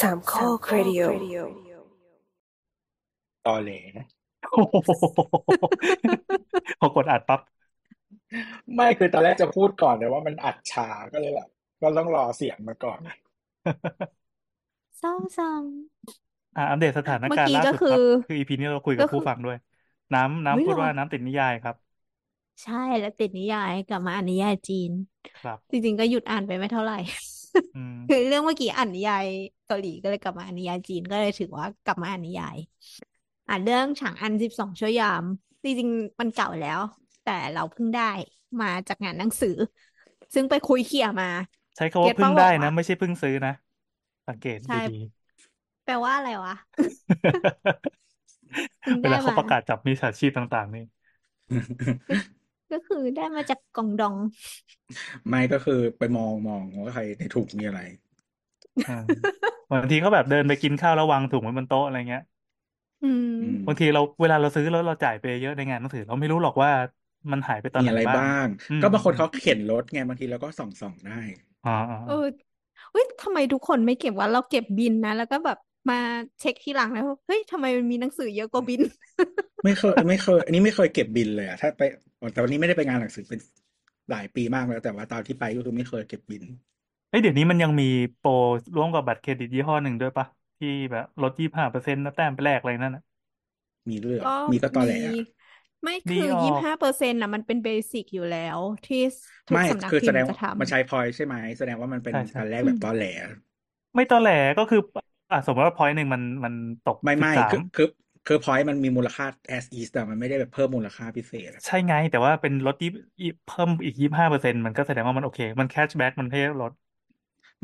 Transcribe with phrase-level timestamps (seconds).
[0.00, 1.02] สามข้อครดิโอ
[3.44, 3.70] ตอแหล
[4.50, 4.90] โอ้โห
[6.80, 7.40] พอกดอัดปั๊บ
[8.74, 11.48] ไม่คือตอนแรกจะพูดก่อนแต่ว่ามันอัดช้าก็เลยแบบ
[11.82, 12.98] ก็ต้องรอเสียงมาก่อน
[14.98, 15.64] เศร้าจัง
[16.54, 19.56] อ่าอัปเดตสถานเมื่อการณ์กี้ล่าก็สุดคืครับอคืออีพีนี้เราคุยก็กับคืผู้อฟังด้วย
[20.12, 21.76] น้ำเฮ้ยน้ำพูดเหรอว่าน้ำติดนิยายครับ
[22.62, 24.92] ใช่แล้วติดนิยายกลับมาอ่านนิยายจีน
[25.38, 27.37] ครับ จริงๆก็หยุดอ่านไปไม่เท่าไหร่อืม
[28.08, 29.24] คือเรื่องเมื่อกี้อ่านนิยาย
[29.66, 32.56] เกาหลีก็เลยกลับมาอ่านนิยายจีนก็เลยถือว่ากลับมาอ่านนิยาย
[33.48, 35.24] อ่านเรื่องฉางอันสิบสองชั่วยาม
[35.64, 36.80] จริงๆมันเก่าแล้ว
[37.24, 38.10] แต่เราเพิ่งได้
[38.62, 39.56] มาจากงานหนังสือ
[40.34, 41.30] ซึ่งไปคุยเขี่ยมา
[41.76, 43.54] ใช้คำเก็ว่าตเพิ่ป้างบได้อกนะว่าไม่ใช่เพิ่งซื้อนะ
[44.28, 44.98] สังเกตใช่ดี
[45.84, 46.66] แปลว่าอะไรวะๆ
[48.82, 50.84] เพิ่งเวได้ลาเขามาประกาศจับมิจฉาชีพต่าง ๆ นี่
[52.70, 54.16] ก็ก็คือได้มาจากกล่องดอง
[55.28, 57.80] ไม่ก็คือไปมองมองว่าใครในถุงมีอะไร
[58.84, 58.92] อ่า
[59.70, 62.22] บางทีเขาแบบเดินไปกินข้าวแล้ววางถุงไว้บนโต๊ะอะไรเงี้ย
[63.02, 66.70] อืมอืมบางทีเราเวลาเราซื้อแล้วเราจ่ายไปเยอะในงานหนังสือเราไม่รู้หรอกว่า
[67.32, 71.20] มันหายไปตอนมีไหนอะไรบ้างบ้างอืมก็บางคนเขาเข็นรถไงบางทีเราก็ส่องส่องได้
[71.64, 72.12] อ๋ออ๋อเออ
[72.90, 75.56] เฮ้ยทำไมทุกคนไม่เก็บว่าเราเก็บบินนะ แล้วก็แบบ
[75.90, 75.96] มา
[76.40, 78.80] เช็คทีหลังแล้วเฮ้ยทำไมมันมีหนังสือเยอะกว่าบิน
[79.64, 81.82] ไม่เคยไม่เคย อันนี้ไม่เคยเก็บบินเลยอะถ้าไป
[82.32, 83.40] แต่วันนี้ไม่ได้ไปงานหนังสือเป็น
[84.10, 86.42] หลายปีมากแล้วแต่ว่าตอนที่ไปก็คือไม่เคยเก็บบิน
[87.08, 87.84] เอ้ยเดี๋ยวนี้มันยังมี
[88.16, 88.28] โปร
[88.76, 90.26] ร่วมกับบัตรเครดิตยี่ห้อหนึ่งด้วยปะ
[90.58, 93.02] ที่แบบลดยี่ห้าเปอร์เซ็นต์นะแต้มไปแลกอะไรนั่นน่ะ
[93.88, 95.14] มีเรื่องก็มีก็ตอแหลมีอะ
[95.82, 98.96] ไม่ดีคือออยี่กห้าเปอร์เซ็นต์นะมันเป็นเบสิกอยู่แล้ว ที่
[99.48, 103.04] ทุกไม่สำนักคือพิแสมดงพ์จะทมันใช้พอยใช่ไหมแสดงว่ามันเป็นใช่ใช่การแรกแบบตอแหล
[103.94, 104.28] ไม่ตอแหล
[104.58, 104.80] ก็คือ
[105.30, 107.88] อะสมมติว่าพอยต์หนึ่งมันมันตกไม่สิไม่บสาคืมอคือ
[108.26, 109.26] คือพอยมันมีมูลค่า
[109.56, 112.88] as is แต่มันไม่ได้แบบเพิ่มมูลค่าพิเศษอะใช่ไง แต่ว่าเป็นลดยี่
[113.20, 116.72] ยี่เพิ่มอีกยี่ห้าเปอร์เซ็นต์มันก็แสดงว่ามันโอเค มันแคชแบ็กมันให้ลด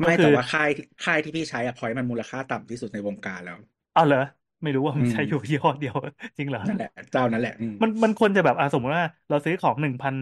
[0.03, 0.69] ก็ไม่คืแต่อว่าค่าย
[1.03, 3.57] ค่ายที่พี่ใช้อะพอยมันมูลค่าต่ำที่สุดในวงการแล้ว
[3.91, 4.19] เอาเหรอ
[4.61, 5.95] ไม่รู้ว่ามันอืมใช้อยู่ยี่ห้อเดียว
[6.37, 10.15] จริงเหรอนั่นแหละเจ้านั่นแหละอืมมันมันควรจะแบบอะสมมติว่าเราซื้อของหนึ่งพัน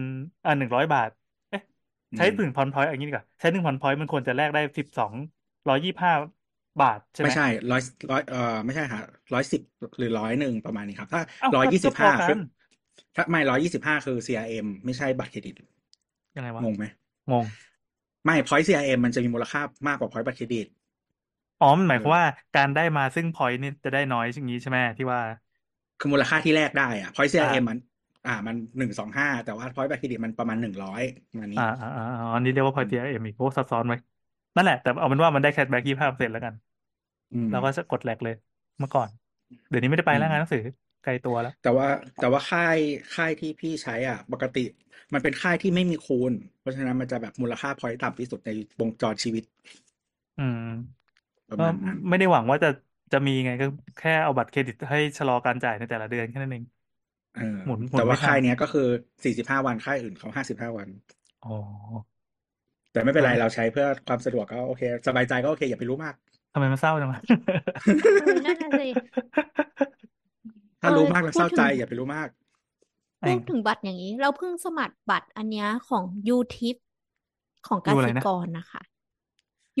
[0.44, 1.08] อ่าหนึ่งร้อยบาท
[1.48, 1.60] เอ๊ะ
[2.12, 5.14] อืใช้มหนึ่งพันพอยต์อย่างนี้ดีกว่าใช้หนึ่งพันพอยต์มันควรจะแลกได้สิบสอง
[5.68, 6.12] ร้อยยี่ห้า
[6.80, 7.80] บาทใช่ไหมไม่ใช่ร้อย
[8.10, 9.00] ร้อยเอ่อไม่ใช่ฮะ
[9.34, 9.62] ร้อยสิบ
[9.98, 12.38] หรือร้อยหนึ่งประมาณนี้ครับ ถ้าเอ้าร้อยก็ยี่ก็สิบพอห้ากัคือน
[13.14, 15.54] ถ้าไม่ร้อยยี่สิบห้าคือ CRM ไม่ใช่บัตรเครดิต
[16.34, 16.84] ยังไงวะงงไหม
[17.30, 17.46] งง
[18.24, 20.66] ไม่พอย CRM มันจะมีมูลค่ามากกว่าพอยบัตรเครดิต
[21.58, 25.20] อ๋อมันหมายเอความอว่าการได้มาซึ่งพอยต์นี่จะได้น้อยอย่างนี้ใช่ไหมที่ว่า
[25.98, 27.78] คือมูลค่าที่แรกได้อะพอยอ่า CRM มัน
[28.26, 33.96] อ่า มันหนึ่งสองห้าแต่ว่าพอยบัตรเครดิตมันประมาณหนึ่งร้อยประมาณนี้อ่าอ่าอ่าอ๋ออันนี้เรียกว่าพอือยมต์ TRM อีกโอ้ซับซ้อนไว้
[34.54, 36.54] นั่นแหละ แต่เอาเป็นว่ามันได้แคชแบ็กยี่ห้าเปอร์เซ็นต์แล้วกัน
[37.32, 38.34] อืมเราก็จะกดแลกเลย
[38.78, 39.10] เมื่อก่อน
[39.68, 40.62] เดี๋ยวนี้ไม่ได้ไปอืแล้วมงานหนังสือ
[41.02, 41.88] ไกลตัวแล้ว แต่ว่า
[42.20, 42.78] แต่ว่าค่าย
[43.14, 44.64] ค่ายที่พี่ใช้อะ ปกติ
[45.12, 48.50] มันเป็นค่ายที่ไม่มีคูณ เพราะฉะนั้นมันจะแบบมูลค่าพอยต์ต่ำที่สุดใน
[48.80, 49.44] วงจรชีวิต
[50.36, 50.58] อืม
[51.48, 52.68] ประก็มาณนั้นไม่ได้หวังว่าจะ
[53.12, 53.66] จะมีไงก็
[53.98, 56.64] แค่เอาบัตรเครดิตให้ชะลอการจ่ายในแต่ละเดือนแค่นั้นเอง
[57.36, 58.88] เออหมุนหมุแต่นว่าไม่ทัค่านยเนี้ยก็คือ
[59.24, 60.88] สี่สิบห้าวันค่ายอื่นเขาห้าสิบห้าวัน
[61.42, 61.50] อ๋อ
[62.94, 66.14] แต่ไม่เป็นไรทำไมเราใช้เพื่อความสะดวกก็โอเค สบายใจก็โอเค อย่าไปรู้มาก
[66.52, 68.88] ทำไมมันเศร้าจังวะำเออนั่นน่ะสิ
[70.80, 72.28] ถ้าเอรู้อมากแล้วพูเศดร้าถึใจงอย่าไปรู้มาก
[73.20, 76.76] ไอ้พูดถึงบัตรอย่างนี้ เราเพิ่งสมัครบัตรอันเนี้ยของยูทิป
[77.66, 78.82] ของกดูอะไรสินะกรนะคะ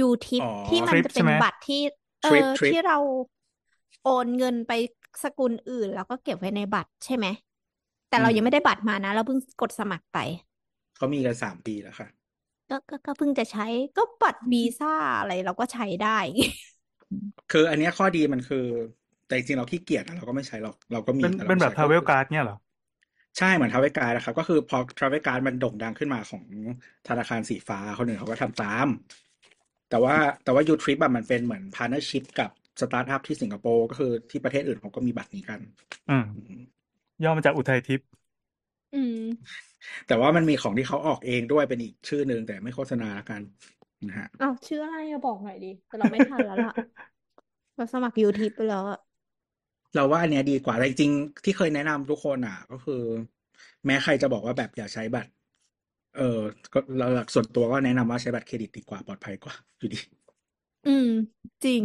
[0.00, 1.80] ยูทิปอ๋อที่มัทนริปจะใช่เป็นไหมบัตรที่
[2.22, 2.98] เอทริปอทริปที่เรา
[4.02, 4.72] โอนเงินไป
[5.22, 7.26] สกุลอื่น แล้วก็เก็บไว้ในบัตรใช่ไหม
[8.08, 10.18] แต่อืมเรายังไม่ได้บัตรมานะ เราเพิ่งกดสมัครไป
[10.96, 12.08] เขามีกันสามปีแล้วค่ะ
[12.70, 13.66] ก็ก็ก็เพิ่งจะใช้
[13.96, 16.18] ก็บัตรวีซ่าอะไรเราก็ใช้ได้
[17.52, 18.64] คืออันเนี้ยข้อดีมันคือ
[19.26, 22.56] แต่จริงๆเราขี้เกียจอะเราก็ไม่ใช้หรอกเราก็มีเป็นแต่เราเป็นไม่แบบใช้ทราก็เวลคือ travel card เนี่ยเหรอ
[23.38, 26.44] ใช่เหมือน travel card นะครับ ก็คือพอ travel card มันโด่งดังขึ้นมาของ
[27.08, 28.86] ธนาคารสีฟ้าคนหนึ่งเขาก็ทำตาม
[29.90, 35.60] แต่ว่าแต่ว่า YouTrip อะมันเป็นเหมือนพาร์ n เนอร์ชิพกับสตาร์ทอัพที่สิงคโปร์ก็คือที่ประเทศอื่นเขาก็มีบัตรนี้กัน
[36.08, 36.60] อืมอืม
[37.24, 38.06] ย่อมาจากอุทัยทิพย์
[38.94, 39.14] อืม
[40.06, 43.42] แต่ว่ามันมีของที่เขาออกเองด้วยเป็นอีกชื่อหนึ่งแต่ไม่โฆษณาละกัน
[44.08, 46.70] นะฮะอ้าวชื่ออะไรอะบอกหน่อยดิแต่เราไม่ทันแล้วล่ะ
[47.76, 48.98] เราสมัคร YouTrip ไปแล้วอะ
[49.94, 53.02] เราว่าอันเนี้ยดีกว่าแต่จริงๆที่เคยแนะนำทุกคนอะ ก็คือ
[53.86, 55.30] แม้ใครจะบอกว่าแบบอย่าใช้บัตร
[56.16, 56.22] เออ
[56.72, 59.98] ก็เราส่วนตัวก็แนะนำว่าใช้บัตรเครดิตดีกว่าปลอดภัยกว่าอยู่ดี
[60.84, 61.06] อืม
[61.64, 61.84] จริง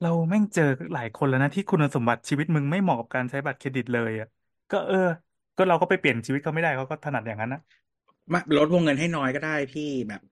[0.00, 4.26] เราแม่งเจอหลายคนแล้วนะที่คุณสมบัติชีวิตมึงไม่เหมาะกับการใช้บัตรเครดิตเลยอะ
[4.70, 4.96] ก็เออ
[5.58, 7.60] ก็เราก็ไปเปลี่ยนชีวิตเขาไม่ได้เขาก็ถนัดอย่างนั้นนะ
[8.32, 10.22] มาลดวงเงินให้น้อยก็ได้พี่แบบ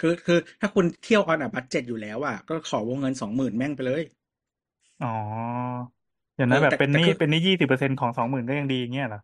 [0.00, 4.02] คือคือถ้าคุณเที่ยว on a budget อยู่แล้วอะก็ขอวงเงินสองหมื่นแม่งไปเลย
[5.00, 5.08] อ๋อ
[6.36, 9.20] อย่างเอนั้นเออแบบแต่เป็นหแต่นี้คือเป็นหนี้ยี่สิบเปอร์เซ็นของสองหมื่นก็ยังดีอย่างเงี้ยเหรอ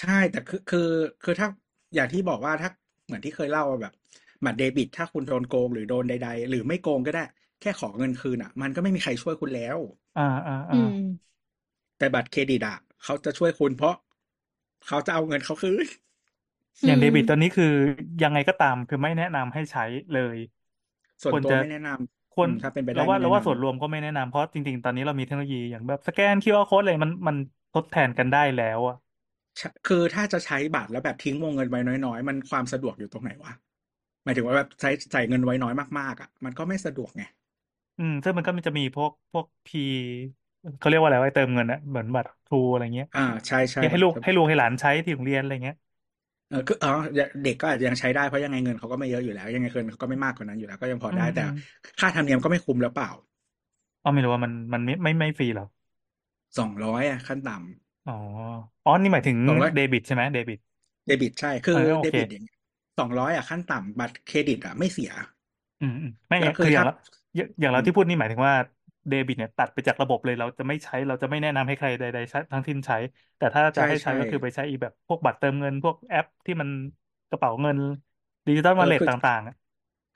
[0.00, 0.90] ใช่แต่คือคือ
[1.22, 1.48] คือถ้า
[1.94, 2.70] อย่างที่บอกว่าถ้า
[3.06, 3.92] เหมือนที่เคยเล่าว่าแบบ
[4.44, 7.24] บัตรเดบิต ถ้าคุณโดนโกงหรือโดนใด ๆ หรือไม่โกงก็ได้
[7.60, 9.78] แค่ขอเงินคืนอะ มันก็ไม่มีใครช่วยคุณแล้ว
[10.16, 10.90] อ่าอ่าอือ่าม
[11.98, 13.94] แต่บัตรเครดิตอะเขาจะช่วยคุณเพราะ
[14.86, 15.86] เขาจะเอาเงินเขาคืน
[16.84, 17.64] อย่างอืมเดบิตตอนนี้คือ
[18.22, 19.82] ยังไงก็ตามคือไม่แนะนำให้ใช้
[20.12, 20.38] เลย
[21.22, 27.36] ส่วนควรตัวจะไม่แนะนำควรอืมถ้าเป็นไปได้เราว่าไม่เราแนะว่าส่วนนำรวมก็ไม่แนะนำเพราะจริง ๆ ตอนนี้เรามีเทคโนโลยีอย่างแบบสแกน QR code อะไรมันมัน
[27.74, 28.94] ทดแทนกันได้แล้วอะ
[29.58, 33.52] ใช่คือถ้าจะใช้บัตรแล้วแบบทิ้งวงเงินไว้น้อยๆ มันความสะดวกอยู่ตรงไหนวะ
[34.24, 37.22] หมายถึงว่าแบบใช้ใส่เงินไว้น้อยมากๆอะ มันก็ไม่สะดวกไง
[37.96, 39.80] อืม ซึ่งมันก็มันจะมีพวกพวกพี
[40.78, 45.76] เขาเรียกว่าอะไรว่าเติมเงินอะเหมือนบัตรทรูอะไรเงี้ยอ่าใช่ใช่ที่ให้บัตลูกรให้ลูกให้หลานใช้ที่โรงเรียนอะไรเงี้ย
[46.48, 46.90] เออคืออ๋อ
[47.42, 51.52] เด็กก็อาจจะยังใช้ได้เพราะยังไงเงินเขาก็ไม่เยอะอยู่แล้ว ยังไงเงินเขาก็ไม่มากกว่านั้นอยู่แล้ว ก็ยังพออืได้มแต่อืม
[52.00, 53.10] ค่าธรรมเนียมก็ไม่คุ้มแล้วเปล่า
[54.02, 55.64] อ๋อไม่รู้ว่ามันมันไม่ไม่ไม่ฟรีเหรอ
[56.58, 58.12] สองร้อยอะขั้นต่ำอ๋อ
[58.84, 60.58] อ๋อนี่หมายถึงสองร้อยเดบิตใช่ไหมเดบิต
[61.06, 62.46] เดบิตใช่คือเออโอเคเดบิตอย่าง
[62.98, 65.10] สองร้อยอะขั้นต่ำบัตรเครดิตอะไม่เสีย
[65.80, 66.92] อืมอืมไม่แล้วคือคืออย่างถ้าเรา
[67.36, 68.54] อย่างอย่างอืเราที่พูดนี่หมายถึงว่า
[69.08, 72.96] เดบิตเนี่ยตัดไปจากระบบเลย เราจะไม่ใช้เราจะไม่แนะนำให้ใครใดๆใช้ทั้งสิ้นใช้
[73.36, 76.68] แต่ถ้าจะใช่ให้ใช้ใช่ก็คือไปใช้อีแบบพวกบัตรเติมเงินพวกแอปที่มัน
[77.28, 79.54] กระเป๋าเงินดิจิตอล wallet เออลอเล็ตคือต่างๆอะ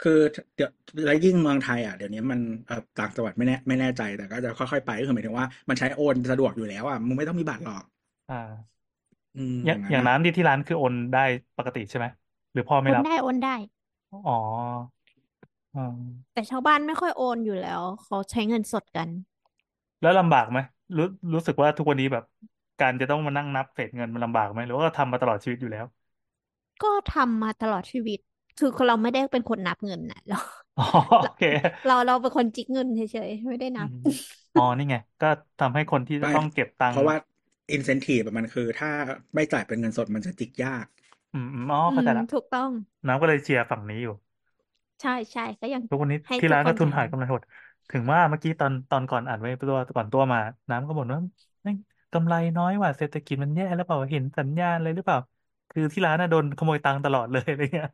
[0.03, 0.19] คือ
[0.55, 0.71] เดี๋ยว
[1.05, 7.85] แล้วยิ่งเมืองไทยอะเดี๋ยวนี้มันเอ่อต่างจังหวัดไม่แน่ไม่แน่ใจแต่ก็จะค่อยๆไปก็คือหมายถึงว่ามันใช้โอนสะดวกอยู่แล้วอะมึงไม่ต้องมีบัตรหรอก
[8.29, 8.79] อ่า
[9.35, 11.21] อืมออย่างย่างอย่างนั้นอะน้ำที่ที่ร้านคือโอนได้
[11.57, 12.07] ปกติใช่ไหม
[12.53, 13.55] หรือพ่อโอไม่นรับได้โอนได้
[14.11, 14.35] อ๋ออ๋อ
[16.33, 19.09] แต่ชาวบ้านไม่ค่อยโอนอยู่แล้ว เขาใช้เงินสดกัน
[20.01, 20.59] แล้วลำบากไหม
[20.97, 21.05] รู้
[21.35, 22.25] รู้สึกว่าทุกวันนี้แบบ
[22.79, 25.85] การจะต้องมานั่งนับเศษเงินมันลำบากไหมหรือว่าก็ทำมาตลอดชีวิตอยู่แล้ว
[26.83, 28.19] ก็ทำมาตลอดชีวิต
[28.59, 30.39] คือเราไม่ได้เป็นคนนับเงินนะเรา
[30.77, 30.83] อ๋อ
[31.19, 31.43] โอเค
[31.87, 33.95] เราเราเป็นคนจิกเงินเฉยๆไม่ได้อืนับม
[34.55, 35.27] อ๋อนี่ไง ก็
[35.59, 37.17] ทำให้คนที่จะไม่ต้องเก็บตังเพค์ราะว่า
[37.77, 38.91] incentive อะมันคือ ถ้า
[39.35, 40.87] ไม่จ่ายเป็นเงินสดมันจะจิกยาก
[41.33, 42.71] อืมอืมอ๋ออืเข้าใจมละถูกต้อง
[43.07, 44.13] น้ำก็เลยเชียร์ฝั่งนี้อยู่
[45.01, 47.43] ใช่ใช่ก็ยังทุกวันนี้ให้ที่ทุกร้านคก็นทุนใช้หายกำไรหด
[47.91, 50.39] ถึงว่าเมื่อกี้ตอนตอนก่อนอ่านไว้ตัวก่อนตัวมา
[50.71, 51.21] น้ำก็บ่นว่า
[51.65, 51.77] แม่ง
[52.13, 55.19] กำไรน้อยว่ะเศรษฐกิจมันแย่แล้วเปล่าเห็นสัญญาณเลยหรือเปล่า
[55.71, 57.89] คือที่ร้านน่ะโดนขโมยตังค์ตลอดเลยอะไรเงี้ย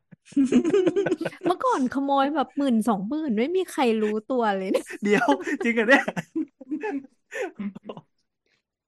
[1.47, 5.27] เมื่อก่อนขโมยแบบหมื่นสองหมื่นไม่มีใครรู้ตัวเลยนะ เดี๋ยว
[5.65, 6.03] จริงเหรอเนี่ย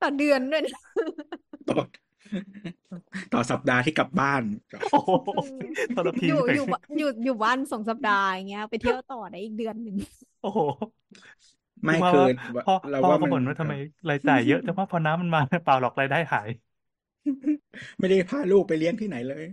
[0.01, 0.73] ต่อเดือนด้วยนะ
[1.67, 2.06] ต่อ
[3.33, 4.43] ต่อสัปดาห์ที่กลับบ้าน
[4.93, 9.97] โอ้โหเออทรพีอยู่ไปอยู่บ้านอยู่อยู่บ้านสองสัปดาห์อย่างเงี้ยไปเที่ยวต่อได้อีกเดือนหนึ่ง
[10.43, 10.61] โอ้โห
[11.85, 12.21] ไม่ว่าคือ
[12.57, 13.73] ว่าพ่อเราพ่อว่าก็มันบ่นว่าทำไม
[14.09, 16.49] รายจ่ายเยอะแต่ว่าพอน้ำมันมาเปล่าหรอกรายได้หาย
[17.99, 19.45] ไม่ได้พาลูกไปเลี้ยงที่ไหนเลย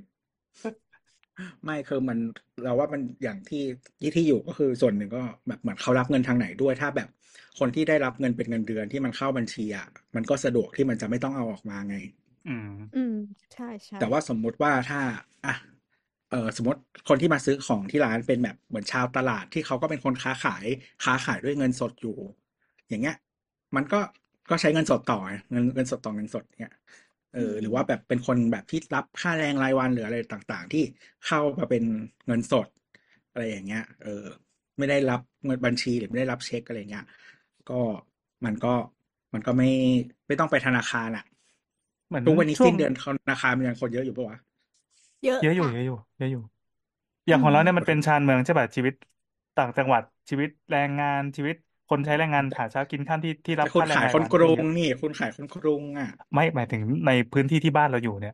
[1.63, 2.17] ไม่คือมัน
[2.63, 3.63] เราว่ามันอย่างที่
[3.99, 7.09] ที่ที่อยู่ก็คือส่วนหนึ่งก็แบบเหมือนเขารับเงินทางไหนด้วย ถ้าแบบ
[7.59, 9.85] คนที่ได้รับเงินเป็นเงินเดือนที่มันเข้าบัญชีอะ
[10.15, 11.95] มันก็สะดวกที่มันจะไม่ต้องเอาออกมาไง
[12.47, 13.15] อืม อืม
[13.53, 14.99] ใช่ใช่แต่ว่าสมมุติว่าถ้า
[15.45, 15.55] อะ
[16.31, 20.65] เออสมมติคนที่มาซื้อของที่ร้านเป็นแบบเหมือนชาวตลาดที่เขาก็เป็นคนค้าขาย
[21.03, 22.17] ค้าขายด้วยเงินสดอยู่
[22.89, 23.15] อย่างเงี้ย
[23.75, 23.99] มันก็
[24.49, 26.73] ก็ใช้เงินสดต่อไงเงินเงินสดต่อเงินสดเนี่ย
[27.35, 30.83] เออหรือว่าแบบเป็นคนแบบที่รับค่าแรงรายวันหรืออะไรต่างๆ ที่
[31.25, 31.83] เข้ามาเป็น
[32.27, 32.67] เงินสด
[33.31, 34.23] อะไรอย่างเงี้ย เออ
[34.77, 37.05] ไม่ได้รับเงินบัญชีหรือไม่ได้รับเช็คอะไรเงี้ย
[37.69, 37.79] ก็
[38.45, 38.73] มันก็
[39.33, 39.69] มันก็ไม่
[40.27, 41.25] ไม่ต้องไปธนาคารอะ
[42.13, 44.38] เหมือนทุกวันนี้ช่วสิ้นเดือนธนาคารมันยังคนเยอะอยู่ปะวะ
[45.25, 46.39] เยอะเยอะอยู่ค่ะเยอะอยู่เยอะอยู่
[47.27, 48.93] อย่างของเราเนี่ยมันเป็นชานเมืองใช่ป่ะชีวิต
[49.55, 51.55] ต่างจังหวัดชีวิตแรงงานชีวิต
[51.88, 58.34] คนใช้แรงงานหาเช้ากินค่ำที่ที่รับแต่คุณค่าแรงรายขายคนกรุงอย่างเงี้ยนี่คุณขายคนกรุงอะ ไม่หมายถึงในพื้นที่ที่บ้านเราอยู่เนี่ย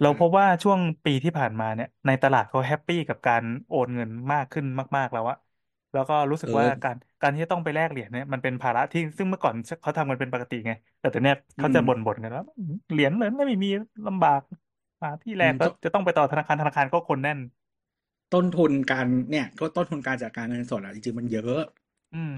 [0.00, 4.64] เราพบว่าช่วงปีที่ผ่านมาเนี่ย ในตลาดเขา happy กับการโอนเงินมากขึ้น
[4.96, 5.36] มาก ๆแล้วอะ
[5.92, 10.70] แล้วก็รู้สึกเออว่าการการที่จะต้องไปแลกเหรียญเนี่ยมันเป็นภาระที่ซึ่งเมื่อก่อนเขาทำกันเป็นปกติไง
[11.00, 12.42] แต่ตอนเนี้ยเขาจะอืมบ่นๆกันว่า
[12.90, 13.68] เหรียญเหรียญไม่มี
[14.06, 14.40] ลำบาก
[15.02, 17.38] หาที่แลกอืมก็ก็จะต้องไปต่อธนาคารธนาคารก็คนแน่น
[18.34, 21.62] ต้นทุนการเนี่ย ก็ต้นทุนการจัดการเงินสดอะจริงๆมันเยอะ
[22.12, 22.32] อืม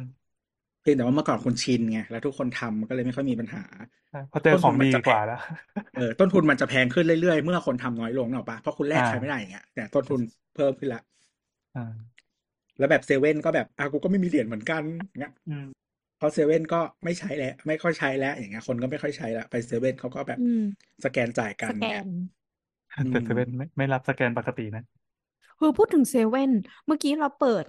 [0.83, 3.65] เพียงแต่ว่าเมื่อก่อนคุณชินไงแล้วทุกคนทำมันก็เลยไม่ค่อยมีปัญหา
[4.09, 5.37] ใช่พอเจอต้นขทุอนงมันดีจะแพกว่างแล้ว
[5.95, 10.21] เออต้นทุนมันจะแพงขึ้นเรื่อยๆ เมื่อคนทำน้อยลงเนกอะปะเพราะคุณแลกอ่าใครไม่ได้อย่างเงี้ยแต่ต้นทุน
[10.55, 11.03] เพิ่มขึ้นละ
[11.75, 12.12] อ่า
[12.79, 15.65] แล้วแบบเซเว่นก็แบบอะกูก็ไม่มีเหรียญเหมือนกันอย่างเงี้ยอืม
[16.17, 20.59] เพราะเซเว่นก็ไม่ใช้แล้ว ไม่ค่อยใช้แล้ว อย่างเงี้ยคนก็ไม่ค่อยใช้ละไปเซเว่นเขาก็แบบอืม
[21.05, 22.09] สแกนจ่ายกัสแกนเนี่ย
[23.03, 24.83] อืแต่เซเว่นไม่ไม่รับสแกนปกตินะ
[25.59, 26.51] คือพูดถึงเซเว่น
[26.87, 27.65] เมื่อกี้เราเปิด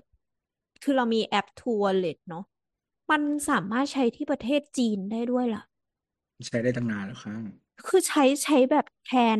[0.83, 2.43] คือเรามีแอปทัวร์เล t เนาะ
[3.11, 5.63] มันสามารถใช้ที่ประเทศจีนได้ด้วยล่ะ
[6.47, 7.41] ใช้ได้ตั้งนานแล้วครับ
[7.87, 9.39] คือใช้ใช้แบบแทน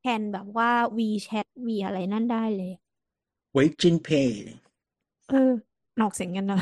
[0.00, 2.72] แทนแบบว่า WeChat วีอะไรนั่นได้เลย
[3.52, 4.46] ไว้จินเพย์
[5.26, 5.36] เออ
[6.00, 6.60] นอกเสียงกันเนอะ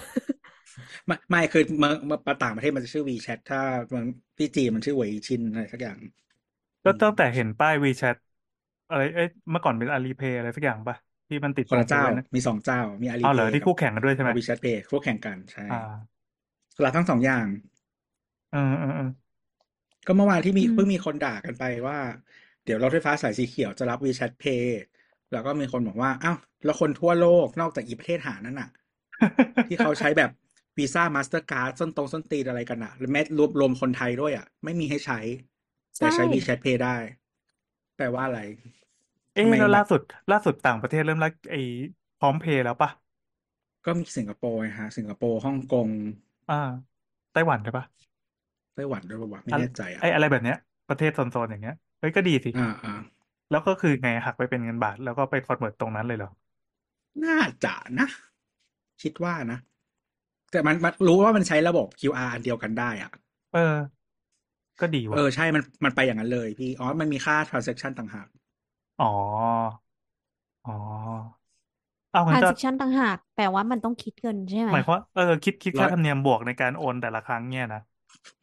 [1.06, 4.06] ไม่ไม่คือเมื่อเมื่อต่างประเทศมันจะชื่อ WeChat ถ้าเมือง
[4.38, 5.98] ที่จีนมันชื่อไวชินอะไรสักอย่าง
[6.84, 8.16] ก็อืมตั้งแต่เห็นป้าย WeChat
[8.88, 10.96] อะไรเอ้ยเมื่อก่อนเป็น Alipay อะไรสักอย่างป่ะ
[11.28, 16.14] ที่ที่มันติดคนตรละงเจ้าด้วยนะมีสองเจ้า มีอาลีเอาเหเพรอย์ที่กับคู่แข่งกันด้วยใช่ไหมวิชัดเพย์คู่แข่งกันใช่อ่า
[16.84, 17.46] รับทั้งสองอย่าง
[18.50, 19.04] เออเออเออ
[20.06, 21.98] ก็เมื่อวานที่มีอืมเพิ่งมีคนด่ากันไปว่า
[22.64, 24.64] เดี๋ยวรถไฟฟ้าสายสีเขียวจะรับ WeChat Pay
[25.34, 28.68] แล้วก็มีคนบอกว่าอ้าวแล้วคนทั่วโลกนอกจากอีประเทศหานั่นน่ะ
[29.66, 30.30] ที่เขาใช้แบบ
[30.78, 35.20] วีซ่ามาสเตอร์การ์ดส้นตรงส้นตีนอะไรกันอะหรือแม้รวมรวมคนไทยด้วยอะไม่มีให้ใช้
[35.98, 36.96] แต่ใช้ใช่ WeChat Pay ได้
[37.96, 38.40] แปลว่าอะไร
[39.32, 40.00] เอ๊ะทำไมแล้วแบบล่าสุด
[40.30, 41.58] ล่าสุดต่างประเทศเริ่มรักไอ้
[42.16, 42.90] พร้อมเพย์แล้วปะ
[43.86, 45.88] ก็มีสิงคโปร์ไงฮะ สิงคโปร์ฮ่องกง
[46.48, 46.54] อ่า
[47.32, 47.84] ไต้หวันใช่ปะ
[48.74, 50.56] ไต้หวันด้วยป่าวะไม่อะแน่ใจอะไอ้อะไรแบบเนี้ย
[50.88, 52.92] ประเทศโซนๆอย่างเงี้ยเฮ้ยก็ดีสิอ่าอ่า
[53.50, 56.28] แล้วก็คือไงหักไปเป็นเงินบาท แล้วก็ไป convert ตรงนั้นเลยเหรอ
[57.24, 58.08] น่าจะนะ
[59.02, 59.58] คิดว่านะ
[60.52, 63.12] แต่มันมันรู้ว่ามันใช้ระบบ QR อันเดียวกันได้อะ
[63.52, 64.04] เออ
[64.80, 68.28] ก็ดีว่ะเออใช่มันมันไปอย่างนั้นเลยพี่อ๋อมันมีค่า transaction ต่างหาก
[68.98, 69.04] อ๋อ
[70.64, 70.72] อ๋อ
[72.10, 77.80] เอางั้นก็ transaction ต่างหากแปลว่ามันต้องคิดเงินใช่ไหมหมายความเออคิดคิดร้ค่าธรรมเนียมบวกในการโอนแต่ละครั้งเนี่ยนะ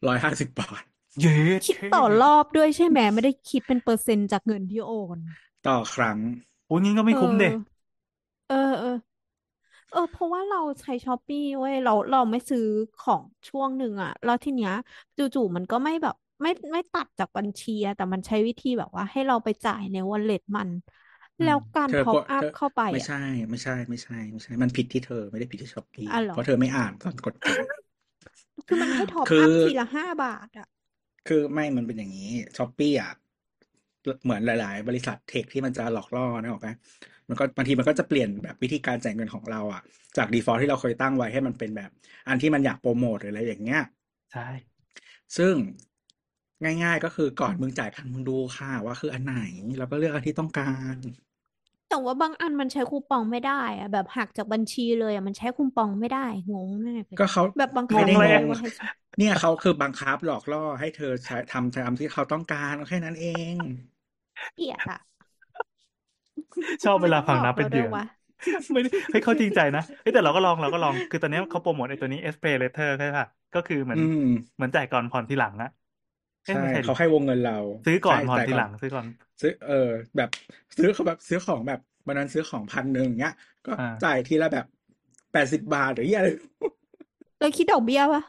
[0.06, 0.82] ร้อยห้าสิบบาท
[1.20, 1.30] เย้
[1.64, 5.18] คิดเท่ต่อรอบด้วยใช่ไหมไม่ได้คิดเป็นเปอร์เซ็นต์จากเงินที่โอน
[5.66, 6.18] ต่อครั้ง
[6.66, 7.44] โอ้ยงี้ก็เอไม่คุ้มเออเด
[8.46, 8.88] เออเออ
[9.90, 12.62] เออเพราะว่าเราใช้ช้อปปี้เว้ยเราเราไม่ซื้อ
[12.98, 14.72] ของช่วงหนึ่งอะแล้วทีเนี้ย
[15.16, 20.70] จู่ๆมันก็ไม่แบบไม่ไม่ตัดจากบัญชีอะแต่มันใช้วิธีแบบว่าให้เราไปจ่ายใน wallet มัน
[21.38, 23.14] อืมแล้วการเธอกด top up เธอเข้าไปไม่อะใช่
[23.50, 30.66] ไม่ใช่ไม่ใช่ไม่ใช่ มันผิดที่เธอไม่ได้ผิดที่ช้อปปี้อะเหรเพราะเธอไม่อ่านตอนกดจ่ายคือมันให้ท็อปคืออทีละห้าบาทอะ
[31.28, 33.12] คือไม่มันเป็นอย่างนี้ช้อปปี้อะ
[34.24, 36.68] เหมือนหลาย ๆ บริษัท tech ที่มันจะหลอกล่อนะออกไหม
[37.28, 39.82] มันก็บางทีมันก็จะเปลี่ยนแบบวิธีการจ่ายเงินของเราอะ
[40.16, 41.90] จาก default ที่เราเคยตั้งไว้ให้มันเป็นแบบ
[42.28, 43.82] อันที่มันอยากโปรโมทหรืออะไรอย่างเงี้ย
[44.32, 44.48] ใช่
[45.36, 45.54] ซึ่ง
[46.84, 49.36] ง่าย ๆ ก็คือก่อนมึงจ่ายคันมึงดูค่ะว่าคืออันไหน
[49.78, 50.96] แล้วก็เลือกอันที่ต้องการ
[51.92, 56.18] แต่ว่าบางอันมันใช้คูปองไม่ได้อะแบบหักจากบัญชีเลยอะมันใช้คูปองไม่ได้
[56.50, 58.86] งงมากเลยก็เขาแบบบังงคับงไม่ได้เลยงอะงว่าให้ใช้
[59.18, 63.56] เนี่ยเขาคือบังคับหลอกล่อให้เธอใช้ทำตามที่เขาต้องการแค่นั้นเอง
[64.54, 64.98] เกลียดอะ
[66.84, 68.04] ชอบทำเวไมลาต้องฟังหลอนักบเป็เรานด้เหวยยื่อวะ
[68.72, 74.16] ไม่ได้เฮ้ยเขาจริงใจนะเฮ้ยแต่เราก็ลองเราก็ลองคือตอนนี้เขาโปรโมทไอ้ตัวนี้ S Pay Later ใช่ป่ะก็คือเหมือนอืม
[74.54, 75.81] เหมือนจ่ายก่อนผ่อนทีหลังอะเอ้ย
[76.48, 79.06] ใช่ไม่ใช่ดิเขาให้วงเงินเรา ซื้อก่อนใช่ผ่อนจ่ายทีก่อหนลังซื้อก่อน
[79.40, 79.74] ซื้อเออ
[80.16, 80.30] แบบ
[80.76, 83.34] ซื้อเขาแบบซื้อของแบบวันนั้นซื้อของพันหนึ่งเงี้ย
[83.66, 84.66] ก็อ่าจ่ายทีละแบบ
[85.32, 86.28] แปดสิบบาทหรืออะไร
[87.40, 88.22] เราคิดดอกเบี้ยปะ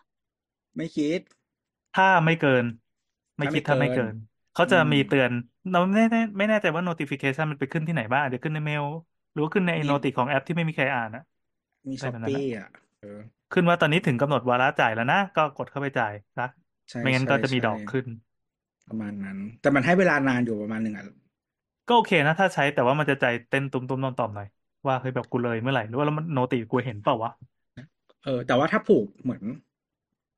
[0.75, 1.21] ไม่คิด
[1.93, 2.65] ถ้าไม่เกิน
[3.37, 4.15] ไม่ถ้าคิไม่ดถ้าไม่เกิเกินน
[4.53, 5.31] เขาอืจะมมีเตือน
[5.69, 8.85] เราไม่แน่ไม่แน่ใจว่า notification มันไปขึ้นที่ไหนบ้างอาจจะขึ้นในเมล
[9.31, 11.21] หรือว่าขึ้นในมีโนติของแอปที่ไม่มีใครอ่านอะ
[11.87, 12.67] มีอะไรช้อปแบบนั้นปี้อะอะ
[12.99, 13.19] เออ
[13.51, 16.45] ขึ้นว่าตอนนี้ถึงกำหนดวาระจ่ายแล้วนะ ก็กดเข้าไปจ่ายซะ
[16.91, 18.05] ใช่ไม่งั้นใช่ก็จะมีใช่ดอกขึ้น
[18.87, 21.05] ประมาณนั้น แต่มันให้เวลานานอยู่ประมาณหนึ่งอะ
[21.87, 24.47] ก็โอเคนะ ถ้าใช้แต่ว่ามันจะใจเต้นตุ้มๆต่อมๆหน่อย
[24.87, 27.31] ว่าเฮ้ยแบบกูเลยเมื่อไหร่หรือว่าแล้วมันโนติกูเห็นเปล่าวะ
[28.23, 29.43] เออแต่ว่าถ้าผูกเหมือน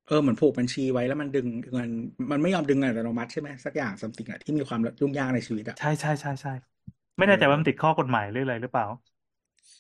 [0.08, 1.90] เออเหมือนผูกบัญชีไว้แล้วมันดึงเงิน
[2.32, 6.50] มันไม่ยอมดึงเงินอัตโนมัติใช่ไหมสักอย่างสัมติงอะที่มีความยุ่งยากในชีวิตอะใช่ใช่ใช่ใช่
[7.18, 8.86] เอไม่แน่ใจอว่ามันติดข้อกฎหมายหรืออะไรหรือเปล่า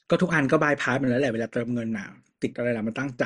[0.09, 2.07] ก็ทุกอันก็บายพาสมันแล้วแหละเวลาเติมเงินน่ะ
[2.41, 3.25] ติดอะไรล่ะมันตั้งใจ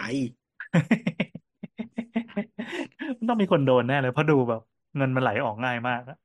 [3.19, 4.61] มันต้องมีคนโดนแน่เลยเพราะดูแบบ
[4.97, 6.15] เงินมันไหลออกง่ายมากอะ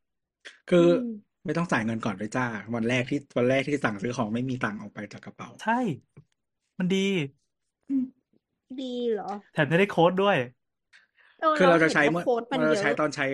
[0.71, 0.99] คือือม
[1.45, 5.73] ไม่ต้องจ่ายเงินก่อนด้วยจ้า วันแรกที่วันแรกที่สั่งซื้อของไม่มีตังค์ออกไปจากกระเป๋า ใช่
[6.79, 6.99] มันดี
[8.81, 10.37] ดีเหรอแถมจะได้โค้ดด้วย
[11.41, 13.25] เออคือเราเราจะเห็นใช้ว่าเมื่อโค้ดมันเราเยจะใช้อะตอนใช้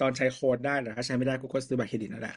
[0.00, 2.34] ตอนใช้โค้ดได้แต่ถ้าใช้ไม่ได้กูก็ซื้อบัตรเครดิตนั่นแหละ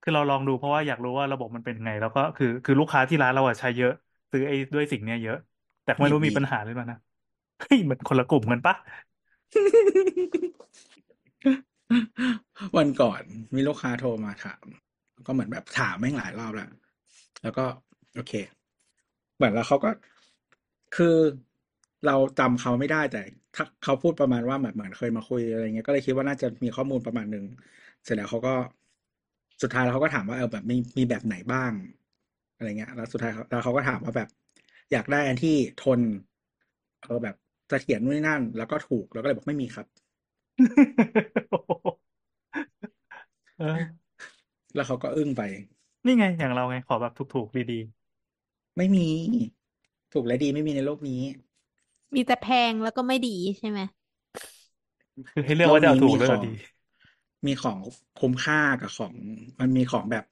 [0.00, 3.90] คือเราลองดูเพราะว่าอยากรู้ว่าระบบมันเป็นไง แล้วก็คือคือลูกค้าที่ร้านเราอะใช้เยอะ
[4.30, 5.36] ซื้อไอ้ด้วยสิ่งเนี้ยเยอะ
[5.82, 6.98] แต่ไม่มีรู้มีมีปัญหาหรือเปล่านะ
[7.58, 8.74] เฮ้ยมันคนละกลุ่มกันปะ
[12.76, 13.22] วันก่อน
[13.54, 14.64] มีลูกค้าโทรมาถาม
[15.26, 16.70] ก็เหมือนแบบถามแม่งหลายรอบแล้ว
[17.42, 17.64] แล้วก็
[18.14, 18.32] โอเค
[19.36, 19.90] เหมือนแล้วเขาก็
[20.96, 21.16] คือ
[22.06, 23.22] เราจำเขาไม่ได้แต่
[23.54, 27.44] ถ้าเขาพูดประมาณว่าแบบเหมือนเคยมาคุยอะไรเงี้ยก็เลยคิดว่าน่าจะมีข้อมูลประมาณหนึ่ง
[28.04, 28.54] เสร็จแล้วเขาก็
[29.62, 31.72] สุดท้ายแล้วเขาก็ถามว่าเออแบบมีมีแบบไหนบ้าง
[32.56, 34.28] อะไรเงี้ย แล้วสุดท้ายแล้วเขาก็ถามว่าแบบ
[34.92, 36.00] อยากได้อันที่ทน
[37.02, 37.36] เออแบบ
[37.72, 39.86] เสถียรนู่นนี่นั่น แล้วก็ถูกแล้วก็เลยบอกไม่มีครับ
[43.58, 44.02] เออ
[44.74, 45.42] แล้วเขาก็อึ้งไป
[46.06, 47.74] นี่ไงอย่างเราไงขอแบบถูกๆดี
[48.76, 49.08] ไม่มี
[50.12, 51.20] ถูกและดีไม่มีในโลกนี้
[52.14, 56.52] มีแต่แพงแล้วก็ไม่ดีใช่ไหมๆคือให้เลือกโลกว่าจะเอานี้ถูมีกหรือขอเอางดี
[57.46, 57.78] มีของ
[58.20, 59.14] คุ้มค่ากับของ
[59.60, 60.24] มันมีของแบบ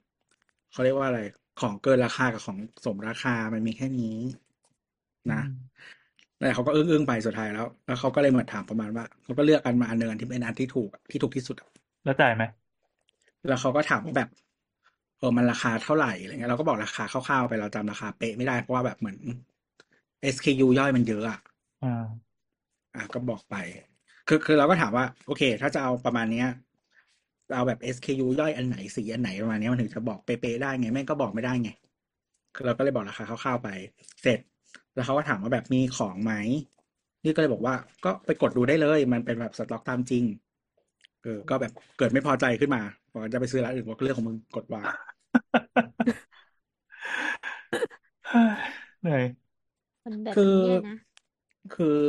[0.71, 1.21] เขาเรียกว่าอะไร
[1.61, 4.17] ของเกินราคากับของสมราคามันมีแค่นี้
[5.27, 5.81] อืนะม
[6.41, 11.69] แต่เขาก็อึ้งอึ้งไปสุดท้ายแล้ว แล้วเขาก็เลยมาถามประมาณว่าเขาก็เลือกอันมาอันเนินที่เป็นอันที่ถูกอะที่ถูกที่สุดอะ
[12.05, 12.43] แล้วจ่ายไหม
[13.47, 14.29] แล้วเขาก็ถามว่าแบบ
[15.19, 19.17] เออมันราคาเท่าไหร่อะไรเงี้ยเราก็บอกราคาคร่าวๆไปเราจำราคาเป๊ะไม่ได้เพราะว่าแบบเหมือน
[20.21, 21.39] SKU ย่อยมันเยอะอะ
[21.83, 22.31] อ่า
[22.95, 23.55] อะก็บอกไป
[24.29, 26.47] คือคือเราก็ถามว่า โอเค ถ้าจะเอาประมาณเนี้ย
[27.55, 31.71] เอาแบบ SKU ย่อยอันไหนสีอันไหนประมาณเนี้ยมันถึงจะบอกเป๊ะๆได้ไงแม่งก็บอกไม่ได้ไง
[32.55, 33.69] คือเราก็เลยบอกราคาคร่าวๆไป
[34.23, 34.39] เสร็จ
[34.95, 36.33] แล้วเขาก็ถามว่าแบบมีของไหม
[37.25, 40.25] นี่ก็เลยบอกว่า ก็ไปกดดูได้เลย มันเป็นแบบสต็อกตามจริง
[41.23, 42.83] เออ ก็แบบเกิดไม่พอใจขึ้นมา
[43.13, 44.87] บอกว่าจะไปซื้อร้านอื่นบอกเรื่องของมึงกดวาง
[49.01, 49.25] เหนื่อย
[50.05, 50.95] มันแบบคือนี้นะ
[51.73, 52.01] คือ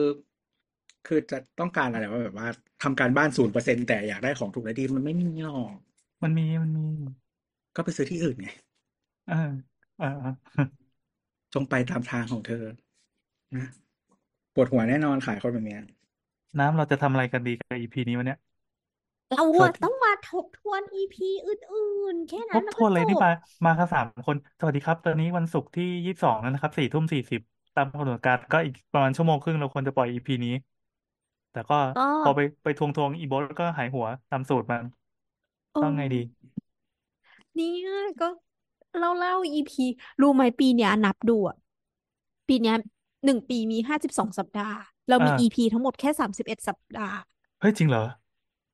[1.07, 2.47] คือจะต้องการอะไรว่าแบบว่า
[2.83, 5.77] ทำการบ้านศูนย์เปอร์เซ็นแต่อยากได้ของถูกและดีมันไม่มีหรอก
[6.23, 6.83] มันมีมันมี
[7.75, 8.47] ก็ไปซื้อที่อื่นไง
[9.25, 9.35] เออ
[9.97, 10.31] เออเออ
[11.53, 12.63] จงไปตามทางของเธอ
[13.55, 13.67] นะ
[14.53, 15.81] ปวดหัวแน่นอนขายคนแบบเนี้ย
[16.59, 18.39] น้ำเราจะทำอะไรกันดีกับ EP นี้วันเนี้ย
[19.29, 21.15] เราเขาอะต้องมาทบทวน EP
[21.47, 23.31] อื่นๆ แค่ทนั้นบแล้วทก็วนอะไรจนี่บมา
[23.65, 27.41] มากันสามคน สวัสดีครับ ตอนนี้วันศุกร์ที่ยี่สิบสองแล้วนะครับสี่ทุ่มสี่สิบ
[27.75, 30.53] ตามกำหนดการก็อีกประมาณชั่วโมงครึ่งเราควรจะปล่อย EP นี้
[31.51, 34.83] แต่ก็ก็พอไปไปทวงทวงอีโบสก็หายหัวตามสูตรมัน
[35.71, 36.17] โอ้ต้องไงดี
[37.55, 37.91] เนี่ย
[38.21, 38.27] ก็
[38.99, 39.85] เล่าเล่า EP
[40.21, 41.55] รู้ไหมปีเนี้ยนับดูอะ
[42.47, 42.75] ปีเนี้ย
[43.25, 44.75] หนึ่งปีมีห้าสิบสองสัปดาห์
[45.09, 47.17] เรามี อ่า EP ทั้งหมดแค่สามสิบเอ็ดสัปดาห์
[47.59, 48.01] เฮ้ยจริงเหรอ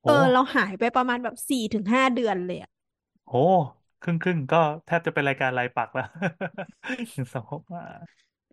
[0.06, 2.70] เอโอ้อเราหายไปประมาณแบบสี่ถึงห้าเดือนเลยอะ
[3.26, 3.34] โห
[4.02, 6.04] ครึ่งครึ่งก็แทบจะเป็นรายการรายปักแล้ว
[7.14, 7.84] หนึ่งสองหกอ่า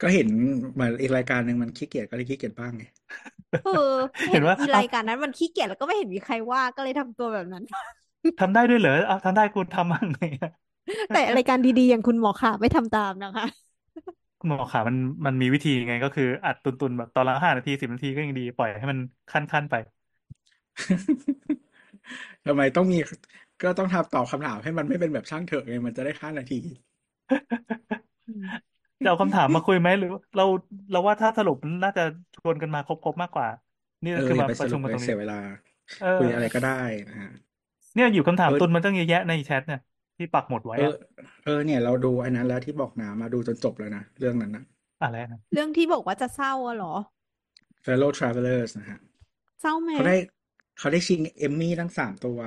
[0.00, 0.28] ก็เห็น
[0.74, 2.84] เหมือนอีกรายการหนึ่งมันขี้เกียจก็เลยขี้เกียจบ้างไง
[3.62, 3.70] เออ
[4.24, 7.64] เห็เห็นนว่าอีเอ้ารายการนั้นมันขี้เกียจแล้วก็ไม่เห็นมีใครว่าก็เลยทำตัวแบบนั้น
[8.38, 10.20] ทำได้ด้วยเหรอเอาทำได้กูทำมั่งไง
[11.10, 13.44] แต่รายการดีๆ อย่างคุณหมอขาไม่ทำตามนะคะ
[14.46, 18.98] หมอขามันมันมีวิธีไง ก็คืออัดตุนตุนแบบตอนละห้านาทีสิบนาทีก็ยังดีปล่อยให้มัน
[19.28, 19.74] ขั้นขั้นไป
[22.46, 22.98] ทำไมต้องมี
[23.62, 26.60] ก็ต้องทำตอบคำถามให้มันไม่เป็นแบบช่างเถอะไงมันจะได้ห้านาที
[28.26, 28.44] อืม
[29.02, 30.44] จะเอาคำถามมาคุยไหมหรือ เรา
[30.90, 32.02] เราว่าถ้าสรุปน่าจะ
[32.34, 33.48] ชวนกันมาครบๆมากกว่า
[34.02, 35.34] นี่เออคืออย่ามาไปปสระชุรุมปกันเลตยรงเสีนี้ยเวลา
[36.00, 36.70] เออคุยอะไรก็ได้
[37.08, 37.30] นะฮะ
[37.94, 39.78] เนี่ยอยู่คำถามเออตุนมันตั้งเยอะแยะในแชทเนี่ย
[40.16, 40.98] ที่ปักหมุดไว้เออ อะ
[41.44, 44.64] เออเนี่ยเราดูอันนั้นแล้วที่บอกนามาดูจนจบแล้วนะ เรื่องนั้นนะ
[45.02, 46.94] อะไรนะเรื่องที่บอกว่าจะเศร้าอะเหรอ
[47.86, 48.98] Fellow Travelers นะฮะ
[49.62, 50.16] เศร้าไหมเขาได้
[50.78, 52.38] เขาได้ชิงเอมมี่ทั้งสามตัว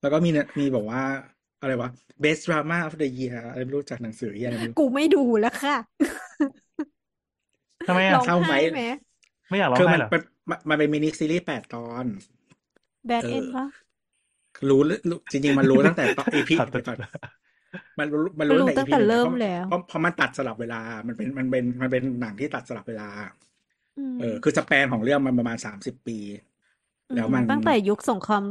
[0.00, 1.02] แล้วก็มีเนี่ยมีบอกว่า
[1.60, 1.90] อะไรวะ
[2.22, 5.76] Best Drama of the Year อะไรไม่รู้จากหนังสือเหี้ยอะไรไม่รู้ กูไม่ดูแล้วค่ะ
[7.86, 8.82] ทำไมร้อะ องเศร้าไหม ไห้ไหม
[9.50, 12.06] ไม่อยากร้องคือไห้มันเหรอเป็นมันมันเป็นมินิซีรีส์แปดตอน
[13.06, 13.66] แบดเอเอ็นอปะ
[14.68, 17.08] รู้รู้จริงๆมันรู้ตั้งแต่ตอน EP ถามเดี๋ยวก่อนตัว
[17.98, 23.08] มันรู้มันก็รู้รู้ตั้งแต่ตั้ง EP แต่หนึ่งเริ่เพมราะแล้วเพราะเพราะมันตัดสลับเวลา มันเป็นมันเป็นมันเป็นหนังที่ตัดสลับเวลา
[23.96, 26.18] อืมเออ คือสแปนของเรื่องมันประมาณสามสิบปี
[27.08, 28.44] อืแล้วมมันตั้งแต่ยุคสงคราม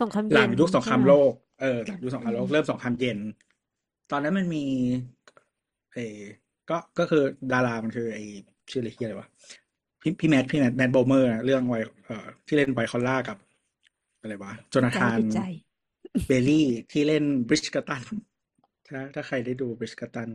[0.00, 3.18] สงครามหลัเย็งนยุคสงคใช่รามไหมโลกเออหลังยุคสงคอืรามโลมกเริ่มสงครามเย็น
[4.10, 4.64] ตอนนั้นมันมี
[5.94, 6.20] เออ
[6.70, 8.22] ก็ก็คือดารามันคือไอ้
[8.70, 9.28] ชื่ออะไรที่อะไรวะ
[10.02, 11.74] พี่พี่ Matt พี่ Matt Matt Bomer เรื่อง White
[12.06, 13.36] เอ่อที่เล่น White Collar กับ
[14.20, 15.38] อะไรวะโจนาใจธานติดใจ
[16.26, 18.02] Bailey ที่เล่น Bridgerton
[18.88, 20.28] ถ้าถ้าใครได้ดู Bridgerton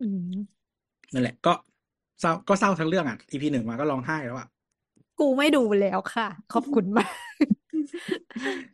[0.00, 0.60] อืม
[1.12, 1.52] นั่นแหละ ก็
[2.20, 4.48] เศร้าก็เศร้าทั้งเรื่องอะ EP หนึ่งมาก็ร้องไห้แล้วอะ
[5.18, 7.10] กูไม่ดูแล้วค่ะ ขอบคุณมาก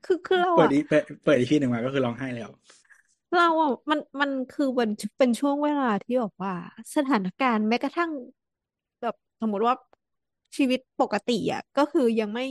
[0.05, 2.51] คือคือเราเปิดอะอีเปิดเปิด EP หนึ่งมาก็คือร้องไห้แล้ว
[3.33, 6.53] เราอะมันมันคือมันเป็นช่วงเวลาที่แบบว่า
[6.97, 8.11] สถานการณ์แม้กระทั่ง
[9.01, 9.75] แบบสมมติว่า
[10.57, 12.43] ชีวิตปกติอะก็คือยังไม่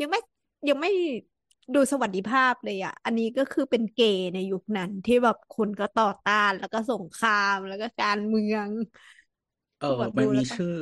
[0.00, 0.18] ยังไม่
[0.68, 0.90] ยังไม่
[1.74, 8.68] ดูสวัสดิภาพเลยอะอันนี้ก็คือเป็นเกย์ในยุคนั้นที่แบบคนก็ต่อต้านแล้วก็สงครามแล้วก็การเมือง
[9.80, 10.74] เอคืออแบบมันดูมีแล้วก็ชื่อ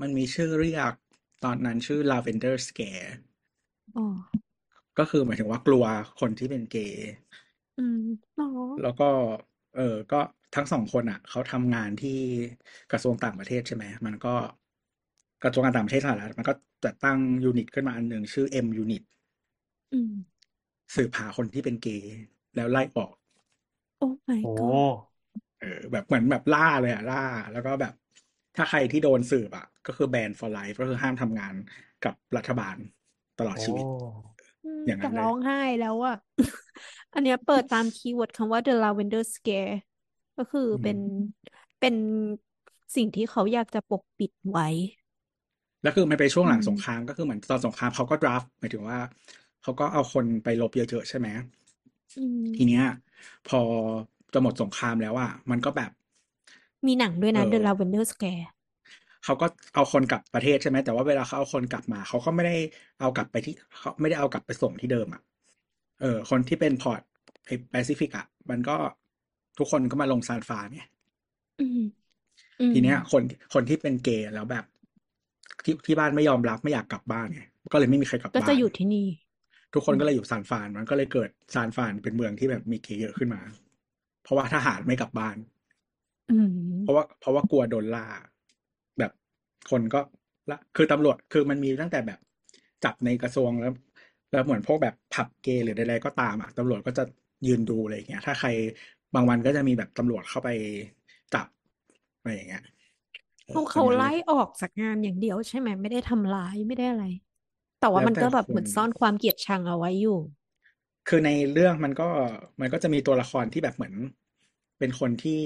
[0.00, 0.92] มันมีชื่อเรียก
[1.44, 3.10] ตอนนั้นชื่อ Lavender Scare
[3.94, 4.02] อ๋อ
[4.98, 5.84] ก็คือหมายถึงว่ากลัว
[6.20, 7.08] คนที่เป็นเกย์
[7.76, 7.96] อืม
[8.34, 8.48] เนาะ
[8.80, 9.04] แล้วก็
[9.74, 10.16] เออ ก็
[10.54, 12.10] ทั้งสองคนอะ เขาทำงานที่
[12.90, 14.28] กระทรวงต่างประเทศใช่ไหม มันก็
[15.42, 16.52] กระทรวงการต่างประเทศสหรัฐมันก็
[16.84, 19.17] จัดตั้งยูนิตขึ้นมาอันหนึ่งชื่อ M Unit อื
[19.92, 20.08] ม
[20.94, 22.14] สืบหาคนที่เป็นเกย์
[22.54, 23.14] แล้วไล่ออก
[23.98, 24.84] โอ้ my โอ้ god
[25.60, 27.16] เออแบบเหมือนแบบล่าเลยอะล่า
[27.52, 27.92] แล้วก็แบบ
[28.56, 31.54] ถ้าใครที่โดนสืบอะก็คือแบน for life ก็คือห้ามทำงาน
[32.04, 32.76] กับรัฐบาล
[33.38, 33.86] ตลอดโอ้ ชีวิต
[34.62, 36.14] อืมอย่างนั้แต่นเลยร้องไห้แล้วอะ
[37.12, 39.72] อันเนี้ยเปิดตาม keyword คำว่า the lavender scare
[40.36, 41.48] ก็คืออืมเป็น
[41.78, 41.94] เป็น
[42.96, 44.66] สิ่งที่เขาอยากจะปกปิดไว้
[45.82, 48.98] แล้วคือมันเป็นช่วงหลังอืม สงครามก็คือเหมือนตอนสงครามเขาก็ draft หมายถึงว่า
[49.62, 51.28] เขาก็เอาคนไปรบเยอะๆใช่ไหม
[52.16, 52.84] อืมทีเนี้ย
[53.48, 53.60] พอ
[54.32, 55.90] จะหมดสงครามแล้วอะมันก็แบบ
[56.86, 58.44] มีหนังด้วยนะเออ the lavender scare
[59.24, 62.56] เขาก็เอาคนกลับประเทศใช่ไหมแต่ว่าเวลาเขาเอาคนกลับมา เขาก็ไม่ได้
[63.00, 65.22] เอากลับไปที่เขาไม่ได้เอากลับไปส่งที่เดิมอะ
[66.00, 67.00] เออ คนที่เป็น port
[67.46, 68.76] ไอ้แปซิฟิกอะมันก็
[69.58, 70.82] ทุกคนก็มาลงซานฟรานไง
[71.58, 71.78] อืม
[72.60, 74.64] อืม ทีเนี้ยคนที่เป็นเกย์แล้วแบบ
[75.64, 77.42] ที่ที่บ้านไม่ยอมรับไม่อยากกลับบ้านไง
[77.72, 79.06] ก็เลยไม่มีใครกลับบ้าจะอยู่ที่นี่
[79.74, 83.40] ทุกคนก็เลยอยู่ซานฟรานมันก็เลยเกิดซานฟรานเป็นเมืองที่แบบมีเกย์เยอะขึ้นมา
[84.22, 85.36] เพราะว่าทหารไม่กลับบ้าน
[86.28, 86.48] อืม
[86.82, 88.06] เพราะว่าเพราะว่ากลัวโดนล่า
[88.98, 89.12] แบบ
[89.70, 90.00] คนก็
[90.50, 92.18] ละคือตำรวจคือมันมีตั้งแต่แบบ
[92.84, 93.72] จับในกระทรวงแล้ว
[94.32, 97.04] แล้วเหมือนพวกแบบผับเกย์หรือใดๆก็ตามอะตำรวจก็จะ
[97.46, 98.48] ยืนดูอะไรอย่างเงี้ย ถ้าใคร
[99.14, 100.48] บางวันก็จะมีแบบตำรวจเข้าไป
[101.34, 101.46] จับ
[102.18, 102.62] อะไรอย่างเงี้ย
[103.46, 107.04] เอเขาอเขาประมาณไล่นี้ออกจากงานอย่างเดียวใช่ไหมไม่ได้ทำร้ายไม่ได้อะไร
[107.80, 110.18] แต่ว่าแล้วมันแต่ก็แบบคเหมือนนซ่อนความเกลียดชังเอาไว้อยู่
[111.08, 112.08] คือในเรื่องมันก็
[112.60, 113.94] มันก็จะมีตัวละครที่แบบเหมือน
[114.78, 115.40] เป็นคนที่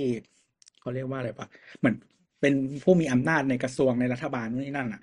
[0.80, 1.96] เขาเรียกว่าอะไรปะเหมือน
[2.40, 5.00] เป็นผู้มีอำนาจในกระทรวงในรัฐบาลนู่นนี่นั่นอะ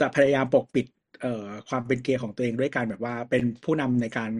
[0.00, 0.86] จะพยายามปกปิด
[1.20, 4.30] เอ่อความเป็นเกย์ของตัวเองด้วยการแบบว่า เป็นผู้นำในการ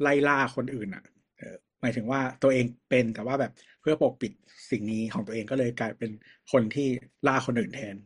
[0.00, 1.04] ไล่ล่าคนอื่นอะ
[1.38, 4.32] เออหมายถึงว่าตัวเองเป็นแต่ว่าแบบเพื่อปกปิด
[4.70, 6.10] สิ่งนี้ของตัวเองก็เลยกลายเป็น
[6.52, 6.88] คนที่
[7.26, 7.96] ล่าคนอื่นแทน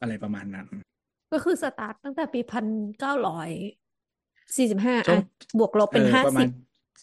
[0.00, 0.66] อะไรประมาณนั้น
[1.30, 2.66] ก็คือสตาร์ทตั้งแต่ปีพัน
[2.98, 3.50] เก้าร้อย
[4.56, 5.18] สี่สิบห้าช่วอะง
[5.58, 6.48] บวกลบเอเป็นอห้าประมาสิณบ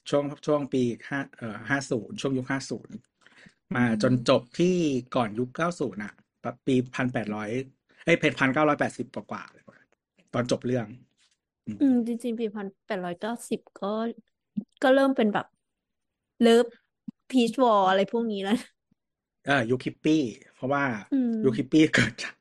[0.09, 2.95] ช่วงช่วงปีห้าเอ่อห้าศูนย์ช่วงยุคห้าศูนย์
[3.75, 4.75] มาอืมจนจบที่
[5.15, 7.49] ก่อนยุคเก้าศูนย์อะแบบปีพันแปดร้อย
[8.05, 9.63] เอ้ยเพนพันเก้าร้อยแปดสิบกว่าๆเลย
[10.33, 10.88] ตอนจบเรื่อง
[11.67, 13.88] อืมอืม จริงๆ ปีพันแปดร้อยเก้าสิบก็
[14.81, 15.45] ก็เริ่มเป็นแบบ
[16.39, 16.65] เลิฟ
[17.30, 18.53] peace war อะไรพวกนี้แล้ว
[19.45, 20.21] เออยุคฮิปปี้
[20.55, 22.33] เพราะว่าอืมยุคฮิปปี้เกิดจาก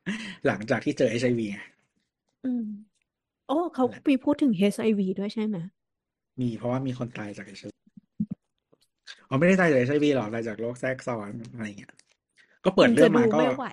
[0.45, 1.57] หลังจากที่เจอเอชไอวีไง
[2.43, 2.61] อืม
[3.45, 5.57] โอ้ เขานั่นแหละมีพูดถึง HIV ด้วยใช่ไหม
[6.39, 7.81] มีเพราะว่ามีคนตายจากเอชไอวี
[9.29, 11.91] อ๋อไม่ได้ตายจากเอชไอวีหรอกตายจากโรคแทรกซ้อนอะไรอย่างเงี้ย
[12.65, 13.63] ก็เปิมัดนเรื่จะองดูมาก็ ไม่ไหว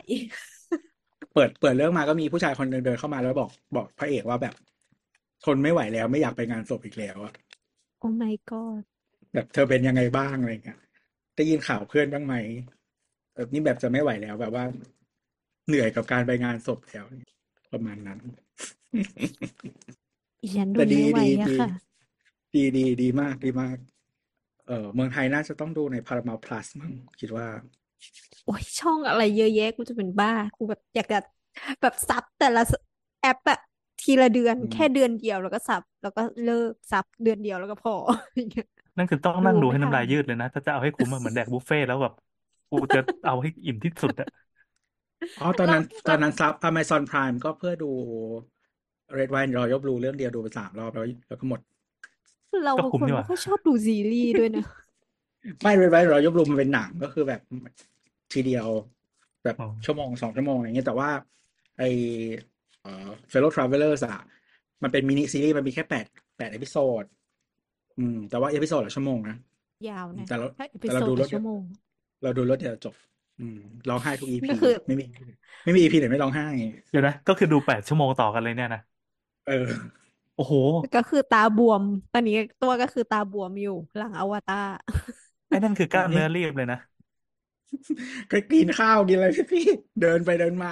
[1.32, 4.54] เปิดเปิดเรื่องมาก็มีผู้ชายคนหนึ่งเดินเข้ามาแล้วบอกบอกพระเอกว่าแบบ
[5.44, 7.32] ทนไม่ไหวแล้วไม่อยากไปงานศพอีกแล้วอะ
[7.98, 8.84] โอ้ my god
[9.34, 10.78] แบบเธอเป็นยังไงบ้างอะไรเงี้ย
[11.36, 12.34] ได้ยินข่าวเพื่อนบ้างไหม
[13.34, 14.64] แบบนี้แบบจะไม่ไหวแล้ว แบบว่า
[15.66, 17.04] เหนื่อยกับการไปงานศพแล้ว
[17.72, 18.18] ประมาณนั้น
[20.42, 21.68] อีฉันดูแต่ดีไม่ไหวดีอะดีค่ะ
[22.54, 23.76] ดีดีดีมากดีมาก
[24.66, 27.46] เออเมืองไทยน่าจะต้องดูใน Paramount Plus มั้งคิดว่า
[28.44, 31.18] โอ้ยช่องอะไรเยอะแยะกูจะเป็นบ้ากูแบบอยากจะ
[31.82, 32.62] แบบซับแต่ละ
[33.20, 33.58] แอปอะ
[34.00, 37.94] ทีละเดือนอืมแค่เดือนเดียวแล้วก็ซับ แล้วก็เลิกซับเดือนเดียวแล้วก็พอ
[38.36, 42.12] อย่างเงี้ยนั่นคือต้องนั่งดูดูไม่ให้ทัน้ำลายนยืดเลยนะ ถ้าจะเอาให้คุ้มอะเหมือนแดกบุฟเฟ่ต์แล้วแบบ
[42.70, 44.28] กูจะเอาให้อิ่มที่สุดอะ
[45.40, 47.90] อ๋อตอนเรานั้นตเราอนนั้นซับ Amazon Prime ก็เพื่อดู
[49.18, 51.60] Red Wine Royal Blue เรื่องเดียวดูไปสามรอบแล้วแล้วก็หมด
[52.64, 54.64] เราก็เป็นคุ้มคนนี่หไม่ว่าค่อยชอบดูซีรีส์ด้วยนะ
[55.62, 57.40] ไม่ Red Wine Royal Blue มันเป็นหนังก็คือแบบ
[58.32, 58.66] ทีเดียว
[59.44, 61.10] แบบอ๋อชั่วโมงสองชั่วโมงอะไรเงี้ยแต่ว่า
[61.78, 61.82] ไอ
[62.82, 64.18] เอ่อ Fellow Travelers อะ
[64.82, 66.06] มันเป็นมินิซีรีส์มันมีแค่แปด
[66.38, 67.04] แปดเอพิโซด
[67.98, 69.36] อืมแต่ว่าเอพิโซดละชั่วโมงนะ
[69.88, 71.62] ยาวนะแต่เราถ้าเอพิแต่เราโซดดูรละถเดีชั่ยววโมง
[72.22, 73.09] เราดูรถเดียวจบอืม
[73.88, 75.04] ร้องไห้ทุกอีพีก็คือไม่มี
[75.64, 76.44] ไม่มีอีพีไหนไม่ร้องไห้
[76.90, 78.80] เดี๋ยวนะ ก็คือดูแปดชั่วโมงต่อกันเลยเนี่ยนะ
[79.46, 79.52] เออ
[80.34, 80.54] โอ้โห
[80.94, 84.68] ก็คือตาบวม ตอนนี้ตัวก็คือตาบวมอยู่ หลังอวตาร
[85.48, 86.78] ไอ้นั่นคือกล้ามเนื้อรีบเลยนะ
[88.30, 89.62] ก็กินข้าวกินอะไรพี่พี่
[90.00, 90.70] เดินไปเดินมา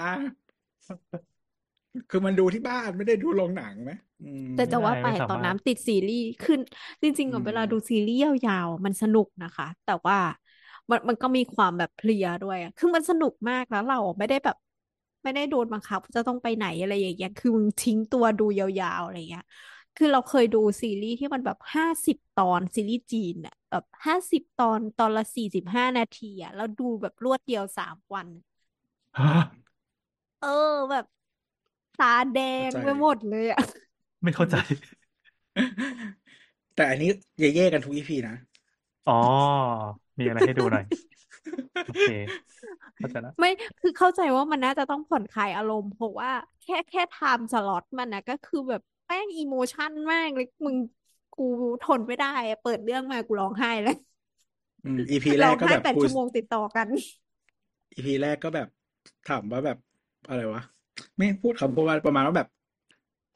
[2.10, 6.60] คือมันดูที่บ้านไม่ได้ดูโรงหนังไหมอืมแต่จะว่าไปไม่สามารถตอนน้ำติดซีรีส์ขึ้น
[7.02, 10.18] จริงๆอือะมเวลาดูซีรีส์ยาวๆอะมันสนุกนะคะ แต่ว่า
[10.90, 14.56] มันมันก็มีความแบบเพลียด้วยอะคือมันสนุกมากแล้วเราไม่ได้แบบ
[15.22, 19.42] ไม่ได้โดนบังคับจะต้องไปไหนอะไรอย่างเงี้ยคือมึงทิ้งตัวดูยาวๆอะไรเงี้ย
[19.96, 28.28] คือเราเคยดูซีรีส์ที่มันแบบห้าสิบตอนซีรีส์จีนอะแบบห้าสิบตอนตอนละสี่สิบห้านาทีอะแล้วดูแบบรวดเดียวสามวัน
[29.16, 29.32] ฮะ
[30.38, 30.48] เออ
[30.90, 31.04] แบบ
[31.96, 33.58] ตาแดงเข้าใจไปหมดเลยอะ
[34.22, 34.56] ไม่เข้าใจ
[36.74, 38.34] แต่อันนี้เย่ๆกันทุกอีพีนะ
[39.06, 39.14] อ๋อ
[40.18, 40.84] มีอะไรให้ดูหน่อย
[41.86, 42.12] โอเค
[42.96, 43.50] เข้าใจละไม่
[43.80, 46.30] คือเข้าใจว่ามันน่าจะต้องผ่อนคลายอารมณ์เพราะว่า
[46.64, 50.76] แค่แค่ไทม์สล็อตมันนะก็คือแบบแป้งอีโมชั่นมากเลยมึง
[51.36, 51.46] กู
[51.86, 53.98] ทนไม่ได้อะเปิดเรื่องมากูร้องไห้แล้ว
[54.84, 56.86] อืมอีพีแรร้อกงก็ไห้แบบแปดพูชั่วโมงติดต่อกัน
[57.94, 58.68] อีพีแรกก็แบบ
[59.28, 59.78] ถามว่าแบบ
[60.28, 60.62] อะไรวะ
[61.16, 62.48] ไม่พูดคำพูดว่าประมาณว่าแบบ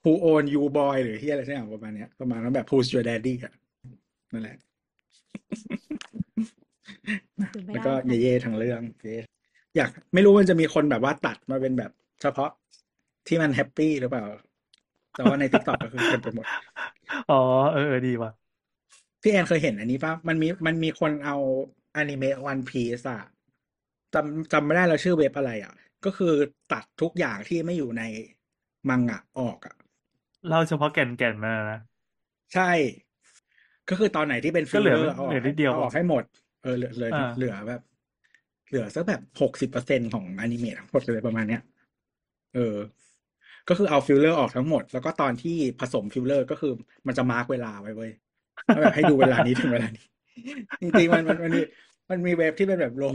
[0.04, 3.52] who own you boy หรือที่อะไรสักอย่างประมาณเนี้ยประมาณว่าแบบ who's your daddy อะ
[4.32, 4.56] นั่นแหละ
[7.50, 9.16] คือไม่แล้วได้ก็ค่ะ เย่ๆทั้งเรื่องเย่
[9.76, 11.90] อยากไม่รู้มันจะมีคนแบบว่าตัดมาเป็นแบบ
[12.22, 12.50] เฉพาะ
[13.26, 14.24] ที่มัน happy หรือเปล่า
[15.16, 16.46] แต่ว่าใน TikTok ก็คือเต็มไปหมด
[17.28, 17.34] อ๋อ
[17.72, 18.30] เออเออดีว่ะ
[19.22, 21.36] พี่แอนเคยเห็นอันนี้ป่ะ มันมีมันมีคนเอา
[21.96, 23.22] อนิเมะวันพีซอะ
[24.14, 25.74] จำจำไม่ได้แล้วชื่อเว็บอะไรอะ
[26.04, 26.32] ก็คือ
[26.72, 28.02] ตัดทุกอย่างที่ไม่อยู่ใน
[28.88, 29.74] มังงะออกอะ
[30.46, 31.76] เล่าเฉพาะแก่นแก่นมานะ
[32.52, 32.70] ใช่
[33.88, 36.24] ก็ก็คือตอนไหนที่เป็นก็ฟิลเหลืเลออร์เอาอเหลือให้นิดเดียวเอาออกให้หมด
[36.62, 37.80] เออเหลือเหลืออ่า เหลือแบบ
[38.68, 41.62] เหลือสักแบบหกสิบเปอร์เซ็นของอนิเมะทั้งหมดเลยประมาณเนี้ย
[42.54, 42.76] เออ
[43.68, 46.72] ก็คือเอาฟิลเลอร์ออกทั้งหมด แล้วก็ตอนที่ผสมฟิลเลอร์ก็คือ
[47.06, 48.10] มันจะ mark เวลาไว้เว้ย
[48.74, 50.06] ว่าแบบให้ดูเวลานี้ถึงเวลานี้
[50.80, 51.62] จริงๆมันมันมันมี
[52.10, 53.14] มันมีเว็บที่เป็นแบบลง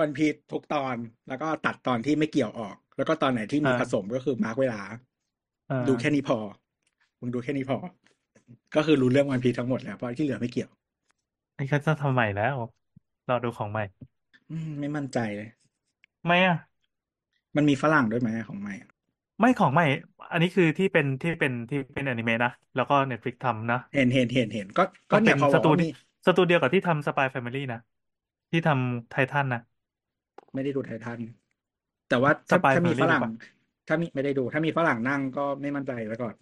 [0.00, 0.96] วันพีทุกตอน
[1.28, 4.80] แล้วก็ตัดตอนที่ไม่เกี่ยวออก แล้วก็ตอนไหนที่มีอ่า ผสมก็คือ mark เวลา
[5.70, 6.38] อ่าดูแค่นี้พอ
[7.20, 7.76] มึงดูแค่นี้พอ
[8.76, 10.70] ก็คือรู้เรื่องวันพีทั้งหมดแล้วเพราะที่เหลือไม่เกี่ยว
[11.56, 12.56] ไอ้เขาจะทำใหม่แล้ว
[13.28, 13.82] รอดูของใหม่
[14.50, 15.48] อืมไม่มั่นใจเลย
[16.26, 16.54] ไม่อะ
[17.56, 18.90] มันมีฝรั่งด้วยไหมของใหม่อะ
[19.40, 19.84] ไม่ของใหม่
[20.30, 25.86] อันนี้คือที่เป็นที่เป็นที่เป็นอนิเมะนะ แล้วก็ Netflix ทำนะ เห็นเห็นเห็นเห็นก็ก็มันเนี่เป็ยนพอสบอกตูว่าดิมี
[26.26, 27.78] สตูเดียวกับที่ทำ Spy Family นะ
[28.50, 29.60] ที่ทำไททันนะ
[30.54, 31.20] ไม่ได้ดูไททัน
[32.08, 33.30] แต่ว่าสถ้าปายถ้าแฟมีมิลี่ฝหรือรั่งเปล่า
[33.88, 36.34] ถ้ามีไม่ได้ดู ถ้ามีฝรั่งนั่งก็ไม่มั่นใจไว้ก่อน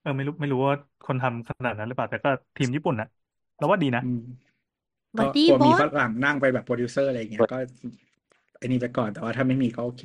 [0.00, 3.06] เออไม่รู้ไม่รู้ว่าคนทำขนาดนั้นหรือเปล่าแต่ก็ทีมญี่ปุ่นนะ
[3.58, 4.20] เราว่าดีนะอืม
[5.18, 7.56] บัก็ดดี้กลัวบมีอฝสรั่งนั่งไปแบบโปรดิวเซอร์อะไรอย่างเงี้ยก็
[8.58, 10.02] ไอ้นี่ไปก่อนแต่ว่าถ้าไม่มีก็โอเค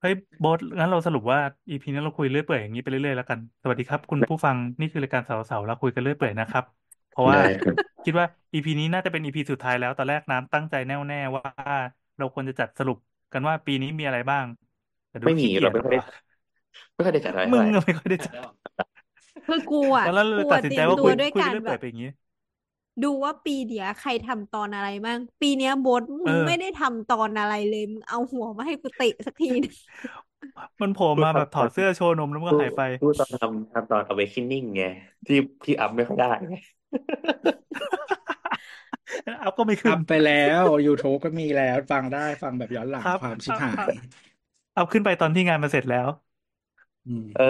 [0.00, 1.38] เฮ้ยโบทงั้นเราสรุปว่า
[1.70, 6.64] EP นี้เราคุยเรื่อยเปื่อยอย่างนี้ไปเรื่อยๆแล้วกัน สวัสดีครับ คุณผู้ฟังนี่คือรายการสาวสาวเราคุยกันเรื่อยเปื่อยนะครับ
[7.08, 11.44] เพราะว่าได้ครับคิดว่า EP นี้น่าจะเป็น EP สุดท้ายแล้วตอนแรกน้ำตั้งใจแน่วแน่ว่า
[12.18, 12.98] เราควรจะจัดสรุป
[13.32, 14.44] กันว่าปีนี้มีอะไรบ้าง
[15.08, 16.06] แต่ดูไม่มีขี้เกีเรายจไม่ค่อยได้ว่ะ
[16.94, 18.34] ไม่ค่อยได้จัดอะไรมึเท่างไหร่อะไม่ค่อยได้จัด
[19.46, 22.08] คือกูอะตอนนั้นเรากูตัอะดสินเตรีใจยมว่าตัคุวยด้วยคุยกาไปรเรื่อยแบเปื่อยบไปอย่างนี้
[23.02, 29.74] ดูว่าปีเดียวใครทำตอนอะไรบ้าง ปีเนี้ยบดมึเองอไม่ได้ทำตอนอะไรเลยมึงเอาหัวมาให้กูเตะสักทีนึง
[30.82, 34.84] มันโผล่มาแบบถอดเสื้อโชว์นมแล้วมันก็พูดหายไปพูดตอนทำทำตอน awakening ไง
[35.26, 36.56] ที่ที่อัพไม่ค่อยได้ไง
[39.42, 43.98] อัพก็ไม่ขึ้อันพไปแล้ว YouTube ก็มีแล้ว ฟังได้ฟังแบบย้อนหลังครับความชิบอัพหาอัพย
[44.76, 46.08] อัพขึ้นไปตอนที่งานมาเสร็จแล้ว
[47.06, 47.44] อืมเออ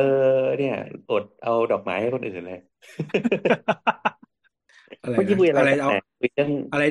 [0.58, 0.74] เนี่ย
[1.10, 2.60] อดเอาดอกไม้ให้คนอื่นเลย
[5.04, 6.82] อะไรเมื่อกี้นะคุยอะไรอะไรกันเอานะคุยเรื่องอะไร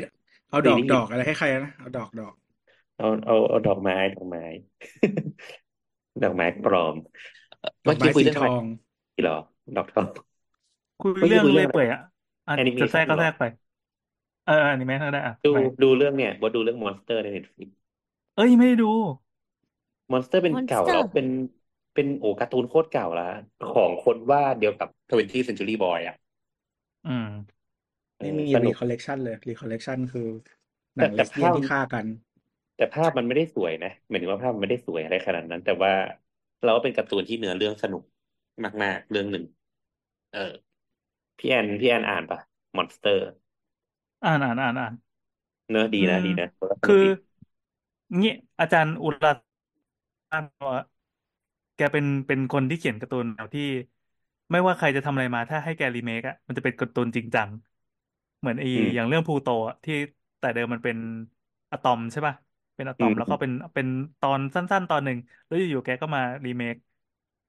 [0.50, 2.34] เอาปีดอกนี้ดอกอะไรให้ใครนะเอาดอกดอก
[2.96, 4.42] เอาเอาเอาดอกไม้ดอกไม้
[6.22, 6.96] ดอกไม้ปลอม
[7.86, 8.64] ดอเมื่กอไม้กี้คุยสีเรื่องทอะไรอง
[9.22, 9.34] เหรอ
[9.76, 10.08] ดอกทอง
[11.00, 12.00] คุยเมื่อเรื่กี้องคุยเลเรื่อยงอะไรเปื่อยอะ
[12.48, 13.44] อะแอนิเมจะแทรชักนก็เหรแทรอกไป
[14.44, 17.70] เอออนิเมะก็ได้อะดูไปดูเรื่องเนี่ยบอดูเรื่องมอนสเตอร์ใน Netflix
[18.36, 18.86] เอ้ยไม่ได้ดู
[20.12, 21.28] มอนสเตอร์เป็นมอนสเก่าเตอแล้วร์เป็น
[21.94, 23.26] เป็นโอ้การ์ตูนโคตรเก่าแล้ว
[23.64, 26.16] ของคนวาดเดียวกับ 20th Century Boy อะ
[27.06, 27.63] อืมเอไม่อมี
[28.20, 30.28] สรีนุกคอลเลกชันเลยรีคอลเลกชันคือ
[30.98, 32.06] หนัแต่งเลแต่สเบี้ยภานพที่ฆ่ากัน
[32.76, 35.92] แต่ภาพมันไม่ได้สวยนะหมายถึงว่าภาพมันไม่ได้สวยอะไรขนาดนั้น แต่ว่า
[36.62, 38.04] เราว่าเป็นการ์ตูนที่เนื้อเรื่องสนุก
[38.84, 39.44] มาก ๆ เรื่องหนึ่ง
[40.30, 40.40] เออ
[41.38, 42.40] พี่แอนพี่แอนอ่านปะ
[42.78, 43.22] Monster
[44.24, 44.94] อ่านอ่านอ่านอ่าน
[45.70, 47.10] เนื้อะดีอืนะมดีนะแล้วก็สคืนุกอดี
[48.20, 49.32] งี้อาจารย์อุรา
[50.32, 50.78] อ่านว่า
[51.76, 53.62] แกเป็นเป็นคนที่เขียนการ์ตูนแนวที่
[54.52, 57.50] ไม่ว่าใครจะทำอะไรมาถ้าให้แกรีเมคอะมันจะเป็นการ์ตูนจริงจัง
[58.44, 59.94] เหมือนไออืมอย่างเรื่อง Pluto อะที่
[60.40, 60.98] แต่เดิมมันเป็น
[61.72, 62.36] อะตอมใช่ป่ะ
[62.76, 63.88] เป็นอะตอือมมแล้วก็เป็นเป็น
[64.20, 66.76] ตอนสั้น ๆ ตอนหนึ่งแล้วอยู่ๆแกก็มารีเมค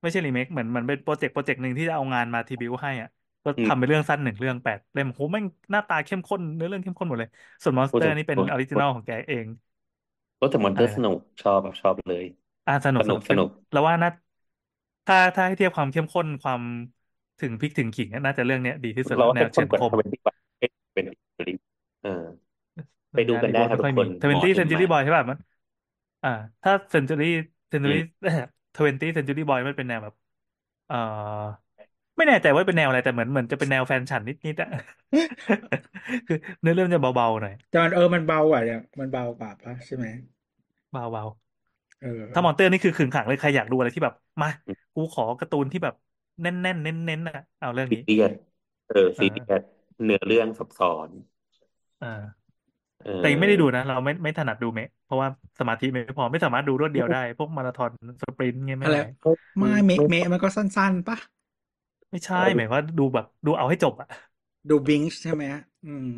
[0.00, 3.08] ไม่ใช่รีเมคเหมือนเหมือนเป็นโปรเจกต์โปรเจกต์หนึ่งที่จะเอางานมาทีบิวให้อะ
[3.44, 7.28] ก็อืมทำเป็นเรื่องสั้นหนึ่งเรื่องแปดเล่มโหแม่งหน้าตาเข้มข้นเนื้อเรื่องเข้มข้นหมดเลย
[7.62, 9.46] ส่วนมอนสโอ้เตอแต่ร์นี่เป็นโอ้ออริจินอลของแกเอง
[10.36, 12.24] โอ้แต่มอนสอะเตอไรร์สนะ นุกชอบแบบชอบเลย
[12.66, 14.08] อ่าสนุสกสนุนุกกสเข้มนุกแล้วว่าน่า
[15.06, 16.62] ถ้าถ้าให้เทียบความเข้มข้นความ
[17.38, 21.06] ถึงพริกถึงขิงอะน่าจะเรื่องเนี้ยดีที่สุดเราละว่าแนเข้วมข้เฉืนอนกว่าคมทเวนตี้วันเป็นเป็น
[22.02, 22.24] เออ
[23.14, 25.38] ไปสัญดูญาณกันอีได้โบครับไม่ทุค่กอยคมีนทเวนตี้หมออิเซนนจูไมรี่ค์บอยใช่ป่ะมัน
[26.22, 26.28] อ่า
[26.62, 27.28] ถ้าเซนจูรี่
[27.68, 28.00] เซนจูอืรี่ม
[28.74, 30.14] ทเวนตี้เซนจูรี่บอยมันเป็นแนวแบบ
[30.86, 30.96] เอ่อ
[32.16, 34.68] ไม่แน่ใจว่าเป็นแนวอะไรแต่เหมือนเหมือนจะเป็นแนวแฟนฉันนิดๆอะ
[36.26, 40.06] คือเนื้อเรื่องจะเบาๆหน่อยแต่มันเออมันเบากว่าอย่างมันเบากว่าปะใช่ไหม
[40.90, 41.24] เบา
[42.00, 44.48] เออๆถ้ามอนเตอร์นี่คือขึงขังเลยใครอยากดูอะไรที่แบบมา
[44.94, 45.94] กูขอการ์ตูนที่แบบ
[46.40, 48.32] แน่นๆเน้นๆนะเอาเรื่องซีนี้เรียส
[48.88, 49.62] เออเอซีอเรียส
[50.02, 51.08] เนื้อเรื่องซับซ้อน
[52.00, 52.43] อ่า
[53.02, 55.28] เอแต่ยังไม่ได้ดูอนะ เราไม่ไม่ถนัดดูเมะเพราะว่า
[55.58, 57.90] สมาธิไม่พอไม่สามารถดูรวดเดียวได้ พวกมาราธอน
[58.22, 59.00] สปรินต์เงี้ยไม่อะไรไหว
[59.58, 61.16] ไม่เมะเมะมันก็สั้นๆปะ
[62.10, 64.06] ไม่ใช่หมายว่าดูแบบดูเอาให้จบอะ
[64.68, 65.44] ดูบิงช์ใช่ไหม
[65.84, 66.08] อืม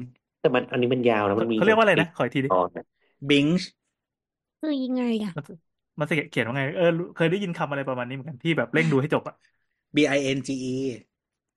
[0.40, 2.84] แต่มันอันนี้มันยาวนะเขามันมีเขาเรียกว่าอะไรสินะขออีกทีดิตอนนะ
[3.30, 3.68] บิงช์
[4.60, 5.44] คือยังไงอะ มัน
[5.98, 6.84] มันเขียนว่าไงเออ
[7.14, 9.34] เคยได้ยินคำอะไรประมาณนี้เหมือนกันที่แบบเร่งดูให้จบอะ
[9.96, 10.68] B I N G E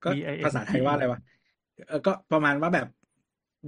[0.03, 1.19] ก็ B I N ภาษาไทย G E ว่าอะไรวะ
[1.87, 2.87] เออก็ประมาณว่าแบบ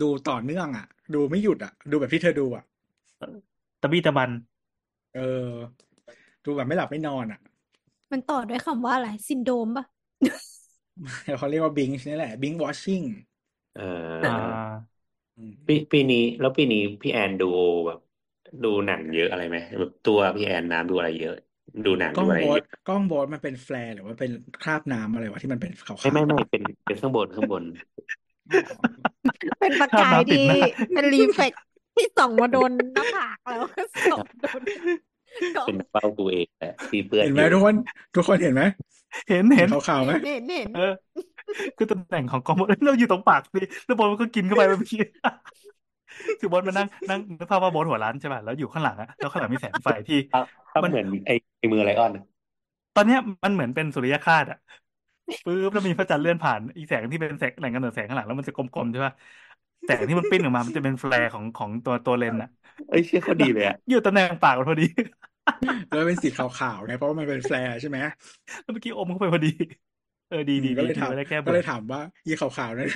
[0.01, 2.63] ดูต่อเนื่องอะ ดูไม่หยุดอะ ดูแบบที่เธอดูอะ
[3.82, 4.30] ตะบี้ตะบัน
[5.13, 5.21] เออ
[6.45, 7.39] ดูแบบไม่หลับไม่นอนอะ
[8.12, 9.86] มันต่อด้วยคำว่าอะไรซินโดรมปะ
[11.38, 13.02] เขาเรียกว่าบิงช์นี่แหละบิงวอชชิ่ง
[13.74, 13.80] เอ
[14.21, 14.91] อ่า
[15.38, 17.45] อปีปีนี้แล้วปีนี้พี่แอนดู
[17.88, 18.00] แบบ
[18.63, 21.34] ดูหนังเยอะอะไรไหมแบบตัวพี่แอนน้ำดูอะไรเยอะ
[21.86, 28.20] ดูหนังกล้อดูงอะไรโบเยสอะกล้องโบสมันเป็นแฟลร์หรือว่าเป็นคราบน้ำอะไรวะที่มันเป็นขาวไม่ไม่ๆไม่เป็นเป็นข้างบนข้างบนอ
[29.59, 30.57] เป็นประภาพกายน้ำปิดที่หน้า
[30.95, 31.53] เป็นรีเฟก
[31.95, 34.61] ที่ส่องมาโดนหน้าผากแล้วก็ส่องโดน
[35.55, 37.75] กล้องเป็นเป้ากูเองแหละที่เปื้อนเห็นอไหมยู่ทุกคน
[38.15, 38.63] ทุกคนเห็นไหม
[39.29, 40.93] เห็นเห็เห็นนขาวๆไหมเห็นเห็นเออ
[41.77, 45.01] คือตำแหน่งของกองบอลเราอยู่ตรงปากสิแล้วบอลมันก็กินเข้าไปเมื่อกี้
[46.39, 52.23] คือบอลมานั่งนั่งนึกภาพว่าบอลหัวล้านใช่ป่ะแล้วอยู่ข้างหลังอะแล้วข้างหลังมีแสงไฟที่ถ้าถ้ามันเหมือนไอ้ไอ้มือ lion อะ
[52.95, 54.59] ตอนเนี้ยมันเหมือนเป็นสุริยคราสอะ
[55.43, 59.13] ปึ๊บแล้วมีพระจันทร์เลื่อนผ่านอีกแสงที่เป็นแสงแหล่งกำเนิดแสงข้างหลังแล้วมันจะกลมๆใช่ป่ะ
[59.86, 62.49] แสงที่มันปิ้นออกมา มันจะเป็น flare ของของตัวตัวเลนส์อะ
[62.88, 64.86] เอ้ยเชี่ยเขาดีเลยอะอยู่ตำแหน่งปากมันพอดี
[65.91, 67.97] แล้วเป็นสีขาวๆไงเพราะว่ามันเป็นแฟร์ใช่ไหม
[68.63, 69.49] แล้วเมื่อกี้อมเข้าไปพอดี
[70.27, 72.89] เออดีอืดีมก็ดีเลยดีถามไม่ได้แก้ก็เบื่เลอยถามว่ายี่ขาวๆนั่น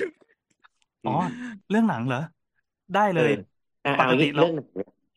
[1.04, 1.10] อ๋อ
[1.68, 2.18] เรื่องหนังเหรอ
[2.92, 3.32] ได้เอเลยอ
[3.84, 4.66] อะปเอากติงี้เราเรื่องหนึ่ง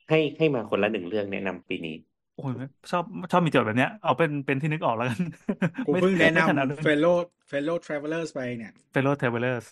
[0.10, 1.96] ให้ให้มาคนละหนึ่งเรื่องแนะนำปีนี้
[2.40, 2.54] โอ้ย
[2.92, 5.20] ชอบชอบมีโจทย์แบบเนี้ยเอาเป็นเป็นที่นึกออกแล้วกัน
[5.86, 7.16] กูไม่เพิ่งแนะไม่ขนาดนำ fellow
[7.52, 9.66] fellow travelers ไปเนี่ย Fellow Travelers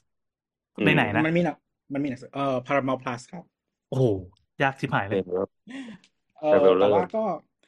[0.79, 1.55] อืมในไหนนะ มันมีหนัง
[1.93, 3.43] มันมีหนังสือเอ่อ Paramount Plus ครับ
[3.89, 4.05] โอ้โห
[4.63, 5.45] ยากชิบหายเลเอยอ
[6.41, 7.23] เออ Traveler แต่ว่าก็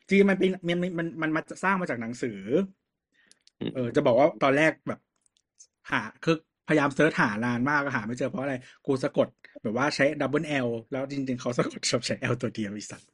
[0.08, 2.40] จริงๆมันเป็นมันมันมันมันมาสร้างมาจากหนังสือ
[3.60, 5.00] อืมเออ จะบอกว่าตอนแรกแบบ
[5.92, 6.36] หาคือ
[6.68, 9.28] พยายาม search หานานมากก็หาไม่เจอเพราะอะไร กูสะกด
[9.64, 13.10] แบบว่าใช้ double L แล้วจริงๆเขาสะกดชอบใช้ L ตัวเดียวอีสัตว์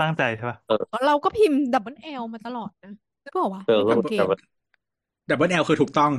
[0.00, 0.58] ตั้งใจใช่ป่ะ
[1.06, 4.36] เราก็พิมพ์ double L มาตลอดนะหรือเปล่าวะเออไม่สังเกตแต่ว่า
[5.28, 6.12] double L คือถูกต้อง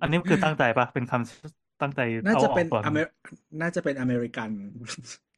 [0.00, 3.08] อันนี้คือตั้งใจป่ะ เป็นคำตั้งใจน่าเอาจะออเป็นกก่อนอเมริ
[3.60, 4.50] น่าจะเป็น American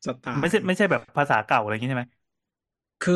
[0.07, 2.07] style ไม่ใช่ไม่ใช่แบบภาษาเก่าอะไรอย่างงี้ใช่ไหม
[3.01, 3.13] คือ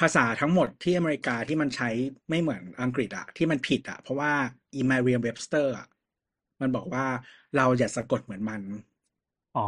[0.00, 1.88] ภาษาทั้งหมดที่อเมริกาที่มันใช้
[2.28, 4.32] ไม่เหมือนอังกฤษอะที่มันผิดอะเพราะว่า
[4.74, 5.86] อี Merriam-Webster อะ
[6.60, 7.06] มันบอกว่า
[7.56, 8.62] เราอย่าสะกดเหมือนมัน
[9.54, 9.62] อ๋อ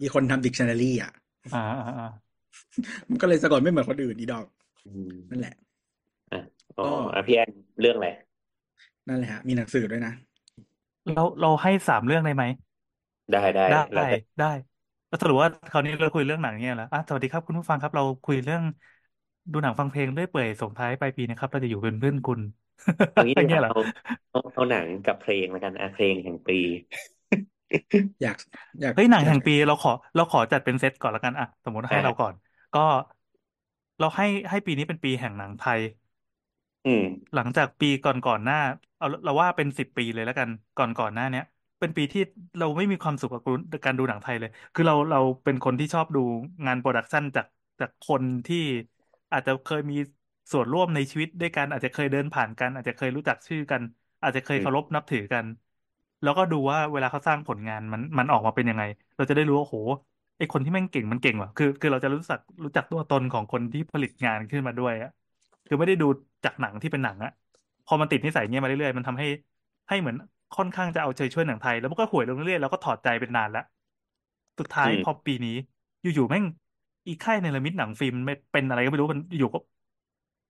[0.00, 1.12] อีคนทำดิกชันนารีอะ
[1.52, 2.04] อ่าอ่าอ่า
[3.10, 4.46] มันก็เลยสะกดไม่เหมือนคนอื่นอีดอก
[4.86, 5.54] อืมนั่นแหละ
[6.32, 6.38] อะ
[6.78, 7.50] อ๋อก็อะพี่แอน
[7.80, 8.08] เรื่องอะไร
[9.08, 10.12] นั่นแหละฮะมีหนังสือด้วยนะ
[11.14, 12.44] เราเราให้สามเรื่องได้ไหม
[13.32, 14.46] ได้ได้ได้แล้วแต่ได้
[15.08, 18.62] แล้วสรุปว่าคราวนี้เราคุยเรื่องหนังเนี่ยเหรออะสวัสดีครับคุณผู้ฟังครับ เราคุยเรื่อง
[19.52, 22.40] ดูหนังฟังเพลงเรื่อยเปื่อยส่งท้ายปลายปีนะครับ เราจะอยู่เป็นเพื่อนคุณ
[23.12, 23.76] เอางี้อดีย่างกเงี้ยว่าเหรอเอา
[24.30, 26.54] เอาเอาหนังกับเพลงแล้วกันอะเพลงแห่งปี
[28.22, 28.36] อยาก
[28.80, 32.34] อยากเฮ้ยหนังอยาแห่กงปีเราขอ เราขอจัดเป็นเซตก่อนแล้วกันอะสมมติให้อะเราก่อน
[32.72, 32.80] ก็
[33.98, 35.80] เราให้ให้ปีนี้เป็นปีแห่งหนังไทย
[36.84, 37.04] อืม
[37.34, 38.54] หลังจากปีก่อนก่อนหน้า
[38.96, 41.42] เอาเราว่าเป็นสิบปีเลยแล้วกันก่อนก่อนหน้าเนี้ย
[41.80, 42.20] เป็นปีที่
[42.58, 43.38] เราไม่มีความสุขกั
[43.78, 46.20] บการดูหนังไทยเลย คือเราเราเป็นคนที่ชอบดู
[46.66, 47.46] งานโปรดักชันจาก
[47.80, 48.56] จากคนที่
[49.32, 49.96] อาจจะเคยมี
[50.52, 53.82] ส่วนร่วมในชีวิตด้วยกันอาจจะเคยเดินผ่านกัน อาจจะเคยรู้จักชื่อกัน
[54.22, 55.46] อาจจะเคยอืมเคารพนับถือกัน
[56.22, 58.82] แล้วก็ดูว่าเวลาเขาสร้างผลงานมันมันออกมาเป็นยังไง
[59.16, 59.76] เราจะได้รู้ว่าโห
[60.38, 65.08] ไอคนที่แม่งเก่งมันเก่งว่ะคือ คือเราจะรู้จักรู้จักตัวตนของคนที่ผลิตงานขึ้นมาด้วยอะ
[65.66, 66.06] คือไม่ได้ดู
[66.44, 67.30] จากหนังที่เป็นหนังอะ
[67.84, 69.26] พอมันติดนิสัยเงี้ยมาเรื่อยๆมันทำให้
[69.88, 70.16] ให้เหมือน
[70.52, 73.62] ค่อนข้างจะเอาใจช่วยหนังไทย แล้วมันก็ห่วยลงเรื่อยๆแล้วก็ถอดใจเป็นนานแล้ว
[74.58, 75.50] สุดท้ายอืมพอปีนี้
[76.02, 76.44] อยู่ๆแม่ง
[77.06, 79.58] อีค่ายเนรมิตหนังฟิล์มไม่เป็นอะไรก็ไม่รู้มันอยู่ก็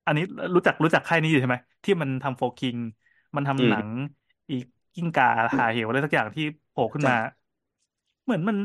[0.06, 0.22] อันนี้
[0.54, 2.78] รู้จักรู้จักค่ายนี้อยู่ใช่ไหมที่มันทำโฟคิง
[3.36, 3.88] มันทำอืมหนัง
[4.50, 4.54] อี
[4.90, 5.26] กกิ้งก่า
[5.58, 7.14] หาเหวอะไรสักอย่างที่โผล่ขึ้นมา
[8.24, 8.56] เหมือนมัน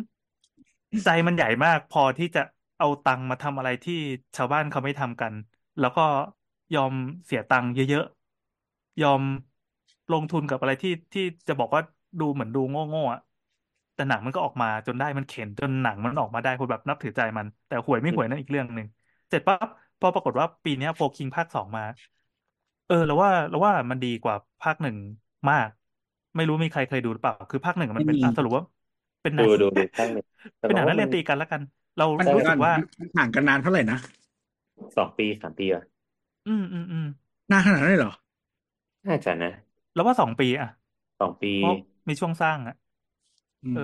[1.03, 2.39] ใจมันใหญ่มาก พอที่จะ
[2.77, 3.93] เอาตังค์มาทำอะไรที่
[4.35, 5.33] ชาวบ้านเขาไม่ทำกัน
[5.79, 6.01] แล้วก็
[6.73, 6.93] ยอม
[7.25, 9.21] เสียตังค์เยอะๆ ยอม
[10.11, 11.81] ลงทุนกับอะไรที่ที่จะบอกว่า
[12.19, 13.19] ดูเหมือนดูโง่ๆอะ
[13.93, 18.87] แต่หนังมันก็ออกมาจนได้มันเข็นจนหนังมันออกมาได้คนแบบนับถือใจมัน แต่ห่วยไม่ห่วยนั่นอีกเรื่องหนึ่ง
[19.29, 19.67] เสร็จปั๊บ
[19.99, 21.83] พอปรากฏว่าปีเนี้โฟคิงภาคสองมา
[22.85, 24.95] เออ แล้วว่าแล้วว่ามันดีกว่าภาคหนึ่ง
[25.49, 25.69] มาก
[26.35, 28.63] ไม่รู้มีใครเคยดูหรือเปล่า คือภาคหนึ่งมันเป็นไม่มีอะสรุปว่า
[29.23, 30.25] เป็นหนัดูงดูดูข้างหนึ่ง
[30.57, 31.61] แต่เป็นหนังว่านักเรียนมันตีกันแล้วกัน
[31.97, 33.97] เรามันรู้สึกว่ามันห่างกันนานเท่าไหร่นะ
[34.97, 35.83] สองปีสามปีอะ
[36.45, 37.03] อืมอืมอืม
[37.51, 38.11] นานขนาดนั้นเลยเหรอ
[39.07, 39.51] น่าจะนะ
[39.93, 40.67] แล้วว่าสองปีอะ
[41.19, 41.73] สองปีเพราะ
[42.07, 42.75] มีช่วงสร้างอะ
[43.63, 43.81] อืมเออ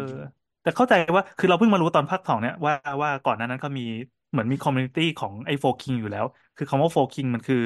[0.62, 3.84] แต่เข้าใจว่าคือเราเพิ่งมารู้ตอนภาคสองเนี่ยว่าว่าก่อนหน้านั้นเขามี
[4.32, 7.58] เหมือนมี community ของไอ้ Four King อยู่แล้ว คือคำว่า Four King มันคือ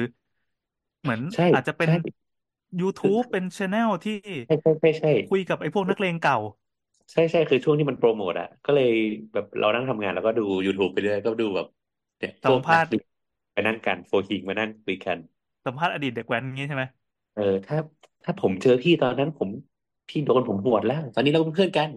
[1.02, 1.92] เหมือนใช่อาจจะเป็นใช่
[2.80, 4.14] YouTube เป็นช anel ที่
[4.44, 6.38] ใช่ใช่ใช่ใช่ คุยกับไอ้พวกนักเลงเก่า
[7.12, 8.88] ใช่ใช่คือช่วงที่มันโปรโมทอะก็เลย
[9.32, 11.66] แบบเรานั่งทำงานแล้วก็ดู YouTube ไปเรื่อยก็ดูแบบ
[12.18, 13.00] เนี่ยพวกสัมภาษณ์นัก
[13.52, 15.18] ไปนั่งกัน Four King มานั่งคุยกัน
[15.64, 16.84] สัมภาษณ์อดีตเด็กแว้นอย่างงี้ใช่ไหม
[17.32, 17.76] เออ ถ้า
[18.24, 19.48] ถ้าผมเจอพี่ตอนนั้นผม
[20.08, 21.90] พี่โดนผมหวดแล้ว ตอนนี้เราเป็นเพื่อนกัน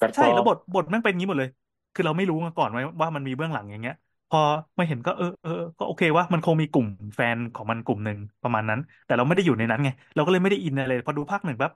[0.00, 1.50] กัดใช่คอแล้วบทบทแม่งเป็นงี้หมดเลย
[1.92, 3.94] คือเราไม่รู้มาก่อนไว้ว่ามันมีเบื้องหลังอย่างเงี้ย
[4.30, 4.38] พอ
[4.78, 11.72] มาเห็นก็เออเออก็โอเคว่ามันคงมีกลุ่มแฟนของมันกลุ่มหนึ่งประมาณนั้น แต่เราไม่ได้อยู่ในนั้นไง เราก็เลยไม่ได้อินอะไรพอดูภาคหนึ่งปั๊บ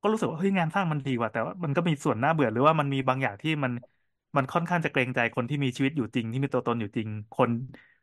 [0.00, 3.72] ก็รู้สึกว่าเฮ้ยงานสร้างมันดีกว่า แต่ว่ามันก็มีส่วนน่าเบื่อหรือว่ามันมีบางอย่างที่มัน
[4.36, 7.50] มันค่อนข้างจะเกรงใจคนที่มีชีวิตอยู่จริง ที่มีตัวตนอยู่จริงคน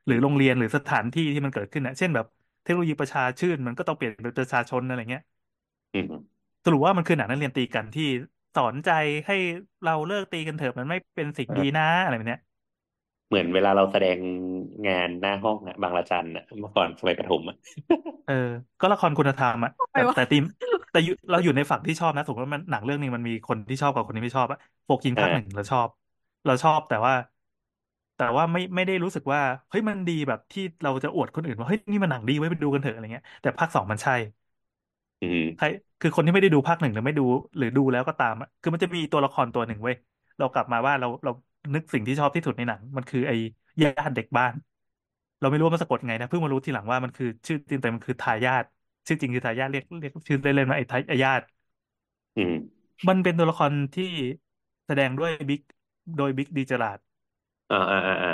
[0.06, 2.26] หรือโรงเรียนหรือสถานที่ที่มันเกิดขึ้นนะเช่นแบบ
[2.64, 5.24] เทคโนโลยีประชาชื่น มันก็ต้องเปลี่ยนเป็นประชาชนอะไรเงี้ย
[5.94, 6.14] อืม
[6.64, 8.04] สรุปว่ามันคือหนังนักเรียนตีกันที่
[8.56, 8.90] สอนใจ
[9.28, 9.34] ให้
[9.84, 12.42] เราเลิกตีกันเถอะมันไม่เป็นสิ่งดีนะอะไรแบบเนี้ย
[13.28, 14.18] เหมือนเวลาเราแสดง
[14.88, 17.56] งานหน้าห้องอะบางระจันอะเมื่อก่อนสมัยประถมอะ
[18.26, 18.34] เออ
[18.80, 20.44] ก็ละครคุณธรรมอะทำไมแต่วะแต่ทีม
[20.92, 25.88] แต่อยู่เราอยู่ในฝั่งที่ชอบนะสมมติว่ามันหนังเรื่องนึงมันมีคนที่ชอบกับคนที่ไม่ชอบอะโฟกิงภาคหนึ่งเราชอบ
[26.46, 27.14] เราชอบแต่ว่า
[28.16, 34.14] แต่ว่าไม่ไม่ได้รู้สึกว่าเฮ้ยมันดีแบบที่เราจะอวดคนอื่นว่าเฮ้ยนี่มันหนังดีไว้ยไปดูกันเถอะอะไรเงี้ยแต่ภาคสองมันใช่
[35.22, 35.66] อืมใคร
[36.00, 37.24] คือคนที่ไม่ได้ดูภาคหนึ่งหรือไม่ดู
[37.58, 39.96] หรือดูแล้วก็ตามอะคือมันจะมีตัวละครตัวหนึ่งเว้ย
[40.38, 41.32] เรากลับมาว่าเราเรา
[41.74, 43.36] นึกสิ่งที่ชอบที่สุดในหนัง มันคือไอ้
[43.82, 44.54] ยาทเด็กบ้าน
[45.40, 48.64] เราไม่รู้ว่ามันสะกดไงนะเพิ่งมารู้ทีหลังว่ามันคือชื่อจริงแต่มันคือทายาท
[49.08, 51.42] ชื่อจริงคือทายาทเรียกเรียกชื่อเล่นๆว่าไอ้ทายาท
[52.36, 52.54] อืม
[53.08, 54.04] มันเป็นตัวละครที่
[54.86, 55.62] แสดงด้วยบิ๊ก
[56.18, 57.00] โดยบิ๊ก D Gerrard
[57.70, 58.30] อ่าอ่าอ่าอ่า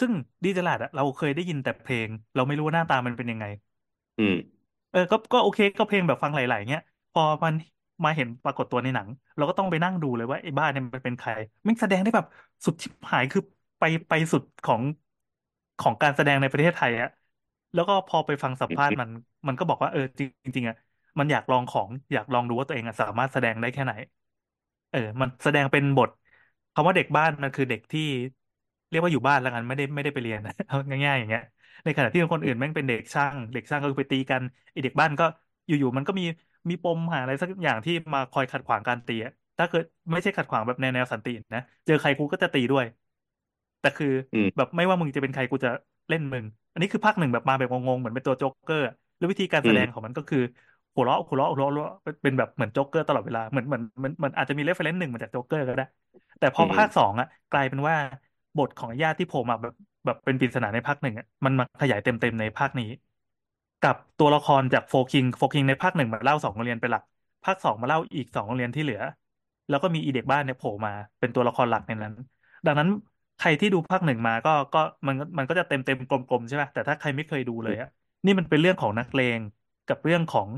[0.00, 0.12] ซึ่ง
[0.44, 3.44] D Gerrard อะเราเคยได้ยินแต่เพลง เราไม่รู้ว่าหน้าตามันเป็นยังไง
[4.18, 4.58] อืม
[4.90, 6.80] เออก็ก็โอเคก็เพลงแบบฟังหลายๆเงี้ย
[7.12, 7.54] พอมัน
[8.04, 11.30] มาเห็นปรากฏตัวในหนัง เราก็ต้องไปนั่งดูเลยว่าไอ้บ้านเนี่ยมันเป็นใคร
[11.66, 12.26] มันแสดงได้แบบ
[12.64, 13.40] สุดชิบหายคือ
[13.78, 14.82] ไปไปสุดของ
[15.78, 17.08] ของการแสดงในประเทศไทยอะ
[17.72, 19.08] แล้วก็พอไปฟังสัมภาษณ์มัน
[19.46, 20.00] มันก็บอกว่าเออ
[20.44, 20.76] จริงๆอะ
[21.18, 23.92] มันอยากลองของอยากลองดูว่าตัวเองอะสามารถแสดงได้แค่ไหน
[24.90, 26.10] เออ มันแสดงเป็นบท
[26.74, 28.00] คำว่าเด็กบ้านมันคือเด็กที่
[28.88, 30.76] เรียกว่าอยู่บ้านแล้วกันไม่ได้ไม่ได้ไปเรียนเอา
[31.06, 31.42] ง่ายๆอย่างเงี้ย
[31.84, 34.42] ในขณะที่คนอื่นแม่งเป็นเด็กช่าง เด็กช่างก็คือไปตีกัน
[34.72, 35.24] ไอ้เด็กบ้านก็
[35.66, 36.24] อยู่ๆมันก็มี
[36.70, 42.84] มีปมหาอะไรสักอย่างที่มาคอยขัดขวางการตีอะถ้าเกิดไม่ใช่ขัดขวางแบบในแนวสันตินะ เจอใครกูก็จะตีด้วย
[43.80, 45.70] แต่คืออมแบบไม่ว่ามึงจะเป็นใครกูจะ
[46.08, 50.38] เล่นมึง อันนี้คือภาคหนึ่งแบบมาแบบงงๆเหมือนเป็นตัวโจ๊กเกอร์อะแล้ววิธีการแสดงของมันก็คือ
[50.94, 55.84] หัวเราะหัวเราะหัวเราะหัวเราะเป็นเป็นแบบเหมือนโจ๊กเกอร์ตลอดเวลาเหมือนเหมือนเหมือนเหมือนอาจจะมี reference หนึ่งมาจากโจ๊กเกอร์ก็ได้
[56.38, 57.96] แต่พออืมภาคสองอะ กลายเป็นว่า
[58.56, 59.72] บทของญาติที่โผล่มาแบบ
[60.04, 62.84] แบบเป็นปริศนาในภาคหนึ่งอะมันมาขยายเต็มเต็มในภาคนี้
[63.80, 67.02] กับตัวละครจากโฟคิงโฟคิงในภาคหนึ่งมาเล่าสองโรงเรียนเป็นหลัก
[67.44, 69.00] ภาคสองมาเล่าอีกสองโรงเรียนที่เหลือ
[69.68, 72.14] แล้วก็มีอีเด็กบ้านเนี่ยโผล่มาเป็นตัวละครหลักในนั้น
[72.64, 72.88] ดังนั้น
[73.36, 77.88] ใครที่ดูภาคหนึ่งมาก็ก็มันมันก็จะเต็มเต็มกลมๆใช่ไหมแต่ถ้าใครไม่เคยดูเลยอะ
[78.24, 79.40] นี่มันเป็นเรื่องของนักเลง
[79.86, 80.48] กับเรื่องของ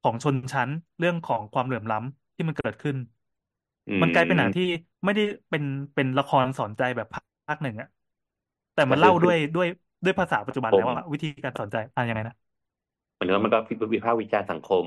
[0.00, 2.96] ของชนชั้น เรื่องของความเหลื่อมล้ำที่มันเกิดขึ้น
[3.88, 4.62] อืมันกลายเป็นหนังมที่
[5.04, 5.62] ไม่ได้เป็น
[5.94, 7.88] เป็นละครสอนใจแบบภาคหนึ่งอะ
[8.74, 9.66] แต่มันก็คือเล่าด้วยด้วย
[10.04, 12.34] ด้วยภาษาปัจจุบันผมแล้วอะวิธีการสอนใจอะยังไงนะ
[13.18, 13.58] เหมือนว่ามันก็
[13.94, 14.84] วิพากษ์วิจารณ์สังคม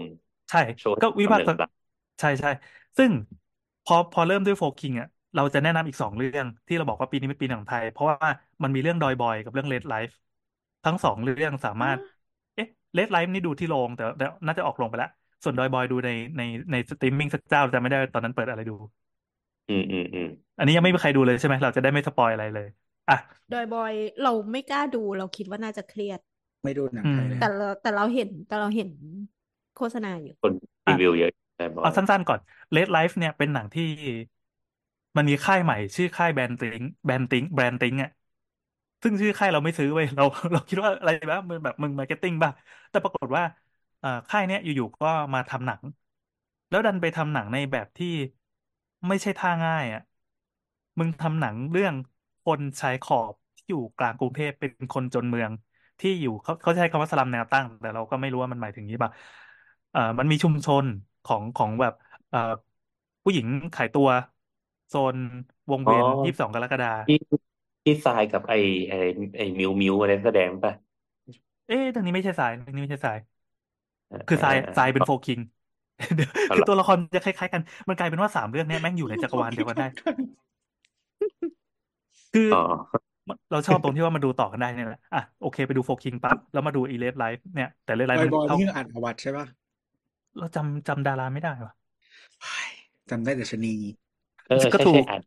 [0.50, 1.66] ใช่ โชว์ก็วิความพากเหลื่ษ์อมล้
[2.20, 2.50] ใช่ใช่
[2.98, 3.12] ซึ่ง
[3.84, 8.18] พอพอเริ่มด้วยโฟคิงอะเราจะแนะนำอีกสองเรื่องที่เราบอกว่าปีนี้เป็นปีหนังไทย เพราะว่า
[8.64, 10.16] มันมีเรื่องดอยบอยกับเรื่องเลดไลฟ์
[10.84, 12.00] ทั้งสองเรื่องสามารถ
[12.54, 15.10] เอ๊ะ Red Life นี่ดูที่โรงแต่แต่น่าจะออกโรงไปแล้ว
[15.44, 20.26] ส่วน Doi Boy ดูในในในสตรีมมิ่งสักเจ้าแต่ไม่ได้ตอนนั้นเปิดอะไรดูำอืมอืมอืม
[20.58, 22.66] อันนี้ยังไม่มีใครดูเลยใช่ไหมเราจะได้ไม่ spoil อะไรเลย
[23.08, 23.14] อะ
[23.50, 26.20] Doi Boy เราไม่กล้าดูเราคิดว่าน่าจะเครียด
[26.64, 28.90] ไม่ดูหนังอืไทยเลยแต่เราแต่เราเห็นแต่เราเห็น
[29.74, 30.54] โฆษณาอยู่คน
[30.88, 32.40] รีวิวเยอะแต่บอเอายสั้นๆก่อน
[32.76, 33.84] Red Life เนี่ยเป็นหนังที่
[35.16, 38.10] มันมีค่ายใหม่ ชื่อค่าย BrandThink BrandThink BrandThink อะ
[39.04, 42.52] ซึ่งชื่อค่ายเราไม่ซื้อเว้ยเราเราคิดว่าอะไรบ้างมึงแบบมึง marketing ป่ะ
[42.90, 43.44] แต่ปรากฏว่า
[44.00, 45.82] เอ่อค่ายเนี้ยอยู่ๆก็มาทำหนัง
[46.70, 48.08] แล้วดันไปทำหนังในแบบที่
[49.08, 50.02] ไม่ใช่ท่าง่ายอะ
[51.00, 51.96] มึงทำหนังเรื่อง
[52.42, 55.52] คนชายขอบที่อยู่กลางกรุงเทพเป็นคนจนเมือง
[56.02, 59.12] ที่อยู่เขาเขาใช้คำว่าสลัมแนวตั้ง แต่เราก็ไม่รู้ว่ามันหมายถึงนี้ป่ะ
[59.92, 60.86] เอ่อมันมีชุมชน
[61.24, 61.94] ของของแบบ
[62.30, 62.40] เอ่อ
[63.24, 64.08] ผู้หญิงขายตัว
[64.88, 65.18] โซน
[65.72, 67.16] วงอ๋อเวียนยี่สิบสองกรกฎาที่
[67.84, 68.54] ที่ทรายกับไอ
[68.90, 68.94] ไอ
[69.38, 70.74] ไอมิวมิวอะไรแสดงป่ะ
[71.68, 73.18] เอ๊ะทางนี้ไม่ใช่สายทางนี้ไม่ใช่สาย
[74.10, 75.40] อ่าคือทรายอ่าทรายเป็นโฟคิง
[76.16, 79.86] เดี๋ยวเอาคือเหรอตัวละครจะคล้ายๆกัน มันกลายเป็นว่าสามเรื่องเนี้ยแม่งอยู่ในจักรวาลเดียวกันได้
[82.34, 82.58] คืออ๋อ
[83.52, 89.46] เราชอบตรงที่ว่ามาดูต่อกันได้เนี่ยแหละอะโอเคไปดูโฟคิงปั๊บแล้วมาดูอีเลฟไลฟ์เนี่ย แต่เลฟไลบฟ์อยมันบอยเข้านี่คืออัดวัดใช่ป่ะ
[90.38, 91.74] เราจำจำดาราไม่ได้ว่ะ
[92.42, 92.72] เฮ้ย
[93.10, 93.76] จำได้แต่ชะนี
[94.48, 95.22] เออก็ใช่ถูใช่กอัด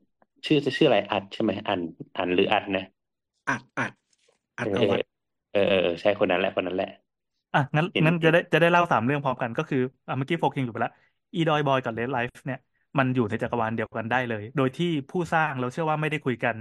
[0.46, 1.80] ชื่อจะชื่ออะไรอัดใช่ไหมอัน
[2.16, 2.84] อันหรืออัดนะ
[3.48, 3.92] อัดอัด
[4.58, 5.00] อัดเอออวัช
[5.50, 6.88] เออเออเออใช่คนนั้นแหละคนนั้นแหละ
[7.52, 10.92] อะงั้นเห็นงั้นเห็จะได้จะได้เล่าสามเรื่องพร้อมกันก็คืออะเมื่อกี้ Four King อยู่ไปแล้ว
[11.34, 12.58] อี Doi Boy กับ Red Life เนี่ย
[12.98, 16.56] มันอยู่ในจักรวาลเดียวกันได้เลย โดยที่ผู้สร้างเราเชื่อว่าไม่ได้คุยกัน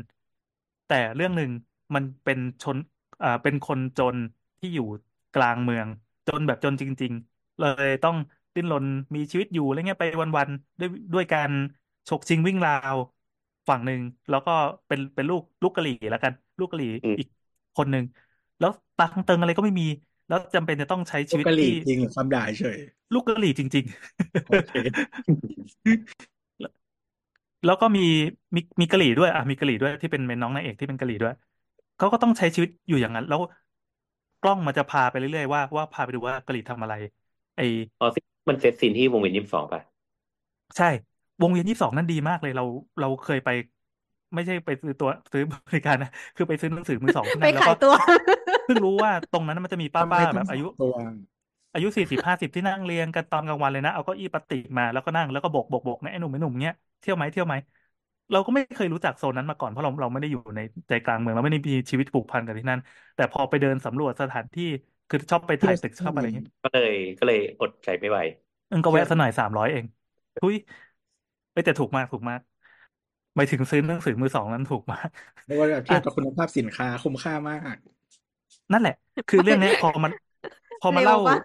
[0.88, 1.52] แต่เรื่องหนึ่ง
[1.96, 2.78] มันเป็นชน
[3.24, 4.18] อ่าเป็นคนจน
[4.60, 4.84] ที่อยู่
[5.34, 5.88] กลางเมือง
[6.28, 8.16] จนแบบจนจริง ๆ เลยต้อง
[8.56, 10.06] ดิ้นรนมีชีวิตอยู่อะไรเงี้ยไป
[10.38, 11.52] วันๆด้วยด้วยการ
[12.08, 12.96] ฉกชิงวิ่งราว
[13.70, 14.52] ฝั่งหนึ่งแล้วก็
[14.88, 17.28] เป็นเป็นลูกลูกกะหรี่แล้วกัน ลูกกะหรี่อืมอีก
[17.78, 18.04] คนหนึ่ง
[18.60, 19.88] แล้วตังค์เติงอะไรก็ไม่มี
[20.28, 22.78] แล้วจำเป็นจะต้องใช้ชีลูกวิตกะหรี่ที่จริงหรือความด่าเฉย
[23.14, 23.86] ลูกกะหรี่จริง
[24.48, 26.33] โอเคๆ
[27.64, 28.02] แล้วก็มี
[28.56, 31.34] มีมีกะหรี่ด้วยอะมีกะหรี่ด้วยที่เป็นเป็นน้องนางเอกที่เป็นกะหรี่ด้วย
[31.98, 33.40] เขาก็ต้องใช้ชีวิตอยู่อย่างนั้น แล้ว
[34.42, 36.94] กล้องมันจะพาไปเรื่อยๆว่าว่าพาไปดูว่ากะหรี่ทำอะไร
[37.56, 37.60] ไอ
[38.00, 39.82] อ๋อซึ่งมัน set scene ที่วงเวียนยี่สิบสองป่ะ
[40.76, 40.86] ใช่
[41.42, 42.64] วงเวียนยี่สิบสองนั่นดีมากเลยเรา
[43.00, 43.50] เราเคยไป
[44.34, 47.94] ไม่ใช่ไปซื้อตัวซื้อบริการนะคือไปซื้อหนังสือมือสองที่ไปนั่นแล้วขาก็ยตัว
[48.64, 50.94] เพิ่งรู้ว่าตรงนั้นมันจะมีป้าทำไมป้าต้แบองบสอาอยุงตัว
[51.74, 57.56] อายุสี่สิบห้าสิบที่นั่งเรียงกันตอนกลางวันเลยนะ เอาเก้าอี้พลาสติกมาแล้วก็นั่งแล้วก็โบกโบกโบกนะไอ้หนุ่มไอ้หนุ่มเนี้ยเที่ยวไหมเที่ยวไหม
[58.32, 60.60] เราก็ไม่เคยรู้จักโซนนั้นมาก่อนเพราะเราเราไม่ได้อยู่ใน
[60.90, 62.80] ใจกลางเมืองเราไม่ได้มีชีวิตผูกพันกับที่นั่น
[63.16, 64.64] แต่พอไปเดินสำรวจสถานที่
[65.10, 68.20] คือชอบไปเที่ยถ่ายวตึกสักชอบหอะไรน่อยเงี้ยก็เลยก็เลยอดใจไม่ไหว
[68.68, 69.86] เอิงก็เที่ยวแวะสักหน่อยสามร้อยเอง
[70.38, 70.56] ทุย
[71.52, 72.40] เอ้ยแต่ถูกมากถูกมาก
[73.36, 75.08] ไปถึงซื้อหนังสือมือสองนั้นถูกมาก
[75.46, 77.78] เรียกว่าเทีอะยบกับคุณภาพสินค้าคุ้มค่ามาก
[78.72, 78.96] นั่นแหละ
[79.30, 80.12] คือเรื่องเนี้ยพอมัน
[80.84, 81.36] พอมาเร็วเล่าปะ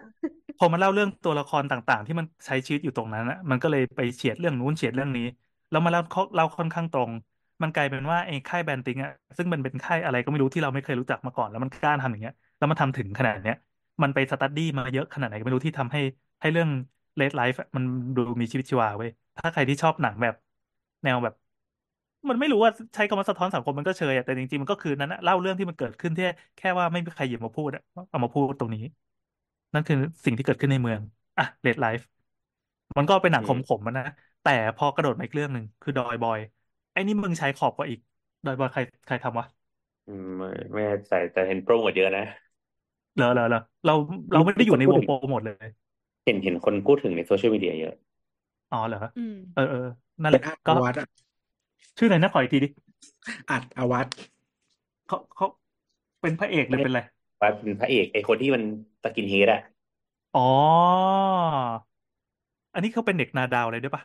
[0.57, 5.23] พอมาเล่าเรื่องตัวละครต่างๆ ที่มันใช้ชีวิตอยู่ตรงนั้นอะมันก็เลยไปเฉียดเรื่องนู้นเฉียดเรื่องนี้
[5.69, 6.01] แล้วมาเล่า
[6.35, 7.11] เล่าค่อนข้างตรง
[7.61, 13.55] มันกลายเป็นว่าไอ้ค่าย BrandThink อะซึ่งมันเป็นค่ายอะไรก็ไม่รู้ที่เราไม่เคยรู้จักมาก่อน แล้วมันกล้าทำอย่างเงี้ย แล้วมันทำถึงขนาดเนี้ย
[14.03, 15.99] มันไป study มาเยอะขนาดไหนก็ไม่รู้ที่ทำให้
[16.41, 16.69] ให้เรื่อง
[17.15, 17.83] Red Life มัน
[18.15, 20.33] ดูมีชีวิตชีวาเว้ย ถ้าใครที่ชอบหนังแบบ
[21.03, 21.33] แนวแบบ
[22.29, 26.23] มันไม่รู้ว่าใช้คำว่าสะท้อนสังคมมันก็เชยอะแต่จริงๆมันก็คือนั้นนะเล่าเรื่องที่มันเกิดขึ้นที่
[26.55, 28.81] แค่ว่าไม่มีใครหยิบมาพูดอะเอามาพูดตรงนี้
[29.73, 29.95] นั่นคือ
[30.25, 31.01] สิ่งที่เกิดขึ้นในเมือง
[31.37, 32.05] อะ Red Life
[32.97, 34.05] มันก็เป็นหนังอืขมมๆมันนะ
[34.41, 36.39] แต่พอกระโดดมาอีกเรื่องหนึ่งคือ Doi Boy
[36.91, 37.99] ไอ้นี่มึงใช้ขอบกว่าอีก
[38.45, 39.45] Doi Boy ใครใครทำวะ
[40.05, 42.23] อืมไม่ไม่แน่ใจแต่เห็นโปรโมทเยอะนะ
[43.15, 43.93] เหรอเหรอเหรอเรา
[44.31, 45.67] เราไม่ได้มีอคยู่ในวงถึงโปรโมทเลย
[46.25, 47.93] เห็นเห็นคนพูดถึงใน social media เยอะ
[48.69, 49.79] อ๋อเหรออืมเออเออ
[50.21, 51.07] นั่นแหเป็นอัดก็อวัชอะ
[51.97, 52.69] ชื่ออะไรนะขออีกทีดิ
[53.49, 54.07] อัดอวัต
[55.05, 55.47] เขาเขา
[56.21, 56.99] เป็นพระเอกหรือเป็นอะไร
[57.41, 58.63] ว่าเป็นพระเอกไอคนที่มัน
[59.03, 59.59] สกินเฮดอะ
[60.33, 60.41] อ๋อ
[62.73, 64.03] อันนี้เขาเป็นเด็กนาดาวเลยด้วยปะ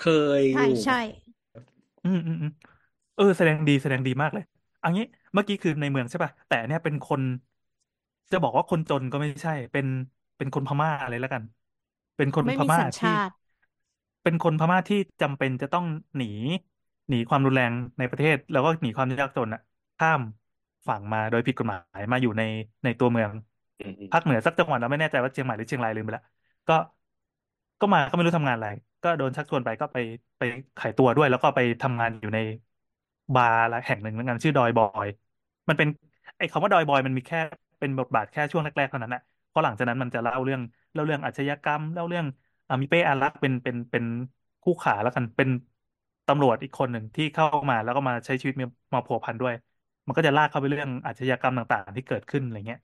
[0.00, 0.06] เค
[0.40, 0.94] ยอใช่ยู่ ใช่
[2.02, 2.50] อืมอืมอืม
[3.14, 4.44] เออ แสดงดีแสดงดีมากเลย
[4.82, 7.22] อันนี้เมื่อกี้คือในเมืองใช่ปะแต่อันเนี่ยเป็นคน
[8.30, 9.86] จะบอกว่าคนจนก็ไม่ใช่ เป็น
[10.36, 11.42] เป็นคนพม่าเลยแล้วกัน
[12.16, 13.34] เป็นคนไม่พมีม่าสัญที่ ชาติ
[14.22, 15.84] เป็นคนพม่าที่จำเป็นจะต้อง
[16.16, 16.24] หนี
[17.08, 19.60] หนีความรุนแรงในประเทศ แล้วก็หนีความยากจนอะ
[19.96, 20.20] ข้าม
[20.88, 22.42] ฝั่งมาโดยผิดกฎหมายมาอยู่ใน
[22.84, 23.32] ในตัวเมือง
[23.78, 26.22] อืมอืมภาคเหนือสักจังหวัดเราไม่แน่ใจว่าเชียงใหม่หรือเชียงรายลืมไปแล้ว
[26.68, 26.74] ก็
[27.80, 28.68] ก็มาก็ไม่รู้ทำงานอะไร
[29.02, 29.98] ก็โดนชักชวนไปก็ไป
[30.38, 30.42] ไป
[30.76, 32.38] ขายตัวด้วย แล้วก็ไปทำงานอยู่ใน
[33.34, 35.08] บาร์แห่งหนึ่งแล้วกันชื่อดอยบอย
[35.68, 35.88] มันเป็น
[36.36, 37.38] ไอ้คำว่าดอยบอยมันมีแค่
[37.78, 40.60] เป็นบทบาทแค่ช่วงแรกๆเท่านั้นนะเพราะหลังจากนั้นมันจะเล่าเรื่อง
[40.92, 42.26] เล่าเรื่องอาชญากรรมเล่าเรื่อง
[42.68, 44.04] อ่ามีเป้อารักษ์เป็นเป็นเป็น
[44.62, 45.48] คู่ขาแล้วกันเป็น
[46.26, 49.54] ตำรวจอีกคนหนึ่งที่เข้ามาแล้วก็มาใช้ชีวิตมามาผัวพันด้วย
[50.10, 52.80] มันก็จะลากเข้าไปเรื่องอาชญากรรมต่าง ๆ ที่เกิดขึ้นอะไรเงี้ย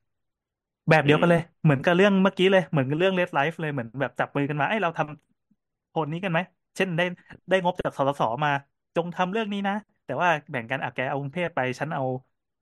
[0.91, 6.41] แบบอืเดียวมกันเลย เหมือนกับเรื่องเมื่อกี้เลยเหมือนกับเรื่องเลดไลฟ์เลยเหมือนแบบจับมือกันมาไอ้ยเราทำโทนนี้กันไหม
[6.77, 7.05] เช่นได้
[7.49, 8.51] ได้งบจากสสสมา
[8.97, 9.75] จงทำเรื่องนี้นะ
[10.05, 12.03] แต่ว่าแบ่งกันอะแกเอากรุงเทพไปฉันเอา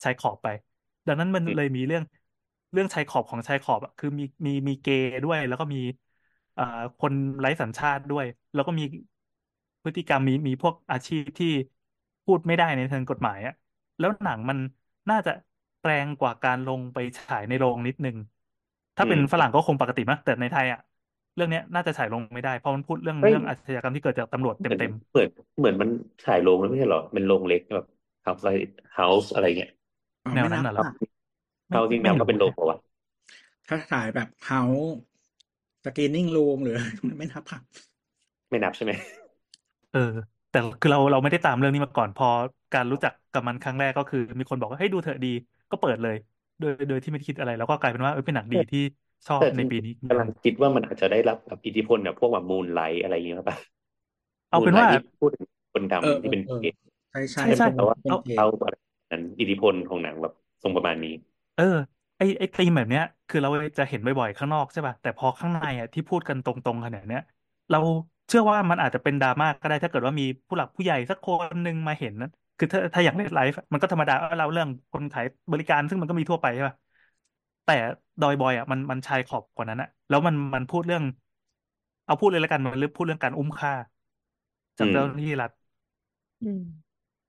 [0.05, 0.47] ชายขอบไป
[1.07, 2.03] ดังนั้นมันอืมเลยมีเรื่อง
[2.73, 5.79] เรื่องชายขอบของชายขอบอะคือมีมีมีเกย์ด้วย แล้วก็มี
[6.55, 6.62] เอ่อ
[6.99, 8.85] คนไร้สัญชาติด้วย แล้วก็มี
[9.83, 11.47] พฤติกรรมมีมีพวกอาชีพที่
[12.25, 13.55] พูดไม่ได้ในเชิงกฎหมายอะ
[13.99, 14.59] แล้วหนังมัน
[15.11, 15.30] น่าจะ
[15.82, 18.16] แรงกว่าการลงไปฉายในโรงนิดนึง
[18.97, 20.80] ถ้าอืเป็นมฝรั่งก็คงปกติมั้งแต่ในไทยอะ
[21.34, 25.28] เรื่องเนี้ยน่าจะฉายลงไม่ได้เพราะมันพูดเรื่องเฮ้ย เรื่องอาชญากรรมที่เกิดจากตำรวจเหมือนเต็มเหมือน
[25.59, 25.90] เหมือนมัน
[26.24, 27.86] ฉายโรงแล้วไม่ใช่เหรอเป็นโรงเล็กแบบ
[28.22, 28.42] เฮาส์
[28.95, 29.70] เฮาส์อะไรเงี้ย
[30.24, 30.90] อ๋อๆแนวไม่นั้นันบน่ะเหรออะ
[31.68, 32.78] ไม่เฮาจริงแมไม่วก็รู้เป็นโรงเลยเปล่าวะ
[33.68, 34.92] ถ้าถ่ายแบบเฮาส์
[35.84, 36.76] สกรีนนิ่งรูมหรือ
[37.18, 37.61] ไม่นับค่ะ
[38.51, 38.92] ไม่นับใช่ไหม
[39.90, 39.99] เออ
[40.51, 42.26] แต่คือเราเราไม่ได้ตามเรื่องนี้มาก่อนพอ
[42.75, 45.29] การรู้จักกับมันครั้งแรกก็คือ มีคนบอกว่าให้ยดูเถอะดี
[45.70, 46.14] ก็เปิดเลย
[46.59, 48.79] โดยโดยที่ไม่ได้คิดอะไร แล้วก็กลายเป็นว่าเออเป็นหนังดีที่
[49.27, 56.77] ชอบแต่จในริงปีนี้จๆกำลัริงงคิดว่ามันอาจจะได้รับแบบอิทธิพลแบบพวกแบบมูนไลท์อะไรอย่างเงี้ยป่ะๆเอามูเป็นนไลว่าท์ที่พูดถึงคนเออดำเอที่อเป็นเออเกย์
[57.11, 58.75] ใช่ใช่ใช่ใช่ไหมใช่แต่ว่าเป็นเอาเกย์เขาอะไร
[59.12, 61.11] นั้นอิทธิพลของหนังแบบทรงประมาณนี้
[61.55, 61.64] เออ
[62.16, 63.49] ไอไอธีมแบบเนี้ย คือเรา
[63.79, 67.20] จะเห็นบ่อยๆข้างนอกใช่ป่ะแต่พอข้างในอะที่พูดกันตรงๆขนาดเนี้ย
[67.70, 67.79] เรา
[68.29, 72.29] เชื่อว่ามันอาจจะเป็นดราม่าก็ได้ถ้าเกิดว่ามีผู้หลักผู้ใหญ่สักคนหนึ่งมาเห็นนะ
[72.59, 76.77] คือถ้าถ้าอย่างเล่นไลฟ์มันก็ธรรมดาเราเรื่องคนขายบริการซึ่งมันก็มีทั่วไปใช่ป่ะ
[77.65, 77.73] แต่
[78.21, 81.03] ดอยบอยอะมันมันชายขอบกว่านั้นอะแล้วมันมันพูดเรื่อง
[82.05, 83.73] เอาพูดเลยแล้วกันมันเรื่องพูดเรื่องการอุ้มฆ่า
[84.79, 85.51] อืจากมเจ้าหน้าที่รัฐ
[86.43, 86.61] อืม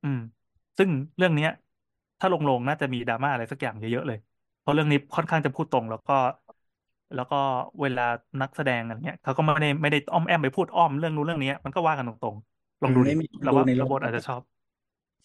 [0.02, 0.18] อืม
[0.78, 1.50] ซึ่งเรื่องเนี้ย
[2.20, 4.18] ถ้าลงลงน่าจะมีดราม่าอะไรสักอย่างเยอะๆเลย
[4.60, 6.14] เพราะเรื่องนี้ค่อนข้างจะพูดตรง แล้วก็
[7.14, 7.36] แล้วก็
[7.82, 8.02] เวลา
[8.42, 14.42] นักแสดงอะไรเงี้ยเขาก็ไม่ได้ไม่ได้อ้อมแอมไปพูดอ้อมเรื่องนู้นเรื่องนี้มันก็ว่ากันตรงๆลองดูดิไม่มีคนเราดูว่าในโรเรางบทอาจจะชอบ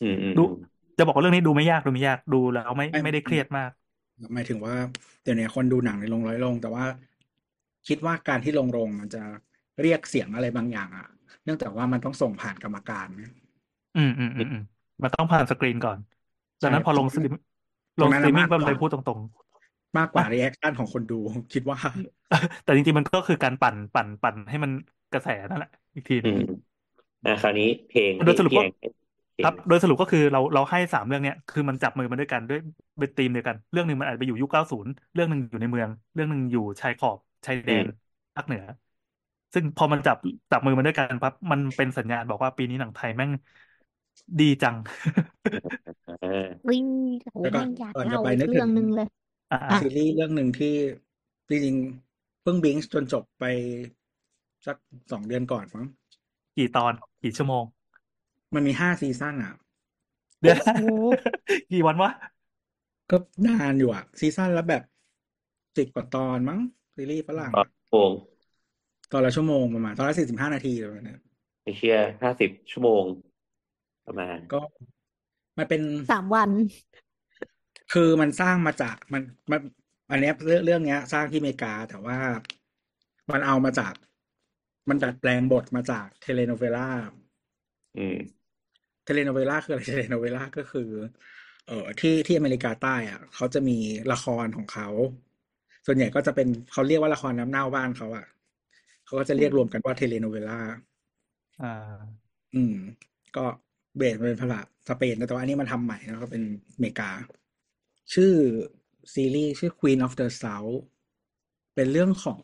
[0.00, 0.56] อืมอืมดู อืม
[0.96, 3.70] จะบอกว่าเรื่องนี้ดูไม่ยากดูไม่ยากดูแล้วไม่ไม่ไม่ได้เครียดมาก
[4.34, 4.76] หมายถึงว่า
[5.22, 6.84] เดี๋ยวนี้คนดูหนังในโรงร้อยโรงแต่ว่า
[7.88, 9.22] คิดว่าการที่ลงโรงมันจะ
[9.80, 11.06] เรียกเสียงอะไรบางอย่างอะ
[11.44, 13.30] เนื่องจากว่ามันต้องส่งผ่านกรรมการนะ
[13.94, 14.60] อืมอืมอืมอืม
[15.02, 15.98] มันต้องผ่านสกรีนก่อน
[16.62, 17.32] ดัใช่งนั้นพอตลรงงนั้สนตรีม
[17.98, 19.20] ตลรงงนั้สนตรีน่ะมมิ่มางกก็กเลว่ายพูดตรง
[19.98, 21.18] มากกว่า อะ รีแอคชั่นของคนดู
[21.52, 21.78] คิดว่า
[22.62, 24.70] แต่จริงๆมันก็คือการปั่นปั่นปั่นให้มัน
[25.12, 26.38] กระแสนั่นแหละอีกทีหอืนึ่งม
[27.24, 28.86] อะคราวนี้เพลงโดยสรุปพี่ก็แอนเพล
[29.40, 32.58] ครังบโดยสรุปก็คือเราเราให้สามเรื่องเนี้ยคือมันจับมือมาด้วยกันด้วย
[32.98, 38.62] เป็นธีมเดียวกัน เรื่องหนึ่งมันอาจจะไปอยู่ยุคเก้าศูนย์เรื่องหนึ่งอยู่ในเมือง เรื่องหนึ่งอยู่ชายขอบชายแดอืนมภาคเหนือ
[39.54, 40.16] ซึ่งพอมันจับ
[40.50, 43.30] จับมือมาด้วยกันปั๊บมันเป็นสัญญาณบอกว่าปีนี้หนังไทยแม่ง
[44.40, 44.76] ดีจัง
[46.06, 46.14] อ่า
[46.68, 46.86] วิ่ง
[47.32, 49.08] โหแล้วก่อนแม่งอยากก่อนจะเล่าไปอีนึกกเรื่ถึองงหนึ่งเลย
[49.50, 50.74] อ่าอะซีรีส์เรื่องหนึ่งที่
[51.48, 53.44] จริงๆเพิ่งบิงจนจบไป
[54.66, 54.76] สัก
[55.10, 55.86] สองเดือนก่อนมั้ง
[56.56, 57.64] กี่ตอนกี่ชั่วโมง
[58.54, 59.52] มันมีห้าซีซั่นอะ
[60.40, 60.84] เดี๋ยวโอ้โห
[61.72, 62.12] กี่วันวะ
[63.10, 64.82] ก็นานอยู่อะ ซีซั่นละแบบ
[65.76, 66.60] สิบกว่าตอนมั้ง
[66.96, 68.12] ซีรีส์ฝรั่งตอนอะโมง
[69.12, 71.20] ตอนละชั่วโมงประมาณ ตอนละสี่สิบห้านาทีประมาณเนี้ย
[71.62, 73.04] ไอเชียห้าสิบชั่วโมง
[74.06, 74.60] ประมาณ ก็
[75.58, 75.80] มันเป็น
[76.10, 76.50] สามวัน
[77.92, 79.60] คือมันสร้างมาจากมันมัน
[80.10, 82.18] อันเนี้ยเรื่องเรื่องเนี้ย สร้างที่อเมริกาแต่ว่า
[83.32, 83.94] มันเอามาจาก
[84.88, 86.88] มันดัดแปลงบทมาจาก telenovela
[87.96, 88.16] อืม
[89.10, 90.88] telenovela คืออะไร telenovela ก็คือ
[91.66, 93.78] เอ่อที่ที่อเมริกาใต้อะเขาจะมี
[94.12, 94.88] ละครของเขา
[95.86, 98.26] ส่วนใหญ่ก็จะเป็นเขาเรียกว่าละครน้ำเน่าบ้านเขาอะ
[99.04, 100.58] เขาก็จะเรียกรวมกันว่า telenovela
[101.62, 102.20] อ่า
[102.54, 102.74] อืม
[103.36, 103.44] ก็
[103.96, 106.42] base เป็นภาษาสเปนนะแต่ว่าอันนี้มันทำใหม่แล้วก็เป็น
[106.74, 107.10] อเมริกา
[108.14, 108.32] ชื่อ
[109.14, 110.76] ซีรีส์ชื่อ Queen of the South
[111.74, 112.42] เป็นเรื่องของ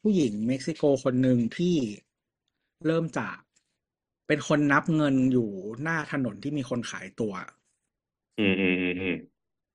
[0.00, 1.76] ผู้หญิงเม็กซิโกคนหนึ่งที่
[2.86, 3.36] เริ่มจาก
[4.32, 5.50] เป็นคนนับเงินอยู่
[5.82, 7.32] หน้าถนนที่มีคนขายตัว
[8.38, 9.14] อืมอืมอืมอืม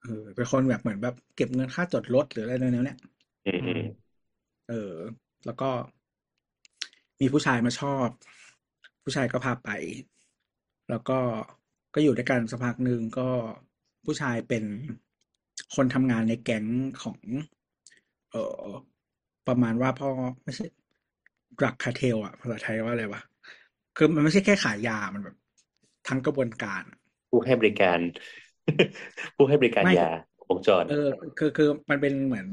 [0.01, 2.97] เออเป็นคนแบบเหมือนแบบเก็บเงินค่าจอดรถหรืออะไรแนวๆเนี้ย
[3.45, 3.79] อืมอืม
[4.69, 4.93] เออ
[5.45, 5.69] แล้วก็
[7.19, 8.07] มีผู้ชายมาชอบ
[9.03, 9.69] ผู้ชายก็พาไป
[10.89, 11.19] แล้วก็
[11.93, 13.29] ก็อยู่ด้วยกันสักพักหนึ่งก็
[14.05, 14.63] ผู้ชายเป็น
[15.75, 16.65] คนทำงานในแก๊ง
[17.01, 17.19] ของ
[18.31, 18.35] เอ
[18.65, 18.67] อ
[19.47, 20.09] ประมาณว่าพ่อ
[20.43, 20.65] ไม่ใช่
[21.59, 23.21] ดรักคาเทลอะภาษาไทยว่าอะไรวะ
[23.97, 25.35] คือมันไม่ใช่แค่ขายยา มันแบบ
[26.07, 27.99] ทั้งกระบวนการอะผู้ให้บริการ
[29.35, 30.09] ผู้ให้บริการไม่ยา
[30.49, 32.47] วงจร เออ คือคือมันเป็นเหมือน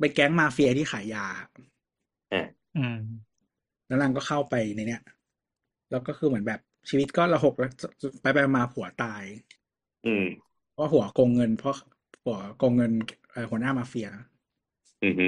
[0.00, 1.26] เป็นแก๊งมาเฟียที่ขายยา
[2.30, 2.96] อ่าอืม
[3.86, 5.02] แล้วนางก็เข้าไปในเนี้ย
[5.90, 6.60] แล้วก็คือเหมือนแบบ
[6.90, 7.70] ชีวิตก็ระหกแล้ว
[8.22, 9.24] ไปไปมาผัวตาย
[10.04, 10.24] อืม
[10.72, 11.76] เพราะหัวโกงเงิน เพราะ
[12.24, 12.92] หัวโกงเงิน
[13.30, 14.08] เอ่อหัวหน้ามาเฟีย
[15.02, 15.26] อืมฮึ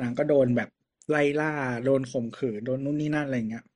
[0.00, 0.68] นางก็โดนแบบ
[1.10, 1.52] ไล่ล่า
[1.84, 3.75] โดนข่มขืน โดนนู่นนี่นั่นอะไรเงี้ยอืมอื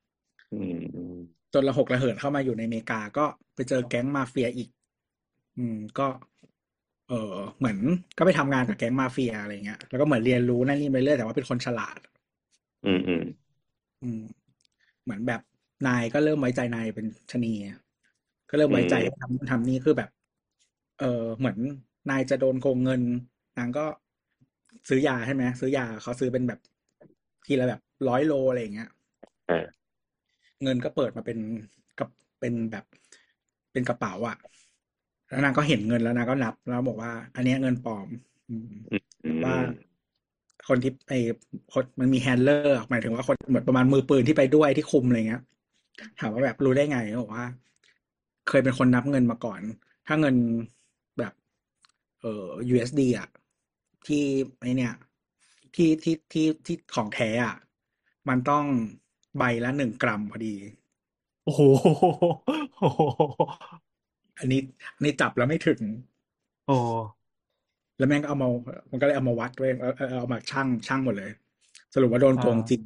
[1.53, 3.25] จนระหกระเหินเข้ามาอยู่ในอเมริกาก็
[3.55, 4.69] ไปเจอแก๊งมาเฟียอีก
[5.57, 6.07] อืมก็
[7.09, 7.77] เออเหมือน
[8.17, 11.97] ก็ไปทำงานกับแก๊งมาเฟียอะไรเงี้ยแล้วก็เหมือนเรียนรู้นั่นนี่ไปเรื่อยแต่ว่าเป็นคนฉลาด
[12.83, 13.21] อืมอืม
[14.01, 14.19] อืม
[15.03, 15.41] เหมือนแบบ
[15.87, 17.77] นายก็เริ่มไว้ใจนายเป็นชะนีอะ
[18.49, 20.09] ก็เริ่มไว้ใจให้ทำนู่นทำนี่คือแบบ
[20.99, 21.05] เออ
[21.39, 21.57] เหมือน
[22.09, 23.01] นายจะโดนโกงเงิน
[23.57, 23.85] นางก็
[24.89, 26.59] ซื้อยาใช่ไหมซื้อยาเขาซื้อเป็นแบบ
[27.45, 28.89] ทีละแบบร้อยโลอะไรอย่างเงี้ย
[29.49, 29.80] อ่า
[30.63, 31.37] เงินก็เปิดมาเป็น
[31.99, 32.09] กับ
[32.39, 32.85] เป็นแบบ
[33.71, 34.37] เป็นกระเป๋าอะ
[35.29, 38.07] แล้วนางก็เห็นเงินแล้วนางก็นับแล้วบอกว่า อันเนี้ยเงินปลอม
[38.49, 38.69] อืม
[39.25, 39.55] อืมว่า
[40.67, 41.19] คนที่ไอ้
[41.73, 45.41] คนมันมีแฮนด์เลอร์หมายถึงว่าคนเหมือนประมาณมือปืนที่ไปด้วยที่คุมอะไรเงี้ย
[46.19, 47.45] ถามว่าแบบรู้ได้ไงเขาบอกว่า
[48.47, 49.61] เคยเป็นคนนับเงินมาก่อน
[50.07, 50.35] ถ้าเงิน
[51.17, 51.33] แบบ
[52.21, 53.29] เอ่อ USD อะ
[54.07, 54.23] ที่
[54.59, 54.93] ไอเนี่ย
[55.75, 57.55] ที่ที่ที่ที่ของแท้อะ
[58.29, 58.65] มันต้อง
[59.37, 60.55] ใบละหนึ่งกรัมพอดี
[61.43, 61.61] โอ้โห
[62.79, 63.01] โอ้โห
[64.39, 64.61] อันนี้
[64.95, 65.81] อันนี้จับแล้วไม่ถึง
[66.67, 66.75] โอ้
[67.97, 68.49] แล้วแม่งก็เอามา
[68.91, 71.31] มันก็เลยเอามาวัดด้วยเอาเอาเอามาชั่งชั่งหมดเลย
[71.93, 72.81] สรุปว่าโดนโกงจริง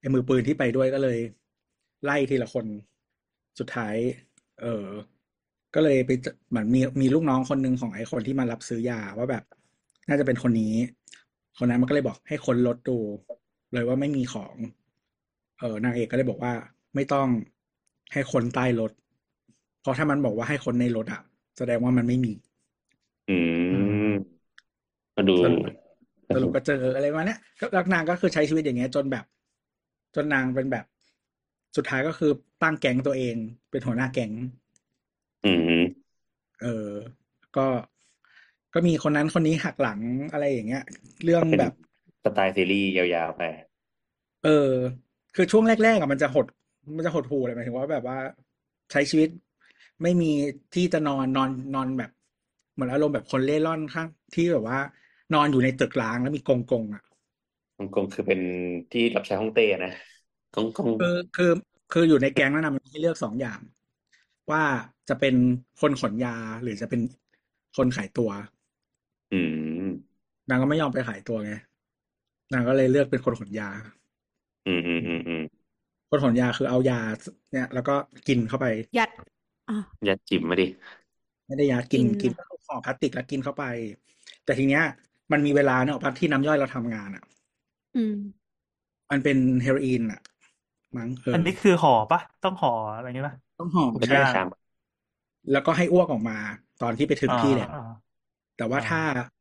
[0.00, 1.18] ไอ้มือปืนที่ไปด้วยก็เลย
[2.04, 2.66] ไล่ทีละคน
[3.58, 3.94] สุดท้าย
[4.60, 4.86] เออ
[5.74, 9.44] ก็เลยไปเจอเหมือนมีมีลูกน้องคนหนึ่งของไอ้คนที่มารับซื้อยาว่าแบบ
[10.08, 10.74] น่าจะเป็นคนนี้
[11.58, 12.98] คนนั้นมันก็เลยบอกให้คนรถดู
[13.72, 14.54] เลยว่าไม่มีของ
[15.60, 16.52] เออนางเอกก็เลยบอกว่า
[16.94, 17.28] ไม่ต้อง
[18.12, 18.90] ให้คนใต้รถ
[19.80, 21.20] เพราะถ้ามันบอกว่าให้คนในรถอะ
[21.58, 22.32] แสดงว่ามันไม่มี
[23.28, 23.32] อื
[24.12, 24.38] ม
[25.16, 25.62] มาดูสรุป
[26.34, 29.24] สรุปก็เจออะไรมาเนี้ยก็แล้วนางก็คือใช้ชีวิตอย่างเงี้ย จนแบบ
[30.14, 30.84] จนนางเป็นแบบ
[31.76, 32.30] สุดท้ายก็คือ
[32.62, 33.36] ตั้งแก๊งตัวเอง
[33.70, 34.32] เป็นหัวหน้าแก๊ง
[35.44, 35.74] อืมฮึ
[36.60, 36.92] เออ
[37.56, 37.66] ก็
[38.74, 40.00] ก็มีคนนั้นคนนี้หักหลัง
[40.32, 40.82] อะไรอย่างเงี้ย
[41.24, 41.72] เรื่องเป็นแบบ
[42.24, 43.42] สไตล์ซีรีส์ยาวๆไป
[44.42, 44.48] เออ
[45.40, 46.46] คือช่วงแรกๆอะมันจะหด
[46.96, 48.18] มันจะหดหู่เลยหมายถึงว่าแบบว่า
[48.92, 49.28] ใช้ชีวิต
[50.02, 50.30] ไม่มี
[50.74, 52.10] ที่จะนอนนอนนอนแบบ
[52.72, 54.78] เหมือนอารมณ์แบบคนเล่ร่อนข้างที่แบบว่า
[55.34, 57.02] นอนอยู่ในตึกร้างแล้วมีกงกงอะ
[57.76, 58.40] ฮ่องกงคือเป็น
[58.90, 59.90] ที่รับใช้ฮ่องเต้นะ
[60.54, 61.50] ฮ่องกงคือคือ
[61.92, 63.60] คืออยู่ในแก๊งนั้นนะมันมีให้เลือกสองอย่าง
[64.50, 64.62] ว่า
[65.08, 65.34] จะเป็น
[65.80, 67.00] คนขนยาหรือจะเป็น
[67.76, 68.30] คนขายตัว
[69.30, 69.34] อื
[69.84, 70.18] ม
[70.48, 71.52] นางก็ไม่ยอมไปขายตัวไง
[72.52, 73.68] นางก็เลยเลือกเป็นคนขนยา
[74.68, 75.40] อืมอืมอืมอืม
[76.10, 77.00] คนขนยาคือเอายา
[77.52, 77.94] เนี่ย แล้วก็
[78.26, 78.66] กินเข้าไป
[78.96, 79.10] ยัด
[79.68, 79.76] อะ
[80.08, 80.66] ยัดจิ๋มมาดิ
[81.46, 82.32] ไม่ได้ยากินกิกินน
[82.66, 83.64] ห่อพลาสติกแล้วกินเข้าไป
[84.44, 84.84] แต่ทีเนี้ย
[85.32, 87.24] มันมีเวลาเนอะพักที่น้ำย่อยเราทำงานอะ
[87.94, 88.14] อืม
[89.10, 90.20] มันเป็นเฮโรอีนอะ
[90.96, 94.48] มั้งเอออันนี้คือห่อปะต้องห่ออะไรเงี้ยปะต้องห่อไม่ใช่ใช่ครับ
[95.52, 96.38] แล้วก็ให้อ้วกออกมา
[96.82, 97.78] ตอนที่ไปถึงอ่าที่แหละอ่า
[98.56, 99.00] แต่ว่าอ่าถ้า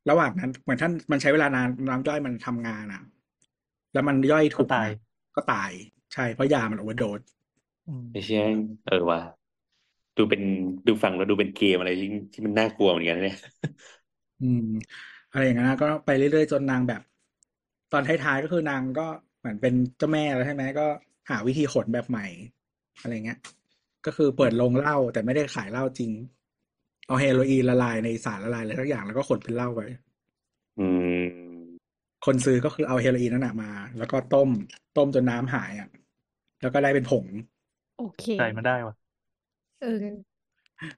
[0.09, 3.01] ระหว่างนั้นเหมือนท่านมันใช้เวลานานน้ำย่อยมันทำงานอะ
[3.93, 4.89] แล้วมันย่อยก็ถูกตายนะ
[5.37, 5.71] ก็ตาย
[6.13, 7.21] ใช่เพราะยามันโอเวอร์โดส
[7.87, 8.37] อืมไม่ใช่
[8.83, 9.19] เออว่ะ
[10.17, 10.41] ดูเป็น
[10.87, 13.37] ดูฟังแล้วดูเป็นเกมอะไรที่ที่มันน่ากลัวเหมือนกันเนี่ย
[14.41, 14.65] อืม
[15.31, 17.01] อะไรอย่างนั้นนะก็ไปเรื่อยๆจนนางแบบ
[17.91, 19.07] ตอนท้ายๆก็คือนางก็
[19.39, 20.85] เหมือนเป็นเจ้าแม่แล้วใช่ไหมก็
[21.29, 22.25] หาวิธีขนแบบใหม่
[22.99, 23.39] อะไรเงี้ย
[24.05, 26.11] ก็คือเปิดโรงเหล้าแต่ไม่ได้ขายเหล้าจริง
[27.07, 29.87] เอาเฮโรอีนละลายในสารละลายอะไรทุกอย่างแล้วก็ขนเป็นเหล้าไว้
[30.77, 31.16] อืม
[32.27, 34.49] คนซื้อก็คือเอาเฮโรอีนนั่นนะมา แล้วก็ต้ม
[34.97, 35.89] ต้มจนน้ำหายอะ
[36.61, 37.25] แล้วก็ได้เป็นผง
[37.95, 38.95] โอเคใจมันได้วะ
[39.79, 39.87] เออ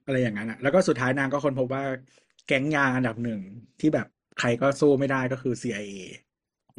[0.04, 1.82] อะไรอย่างนั้นอะ แล้วก็สุดท้ายนางก็ค้นพบว่า
[2.46, 3.40] แก๊งยาอันดับหนึ่ง
[3.80, 4.06] ที่แบบ
[4.38, 5.92] ใครก็สู้ไม่ได้ก็คือ CIA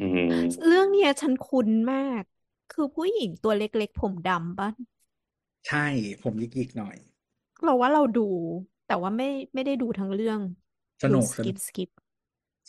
[0.00, 0.02] ื
[0.34, 2.22] มเรื่องเนี้ยฉันคุ้นมาก
[2.70, 4.68] คือผู้หญิงตัวเล็กๆ ผมดำปะ
[5.66, 5.86] ใช่
[6.22, 6.96] ผมยิกๆหน่อย
[7.62, 8.20] เราว่าเราดู
[8.86, 10.40] แต่ว่าไม่ไม่ได้ดูทั้งเรื่อง
[11.02, 11.92] สดูนุกสสนุกิกปสกิปส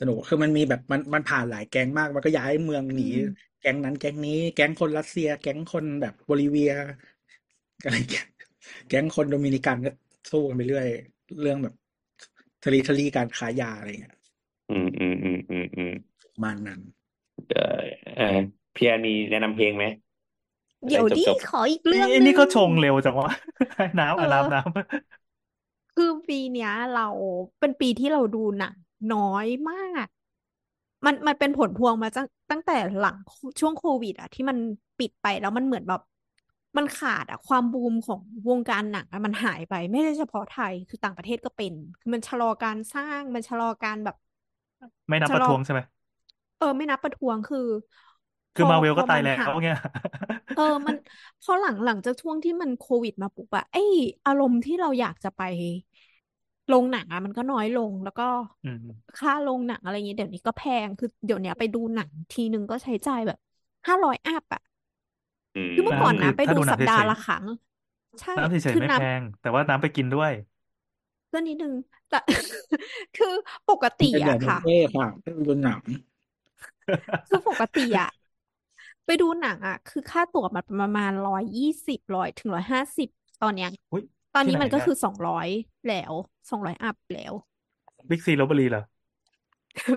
[0.08, 3.18] นุกคือมันมีแบบมันมันผ่านหลายแก๊งมาก มันก็ย้ายเมืองหอืนีม
[3.60, 6.72] แก๊งนั้นแก๊งนี้แก๊งคนรัสเซีย แก๊งคนแบบโบลิเวีย
[7.84, 8.28] อะไรแก๊ง
[8.90, 9.92] แก๊งคนโดมินิกันก็
[10.32, 10.88] สู้กันไปเรื่อย
[11.42, 11.74] เรื่องแบบ
[12.64, 14.16] ทะเลทะลีการค้ายาอะไรเงี้ย
[14.70, 15.90] อืมอืมอืมอืมอืม
[16.42, 16.82] มันนั้น
[17.48, 17.58] เออ
[18.16, 18.24] เออ
[18.76, 19.86] พี่แอนมีแนะนำเพลงไหม
[20.84, 23.30] อะไรเดี๋ยวจบดิจบขออีกเรื่องไอ้หนี่นึ่ก็งชงเร็วจังวะ
[24.00, 24.74] น้ำเออะอน้ำน้ำ
[25.94, 27.08] คือปีเนี้ยเรา
[27.60, 28.76] เป็นปีที่เราดูหนัง
[29.12, 29.76] น้อยมา
[30.06, 30.08] ก
[31.06, 33.16] มันมันเป็นผลพวงมาตั้งตั้งแต่หลัง
[33.60, 34.58] ช่วงโควิดอะที่มัน
[34.98, 36.02] ปิดไปแล้วมันเหมือนแบบ
[36.78, 44.16] มันขาดอะความบูมของวงการหนังอะมันหายไป ไม่ใช่เฉพาะไทยคือต่างประเทศก็เป็น คือมันชะลอการสร้างมันชะลอการแบบ
[45.10, 45.82] ไม่นับชะประลอท้วงใช่ไหม
[46.58, 47.60] เออ ไม่นับประท้วงคือ
[48.56, 49.78] พคืออมาเวลพก็อตามัยนแล้หาวเงี้ย
[50.54, 50.96] เออมัน
[51.42, 53.78] พอหลังหลังจากช่วงที่มันโควิดมาปุ๊บอะไอ
[54.26, 55.42] อารมณ์ที่เราอยากจะไป
[56.68, 58.24] โรงหนังอะมันก็น้อยลงแล้วก็
[58.64, 63.38] อืมค่าโรงหนังอะไรอย่างเงี้ยเดี๋ยวนี้ก็แพงคือเดี๋ยวเนี้ยไปดูหนังทีนึงก็ใช้จ่ายแบบ
[63.88, 64.62] ห้าร้อยอัพอะ
[65.56, 67.46] อืมคือเมื่อก่อนน้ำคืนะอไปถ้าดูดูหนัสังปดาเฉห์ยละครั้ง
[68.22, 71.74] ใช่ๆน้ำเฉยๆคือไม่น้แพง แต่ว่าน้ำไปกินด้วยำก็นิดนึง
[72.10, 72.18] แต่
[73.16, 73.34] คือ
[73.70, 75.82] ปกมันติเป็นแบอะบบุฟค่ะเฟ่ต์ค่ะไม่เป็นดูหนัง
[77.28, 78.10] คือปกติอะ
[79.06, 83.08] ไปดูหนังอะคือค่าตั๋วมันประมาณร้อยยี่สิบร้อยถึงร้อยห้าสิบ
[83.42, 84.04] ตอนเนี้ยอุ้ย
[84.34, 85.48] ตอนที่นี้ไหนมันก็เนี่ยคือสองร้อย
[85.88, 86.14] แล้ว
[86.50, 87.34] สองร้อยอัพแล้ว
[88.10, 88.82] บิ๊กซีลพบุรีเหรอ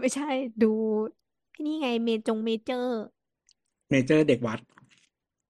[0.01, 0.25] ไม่ใช่
[0.63, 0.67] ดู
[1.55, 2.97] ที่นี่ไงเมจงเมเจอร์
[3.91, 4.61] เมเจอร์เด็กวัด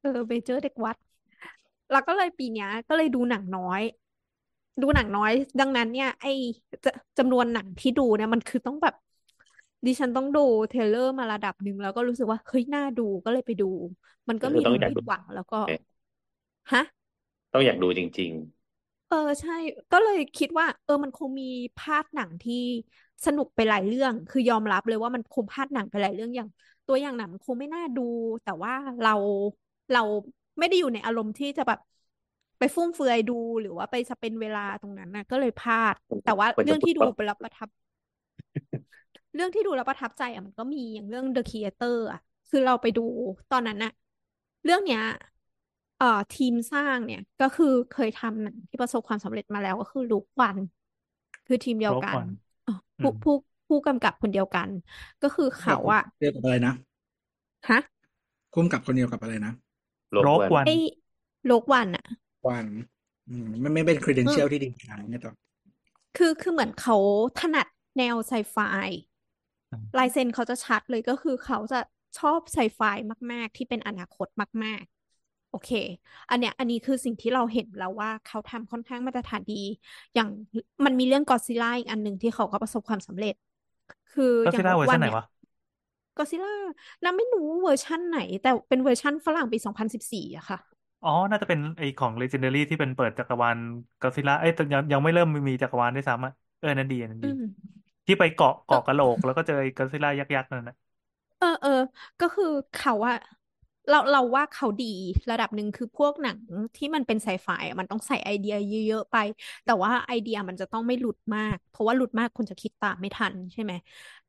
[0.01, 0.97] เออเมเจอร์เด็กวัด
[1.91, 3.83] แล้วก็เลยปีเนี้ยก็เลยดูหนังน้อย
[4.83, 6.29] ดูหนังน้อย ดังนั้นเนี่ย ไอ้
[6.85, 8.95] จะจำนวนหนังที่ดูเนี่ยมันคือต้องแบบ
[9.87, 13.65] ดิฉันต้องดู trailer มาระดับหนึ่งแล้วก็รู้สึกว่าเฮ้ยน่าดูก็เลยไปดู
[14.29, 15.79] มันก็ก็คือต้องทั้งอยากผิดูดหวังแล้วก็เนี่ย
[16.73, 16.83] ฮะ
[17.53, 18.33] ต้องอยากดูจริง
[19.07, 19.53] เออใช่
[19.91, 21.45] ก็เลยคิดว่า เออมันคงมี
[21.77, 22.55] พาดหนังที่
[23.25, 26.49] สนุกไปหลายเรื่อง คือยอมรับเลยว่ามันคงพาดหนังไปหลายเรื่องอย่าง
[26.87, 28.01] ตัวอย่างหนังมันคงไม่น่าดู
[28.43, 29.11] แต่ว่าเรา
[29.91, 30.01] เรา
[30.59, 31.79] ไม่ได้อยู่ในอารมณ์ที่จะแบบ
[32.59, 37.69] ไปฟุ่มเฟือยดูหรือว่าไปสเปนเวลาตรงนั้นนะก็เลยพลาดๆแต่ว่าควรเรื่จะองพูดที่ดูว่าไปแล้วประทับ
[39.35, 43.01] เรื่องที่ดูแล้วประทับใจอะมันก็มีอย่างเรื่อง The Creator อะ คือเราไปดู
[43.51, 43.91] ตอนนั้นน่ะ
[44.65, 45.01] เรื่องเนี้ย
[45.97, 50.59] เอ่อทีมสร้างเนี่ย ก็คือเคยทำหนังที่ประสบความสำเร็จมาแล้วก็คือลูกวัน
[51.47, 52.29] คือทีมเดียวโรคกันวัน
[52.67, 53.33] อ๋ออืผู้มผู้
[53.69, 54.71] ผู้กำกับคนเดียวกัน
[55.21, 56.73] ก็คือกับเขาอะเดียวกับอะไรนะ
[57.67, 57.79] ฮะ
[58.55, 59.53] คุ้มกับคนเดียวกับอะไรนะ
[60.13, 60.75] โลกโรควัน วัน ไอ้
[61.47, 62.05] โลกวันอะ
[62.47, 62.67] วัน
[63.29, 65.33] อืมไม่ไม่เป็นเอ credential อที่ดีงามเนี่ยต่อ
[66.17, 66.97] คือคือเหมือนเขา
[67.39, 67.67] ถนัด
[67.97, 68.57] แนวไซไฟ
[69.71, 71.81] อืมลายเซ็นเขาจะชัดเลยก็คือเขาจะ
[72.19, 72.81] ชอบไซไฟ
[73.33, 74.27] มาก ๆ ที่เป็นอนาคต
[74.65, 75.71] มากๆโอเค
[76.31, 79.55] อันเนี้ยอันนี้คือสิ่งที่เราเห็นแล้วว่าเขาทำค่อนข้างมาตรฐานดี
[80.15, 80.29] อย่าง
[80.85, 83.35] มันมีเรื่องก็ซิล่าอีกอันหนึ่งที่เขาก็ประสบความสำเร็จ
[84.11, 85.23] คือก็อย่างล่าโลเวอร์วัชันนไหนเนี่ยวะ
[86.17, 86.53] ก็ซิล่า
[87.05, 90.59] น้ำไม่รู้เวอร์ชั่นไหน แต่เป็นเวอร์ชั่นฝรั่งปี 2014อะค่ะ
[91.03, 93.59] อ๋อ น่าจะเป็นไอของ Legendary ที่เป็นเปิดจักรวาล
[94.01, 97.41] ก็ซิล่า เอ้ยแต่ยังยังไม่เริ่มมีจักรวาลด้วยซ้ำอะเออ อันนั่นดี อืม อันนั่นอืดีม
[98.07, 100.75] ที่ไปเกาะเออเกาะกะโหลก แล้วก็เจอไอ้ก็ซิล่ายักษ์ๆนั่นนะ
[101.39, 101.71] เออเออ
[102.21, 103.17] ก็คือเขาอะ
[103.91, 104.85] เราเราว่าเขาดี
[105.31, 106.39] ระดับหนึ่งคือพวกหนัง
[106.77, 107.49] ที่มันเป็นไซไฟ
[107.81, 109.17] มันต้องใส่ไอเดียเยอะๆไป
[109.65, 113.73] แต่ว่าไอเดียมันจะต้องไม่หลุดมาก เพราะว่าหลุดมากคุณจะคิดตามไม่ทันใช่ไหม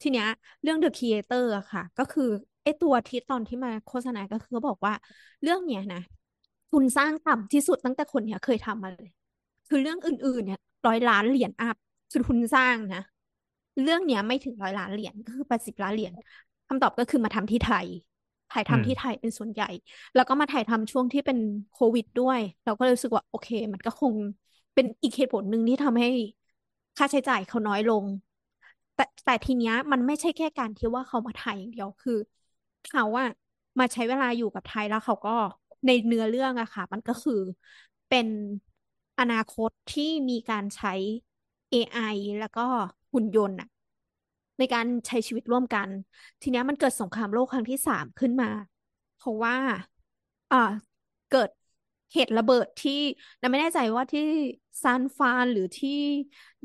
[0.02, 0.26] ทีเนี้ย
[0.62, 2.30] เรื่อง The Creator อะค่ะ ก็คือ
[2.64, 4.94] ไอตัวที่ตอนที่มาโฆษณาก็คือเขาบอกว่า
[5.44, 6.02] เรื่องเนี้ยนะ
[6.72, 9.10] ทุนสร้างต่ำที่สุดตั้งแต่คนเนี้ยเคยทำมาเลย
[9.68, 11.76] คือเรื่องอื่นๆเนี่ยร้อยล้านเหรียญอัพ
[12.12, 13.02] คือทุนสร้างนะ
[13.84, 16.12] เรื่องเนี้ยไม่ถึงร้อยล้านเหรียญก็คือแปดสิบล้านเหรียญ
[16.68, 17.88] คำตอบก็คือมาทำที่ไทย
[18.52, 19.66] ถ่ายอืมทำที่ไทยเป็นส่วนใหญ่
[20.14, 21.38] แล้วก็มาถ่ายทำช่วงที่เป็น
[21.72, 24.16] โควิดด้วย เราก็เลยรู้สึกว่าโอเค มันก็คง
[24.74, 26.08] เป็นอีกเหตุผลหนึ่งที่ทำให้
[26.98, 28.06] ค่าใช้จ่ายเขาน้อยลง
[28.94, 32.14] แต่แต่ทีเนี้ยมันไม่ใช่แค่การที่ว่าเขามาถ่ายอย่างเดียวคือ
[32.84, 33.28] เขาอะ
[33.80, 35.30] มาใช้เวลาอยู่กับไทยแล้วเขาก็
[35.86, 37.34] ในเนื้อเรื่องอะค่ะ มันก็คือ
[38.08, 38.28] เป็น
[39.20, 40.90] อนาคตที่มีการใช้
[41.70, 41.98] AI
[42.40, 42.62] แล้วก็
[43.14, 43.68] หุ่นยนต์อะ
[44.60, 45.90] ในการใช้ชีวิตร่วมกัน
[46.42, 48.52] ทีนี้มันเกิดสงครามโลกครั้งที่สามขึ้นมา
[49.18, 49.56] เพราะว่า
[50.52, 50.58] อ่า
[51.30, 51.50] เกิด
[52.14, 52.92] เหตุระเบิดที่
[53.40, 54.22] เราไม่แน่ใจว่าที่
[54.84, 55.90] ซานฟานหรือที่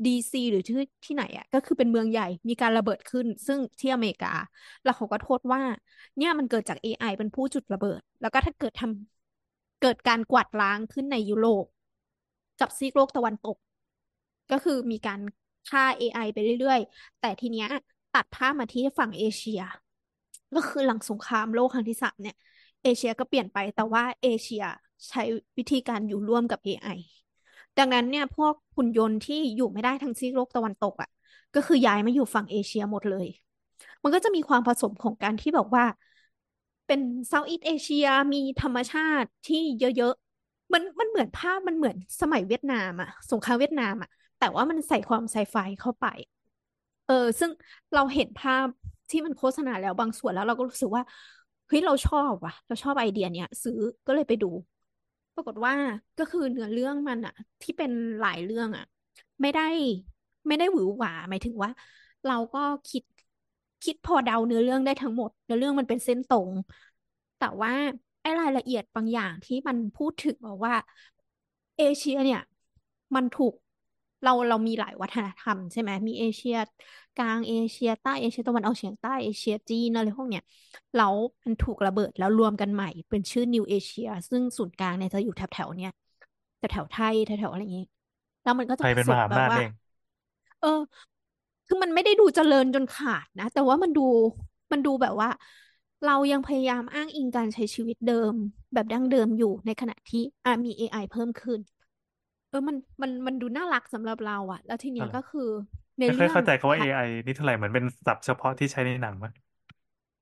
[0.05, 0.75] ดีซีหรือที่
[1.05, 4.33] ที่ไหนอะก็คือเป็นเมืองใหญ่มีการระเบิดขึ้น ซึ่งที่อเมริกา
[4.83, 5.61] แล้วเขาก็โทษว่า
[6.17, 11.65] เนี่ยมันเกิดจาก AI เป็นผู้จุดระเบิด แล้วก็ถ้าเกิดทำเกิดการกวาดล้างขึ้นในยุโรป
[12.59, 13.57] กับซีกโลกตะวันตก
[14.51, 15.19] ก็คือมีการ
[15.69, 17.67] ฆ่า AI ไปเรื่อยๆ แต่ทีเนี้ย
[18.13, 19.59] ตัดภาพมาที่ฝั่งเอเชีย
[20.55, 22.35] ก็คือหลังสงครามโลกครั้งที่สามเนี่ย
[22.83, 24.63] เอเชียก็เปลี่ยนไปแต่ว่าเอเชีย
[25.09, 25.21] ใช้
[25.57, 26.89] วิธีการอยู่ร่วมกับ AI
[27.77, 31.09] ดังนั้นเนี่ยพวกหุ่นยนต์ที่อยู่ไม่ได้ทั้งซีกโลกตะวันตกอะ
[31.55, 33.27] ก็คือย้ายมาอยู่ฝั่งเอเชียหมดเลย
[34.03, 35.85] มันก็จะมีความผสมของการที่แบบว่า
[36.87, 44.09] เป็นเซาท์อีสเอเชียมีธรรมชาติที่เยอะๆมันมันเหมือนภาพมันเหมือนสมัยเวียดนามอะสงครามเวียดนามอะ
[44.43, 46.05] แต่ว่ามันใส่ความไซไฟเข้าไป
[47.05, 47.51] เออ ซึ่ง
[47.93, 48.67] เราเห็นภาพ
[49.09, 51.03] ที่มันโฆษณาแล้วบางส่วนแล้วเราก็รู้สึกว่า
[51.67, 54.45] เฮ้ยเราชอบว่ะ เราชอบไอเดียเนี้ยซื้อก็เลยไปดู
[55.35, 55.73] ปรากฏว่า
[56.19, 58.83] ก็คือเนื้อเรื่องมันอะที่เป็นหลายเรื่องอะ
[59.41, 59.61] ไม่ได้
[60.47, 61.71] ไม่ได้หวือหวาหมายถึงว่า
[62.25, 63.03] เราก็คิด
[63.83, 66.51] คิดพอเดาเนื้อเรื่องได้ทั้งหมดเนื้อเรื่องมันเป็นเส้นตรง
[67.37, 67.71] แต่ว่า
[68.21, 70.73] ไอ้รายละเอียดบางอย่างที่มันพูดถึงบอกว่า
[71.77, 72.41] เอเชียเนี่ย
[73.15, 73.53] มันถูก
[74.23, 76.55] เราเรามีหลายวัฒนธรรมใช่ไหมมีเอเชีย
[77.15, 80.43] กลางเอเชียใต้เอเชียตะวันออกเฉียงใต้เอเชียจีนอะไรพวกเนี้ย
[80.95, 81.13] แล้ว
[81.45, 85.91] มันถูกระเบิดแล้วรวมกันใหม่เป็นชื่อนิวเอเชียซึ่งศูนย์กลางเนี่ยจะอยู่แถวแถวเนี้ย
[86.57, 87.83] แถวแถวไทยแถวแถวอะไรอย่างงี้
[88.43, 89.69] แล้วมันก็จะไทยผเป็นสมมหาแบอำนาบจว่าเอง
[90.59, 90.67] เออ
[91.67, 94.01] คือมันไม่ได้ดูเจริญจนขาดนะ แต่ว่ามันดู
[94.71, 95.29] มันดูแบบว่า
[96.03, 98.33] เรายังพยายามอ้างอิงการใช้ชีวิตเดิม
[98.73, 101.59] แบบดั้งเดิมอยู่ในขณะที่อะมี AI เพิ่มขึ้น
[102.53, 105.49] เออมันมันมันดูน่ารักสำหรับเราอะแล้วทีเนี้ยอะไรก็คือ
[105.99, 109.31] ในไม่เคยเรื่องเข้าใจคำว่าถ่าย AI นี่เท่าไหร่เหมือนเป็นศัพท์เฉพาะที่ใช้ในหนังมั้ย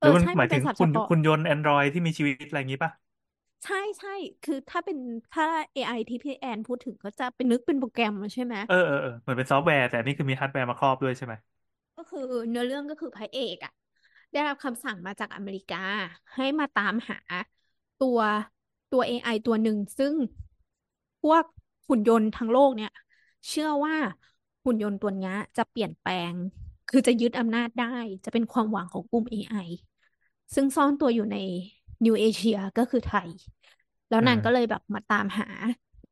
[0.00, 2.92] เอรืออมันใช่หมัมานยเป็ถึนงศัพท์คุเฉณพาะคุณยนต์ Android ที่มีชีวิตอะไรอย่างงี้ป่ะ
[3.64, 4.10] ใช่ใช่
[4.42, 4.98] คือถ้าเป็น
[5.32, 11.34] ถ้า AI ที่พี่แอนพูดถึงก็จะเป็นนึกเป็นโปรแกรมใช่ไหมเออเออเออเหมือนเป็นซอฟต์แวร์แต่อันนี่คือมีฮาร์ดแวร์มาครอบด้วยใช่ไหม
[11.96, 13.72] ก็คือเนื้อเรื่องก็คือพระเอกอะ
[14.32, 15.76] ได้รับคำสั่งมาจากอเมริกา
[16.34, 17.16] ให้มาตามหา
[17.98, 18.18] ตัว
[18.90, 20.14] ตัว AI ตัวหนึ่งซึ่ง
[21.22, 21.44] พวก
[21.88, 22.90] หุ่นยนต์ทั้งโลกเนี่ย
[23.48, 23.96] เชื่อว่า
[24.64, 26.32] หุ่นยนต์ตัวเนี้ยจะเปลี่ยนแปลง
[26.88, 29.54] คือจะยึดอำนาจได้ จะเป็นความหวังของกลุ่ม AI
[30.54, 31.36] ซึ่งซ่อนตัวอยู่ใน
[32.04, 33.28] นิวเอเชียก็คือไทย
[34.08, 35.46] แล้วอืนางมก็เลยแบบมาตามหา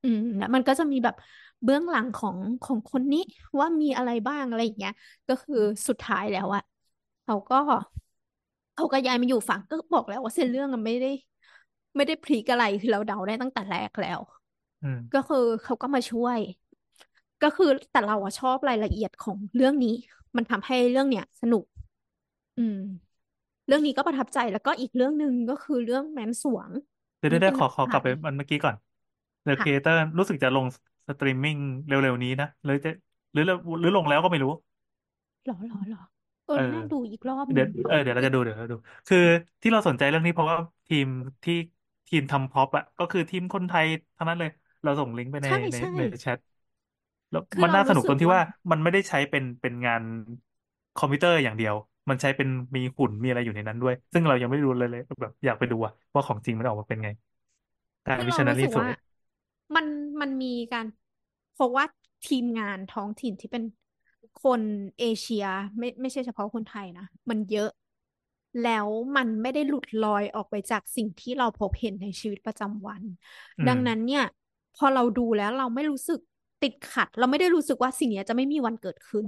[0.03, 1.15] อืมแล้วมันก็จะมีแบบ
[1.65, 3.19] เบื้องหลังของของคนนี้
[3.61, 4.93] ว่ามีอะไรบ้างอะไรอย่างเงี้ย
[5.29, 5.55] ก็คือ
[5.89, 6.63] สุดท้ายแล้วอะ
[7.25, 7.57] เขาก็
[8.75, 11.09] เขาก็ย้ายมาอยู่ฝั่งก็บอกแล้วว่าเส้นเรื่องมันไม่ได้
[11.97, 14.40] ไม่ได้พลิกอะไรคือเราเดาได้ตั้งแต่แรกแล้วอืม
[15.13, 16.39] ก็คือเขาก็มาช่วย
[17.43, 19.95] ก็คือแต่เราอะชอบรายละเอียดของเรื่องนี้
[20.37, 21.65] มันทำให้เรื่องเนี้ยสนุก
[22.59, 22.77] อืม
[23.67, 28.77] เรื่องนี้ก็ประทับใจแล้วก็อีกเรื่องหนึ่งก็คือเรื่องแมนสรวง นี่เดี๋ยวเป็เดี๋ยวขอขอกลับไปมันเมื่อกี้ก่อน
[29.45, 30.67] The ค่ะ Creator รู้สึกจะลง
[31.09, 31.57] สตรีมมิ่ง
[31.87, 32.91] เร็วๆนี้นะหรือจะ
[33.33, 33.43] หรือ
[33.81, 34.51] หรือลงแล้วก็ไม่รู้
[35.47, 36.03] หรอหรอหรอ
[36.47, 38.77] เออเออน่าดูอีกรอบหเดี๋ยวเออเดี๋ยวเราจะดูเดี๋ยวเราดู
[39.07, 39.19] คือ
[39.63, 40.57] ที่เราสนใจเรื่องนี้เพราะว่า
[40.89, 41.07] ทีม
[41.45, 41.55] ที่
[42.09, 44.51] ทีมทำพ็อปอะก็คือทีมคนไทยทั้งนั้นเลย
[44.83, 46.39] เราส่งลิงก์ไปในใช่ในใช่ ในแชท
[47.31, 50.03] แล้วคือมันเราน่าสรู้นุกสึตรกงที่ว่า ว่ามันไม่ได้ใช้เป็นเป็นงาน
[50.97, 51.75] คอมพิวเตอร์อย่างเดียว
[52.11, 57.09] มันใช้เป็นมีหุ่นมีอะไรอยู่ในนั้นด้วย ซึ่งเรายังไม่รู้เลยเลยแบบอยากไปดูอะว่าของจริงมันออกมาเป็นไง
[58.07, 58.91] การคือวิเราช n นารู้รีสึกสว่าวย
[59.75, 59.87] มัน
[60.21, 60.87] มันมีการ
[61.53, 61.85] เพราะว่า
[62.27, 63.65] ทีมงานท้องถิ่นที่เป็น
[64.45, 64.63] คน
[64.99, 65.45] เอเชีย
[65.79, 67.71] ไม่ไม่ใช่เฉพาะคนไทยนะ มันเยอะ
[68.63, 73.03] แล้วมันไม่ได้หลุดลอยออกไปจากสิ่งที่เราพบเห็นในชีวิตประจำวัน
[73.59, 74.25] อืดัม งนั้นเนี่ย
[74.75, 76.19] พอเราดูแล้วเราไม่รู้สึก
[76.61, 79.27] ติดขัด เราไม่ได้รู้สึกว่าสิ่งเนี้ยจะไม่มีวันเกิดขึ้น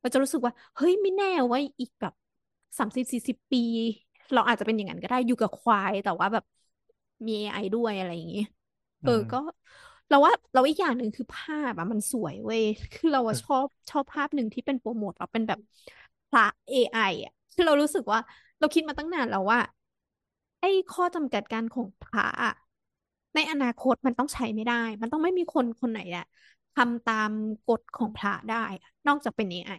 [0.00, 2.14] เราจะรู้สึกว่า เฮ้ยไม่แน่ว่าอีกแบบ
[2.78, 3.58] สามสิบสี่สิบปี
[4.32, 6.44] เราอาจจะเป็นอย่างนั้นก็ได้อยู่กับควายแต่ว่าแบบ
[7.26, 8.40] มี AI ด้วยอะไรอย่างงี้
[9.02, 9.36] อืเออมก็
[10.08, 12.62] เราว่าเราอีกอย่างหนึ่งคือภาพอะมันสวยเว้ย
[12.92, 15.58] คือเราเออะอชอบชอบภาพหนึ่งที่เป็นโปรโมทเราเป็นแบบ
[16.28, 18.18] พระ AI อะคือเรารู้สึกว่า
[18.58, 19.58] เราคิดมาตั้งนานแล้วว่า
[20.60, 22.52] ไอ้ข้อจำกัดการของพระอะ
[23.36, 26.24] ในอนาคตมันต้องใช้ไม่ได้ มันต้องไม่มีคนคนไหนอะ
[26.74, 27.30] ทำตาม
[27.66, 29.72] กฎของพระได้อะนอกจากเป็น AI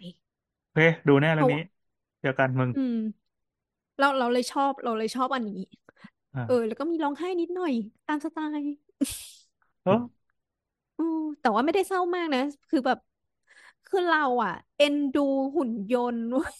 [0.69, 1.59] โอเค ดูแน่เพเรื่องราะนี้
[2.21, 2.95] เดียวกันมึง อืม
[3.97, 5.55] เราเราเลยชอบเราเลยชอบอันนี้
[6.35, 7.73] อ่าเออ แล้วก็มีร้องไห้นิดหน่อย
[8.07, 8.69] ตามสไตล์
[9.83, 9.91] โอ้
[10.97, 12.39] อืมแต่ว่าไม่ได้เศร้ามากนะ
[12.69, 12.97] คือแบบ
[13.85, 15.21] คือเราอะ เอ็นดู
[15.57, 16.55] หุ่นยนต์เว้ย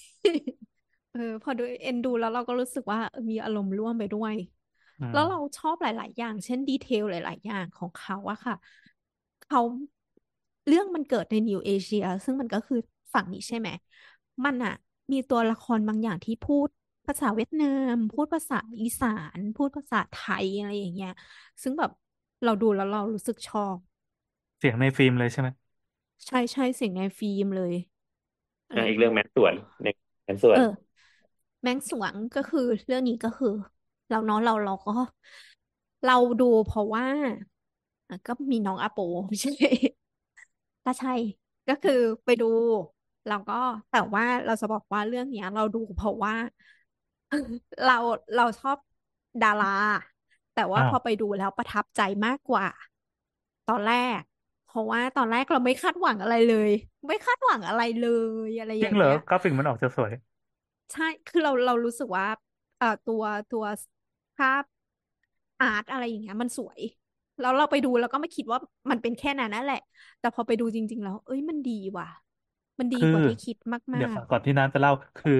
[1.11, 4.47] เออ พอดูเอ็นดูแล้วเราก็รู้สึกว่าเออมีอารมณ์ร่วมไปด้วยอืม
[5.11, 8.53] แล้วเราชอบหลาย ๆ อย่าง เช่นดีเทลหลาย ๆ อย่างของเขาอะค่ะ
[9.39, 9.59] เขา
[10.67, 12.77] เรื่องมันเกิดในนิวเอเชียซึ่งมันก็คือ
[13.13, 13.69] ฝั่งนี้ใช่ไหม
[14.45, 14.73] มันอะ
[15.11, 16.69] มีตัวละครบางอย่างที่พูด
[17.07, 21.09] ภาษาเวียดนาม พูดภาษาอีสาน พูดภาษาไทยอะไรอย่างเงี้ย
[21.63, 21.91] ซึ่งแบบ
[22.43, 23.77] เราดูแล้วเรารู้สึกชอบ
[24.57, 25.49] เสียงในฟิล์มเลยใช่ไหม
[26.25, 27.73] ใช่ใช่เสียงในฟิล์มเลย
[28.67, 29.87] อะไรอะออีย่ากงเรื่เงี้อยงแมนส่วนใน
[30.23, 30.61] แมนส่วเอนอ
[31.61, 33.47] แมงสวงก็คือเรื่องนี้ก็คือ
[34.10, 34.91] เราเนาะเราเราก็
[36.05, 37.05] เราดูเพราะว่า
[38.10, 38.97] อะก็มีน้องอาโป
[39.28, 39.49] ไม่ใช่
[40.86, 41.10] ก็ใช่
[41.68, 41.93] ก็คือ
[42.26, 42.45] ไปดู
[43.28, 43.53] แล้วก็
[43.89, 46.34] แต่ว่าเราจะบอกว่าเรื่องเนี้ย เราดูเพราะว่า
[47.86, 47.97] เรา
[48.36, 48.78] เราชอบ
[49.43, 49.68] ดารา
[50.53, 52.68] แต่ว่าอ้าพวอไปดูแล้วประทับใจมากกว่า
[53.70, 54.22] ตอนแรก
[54.66, 56.72] เพราะว่าตอนแรกเราไม่คาดหวังอะไรเลย
[57.08, 58.03] ไม่คาดหวังอะไรเล
[58.47, 60.12] ยอะไรอริย่างเงี้ย จริงเหรอกราฟิกมันออกจะสวย
[60.91, 62.26] ใช่ คือเราเรารู้สึกว่า
[62.78, 63.64] เอ่อตัวตัว
[64.38, 64.63] ภาพ
[65.59, 66.81] art อะไรอย่างเงี้ย มันสวย
[67.39, 68.59] แล้วเราไปดูแล้วก็ไม่คิดว่า
[68.91, 69.77] มันเป็นแค่นั้นนั่นแหละ
[70.19, 72.07] แต่พอไปดูจริง ๆ แล้ว เอ้ยมันดีว่ะ
[72.79, 75.33] มันดีคือกว่าที่คิดมาเดี๋ยวก ก่อนที่น้ำจะเล่าคือ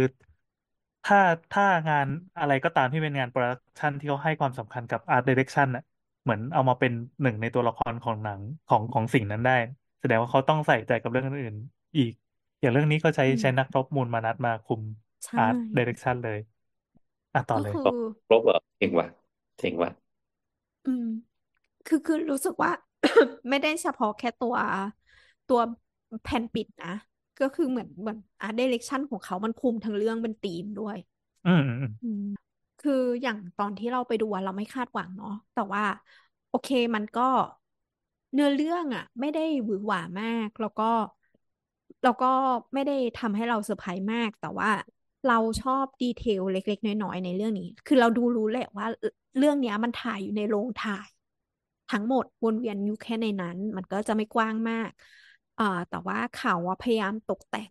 [1.04, 1.18] ถ้า
[1.52, 5.84] ถ้างานอะไรก็ตามที่เป็นงาน production ที่เขาให้ความสำคัญกับอาร์ต i ดเร c ชันน่ะ
[6.24, 6.92] เหมือนเอามาเป็น
[7.22, 9.52] หนึ่งในตัวละครของหนังของของสิ่งนั้นได้
[10.00, 12.12] แสดงว่าเขาต้องใส่ใจกับเรื่องอื่นๆอีก
[12.60, 14.82] อย่างเรื่องนี้ก็ใช้ๆอืม ใช้นักรบมูลมานัดมาคุม
[15.24, 16.38] ใช่ art direction เลย
[17.38, 17.84] อะต่อก็เลย คือ
[18.28, 19.08] ครบเหรอเจ๋งว่ะ
[19.60, 19.92] เจ๋งว่ะ
[20.86, 21.04] อืม
[21.86, 22.72] คือคือรู้สึกว่า
[23.50, 24.56] ไม่ได้เฉพาะแค่ตัว
[25.48, 25.60] ตัว
[26.24, 26.90] แผ่นปิดนะ
[27.40, 30.98] ก็คือเหมือนเหมือน art direction ของเขามันคุมทั้งเรื่องเป็นธีมด้วย
[31.46, 32.22] อืมอืมอืมอืม
[32.80, 35.84] คืออย่างตอนที่เราไปดูอะเราไม่คาดหวังเนาะแต่ว่า
[36.50, 37.22] โอเคมันก็
[38.34, 40.84] เนื้อเรื่องอะไม่ได้หวือหวามาก แล้วก็
[42.02, 42.28] แล้วก็
[42.74, 44.70] ไม่ได้ทำให้เราเซอร์ไพรส์มาก แต่ว่า
[45.26, 48.86] เราชอบดีเทลเล็ก ๆ น้อยๆในเรื่องนี้ คือเราดูรู้แหละว่า
[49.38, 51.08] เรื่องเนี้ยมันถ่ายอยู่ในโรงถ่าย
[51.90, 54.90] ทั้งหมดวนเวียนอยู่แค่ในนั้น มันก็จะไม่กว้างมาก
[55.56, 57.70] เอ่อแต่ว่าเขาว่าพยายามตกแต่ง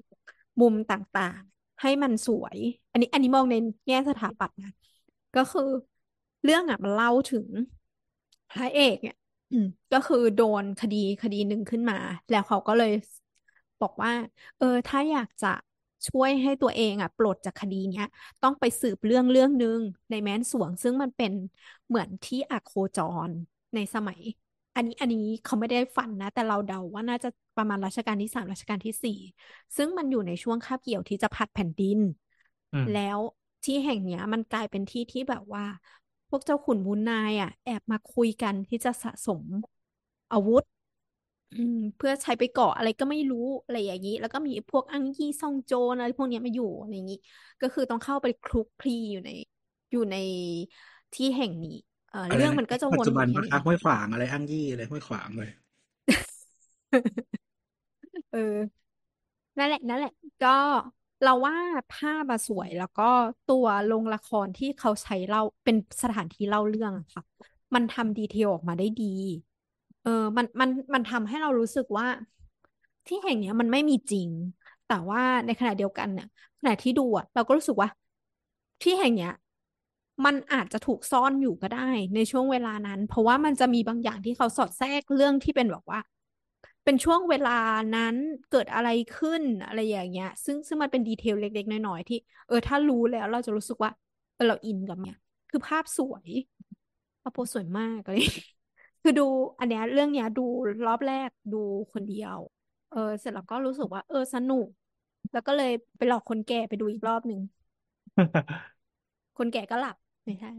[0.61, 2.59] มุมต่างๆ ให้มันสวย
[2.91, 3.55] อันนี้อันนี้มองใน
[3.89, 4.71] แง่สถาปัตย์นะ
[5.35, 5.63] ก็คือ
[6.45, 7.49] เรื่องอะมันเล่าถึง
[8.51, 9.17] พระเอกเนี่ย
[9.93, 11.95] ก็คือโดนคดีคดีหนึ่งขึ้นมา
[12.29, 12.91] แล้วเขาก็เลย
[13.81, 14.13] บอกว่า
[14.59, 15.47] เออ ถ้าอยากจะ
[16.09, 18.07] ช่วยให้ตัวเองอะปลดจากคดีเนี้ย
[18.43, 19.81] ต้องไปสืบเรื่องเรื่องหนึ่ง
[20.11, 21.33] ในแม้นสวง ซึ่งมันเป็น
[21.89, 23.31] เหมือนที่อโคจร
[23.75, 24.21] ในสมัย
[24.77, 29.19] อันนี้อันนี้เขาไม่ได้ฟันนะ แต่เราเดาว่าน่าจะประมาณรัชกาลที่สามรัชกาลที่สี่
[29.77, 31.99] ซึ่งมันอยู่ในช่วงคาบเกี่ยวที่จะพัดแผ่นดิน
[32.73, 33.19] อืมแล้ว
[33.65, 35.65] ที่แห่งเนี้ย มันกลายเป็นที่ที่แบบว่า
[36.29, 39.43] พวกเจ้าขุนมูลนายอะ แอบมาคุยกันที่จะสะสม
[40.33, 40.63] อาวุธ
[41.51, 47.17] อืมเพื่อใช้ไปเกาะอะไรก็ไม่รู้อะไรอย่างนี้ แล้วก็มีพวกอังยี่ซ่องโจรอะไรพวกเนี้ยมาอยู่อะไรอย่างนี้
[47.61, 49.31] ก็คือต้องเข้าไปคลุกคลีอยู่ใน
[49.91, 50.15] อยู่ใน
[51.15, 51.71] ที่แห่งนี้
[52.09, 55.51] เอ่ออะไรเรื่องนะมันก็จะปัวจนจุอบันยู่พแค่ระนี้ห้วยขวางอะไรอ้างยี่อะไรห้วยขวางเลย
[58.31, 58.87] เออ
[59.59, 60.49] นั่นแหละ นั่นแหละ ก็
[61.23, 61.57] เราว่า
[61.91, 63.03] ภาพอะสวยแล้วก็
[63.47, 67.23] ตัวโรงละครที่เขาใช้เล่าเป็นสถานที่เล่าเรื่องอะค่ะ
[67.75, 69.05] มันทำดีเทลออกมาได้ดี
[70.07, 72.07] เออมันมันมันทำให้เรารู้สึกว่า
[73.07, 74.29] ที่แห่งเนี้ยมันไม่มีจริง
[74.89, 76.27] แต่ว่าในขณะเดียวกันเนี่ย
[76.61, 77.89] ขณะที่ดูอะเราก็รู้สึกว่า
[78.83, 79.33] ที่แห่งเนี้ย
[80.25, 86.01] มันอาจจะถูกซ่อนอยู่ก็ได้ในช่วงเวลานั้น เพราะว่ามันจะมีบางอย่างที่เขาสอดแทรกเรื่องที่เป็นแบบว่า
[86.85, 87.59] เป็นช่วงเวลา
[87.97, 88.17] นั้น
[88.51, 88.89] เกิดอะไร
[89.19, 93.91] ขึ้นอะไรอย่างเงี้ย ซึ่งซึ่งมันเป็นดีเทลเล็ก ๆ น้อยๆที่เออถ้ารู้แล้วเราจะรู้สึกว่า
[94.35, 95.17] เออเราอินกับเนี่ย
[95.51, 96.27] คือภาพสวย
[97.23, 98.56] พระโพสวยมากเงี้ย
[99.07, 99.29] คือดู
[99.59, 100.41] อันเนี้ยเรื่องเนี้ยดู
[100.87, 101.57] รอบแรกดู
[101.93, 102.37] คนเดียว
[102.91, 104.67] เออ เสร็จแล้วก็รู้สึกว่า เออสนุก
[105.33, 107.41] แล้วก็เลยไปหลอกคนแก่ไปดูอีกรอบหนึ่ง
[109.37, 110.51] คนแก่ก็หลับไม่ใช่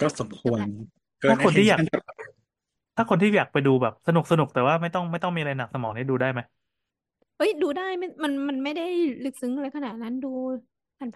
[0.00, 0.68] ก็สมคจบวรละ
[1.20, 2.02] เกิถ้านคนที่อยาก attention
[2.96, 6.40] ถ้าคนที่อยากไปดูแบบสนุกสนุกแต่ว่าไม่ต้องไม่ต้องมีอะไรหนักสมองนี่ดูได้ไหม
[7.36, 8.82] เอ้ยดูได้ไม่มันมันไม่ได้
[9.22, 10.28] ลึกซึ้งอะไรขนาดนั้นดู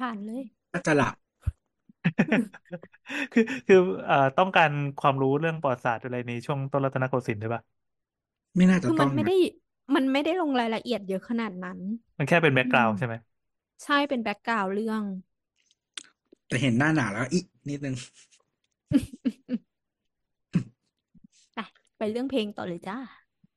[0.01, 1.15] ผ่านๆเลยก็จะหลับ
[3.33, 7.63] คือคือเอ่อต้องการความรู้เรื่องประวัติศาสตร์อะไรในช่วงต้นรัตนโกสินทร์ด้วยปะ
[8.57, 9.35] ไม่น่าจะคือต้มัอนไม่ได้
[9.95, 11.79] มันไม่ได้ลงรายละเอียดเยอะขนาดนั้น
[12.19, 13.15] มันแค่เป็นแบ็กกราวอืด์มใช่ไหม
[13.85, 15.05] ใช่เป็น background เรื่อง
[16.49, 17.95] แต่เห็นหน้าหนาแล้วอีกนิดนึง
[21.55, 21.59] ไป
[21.97, 22.97] ไปเรื่องเพลงต่อเลยจ้า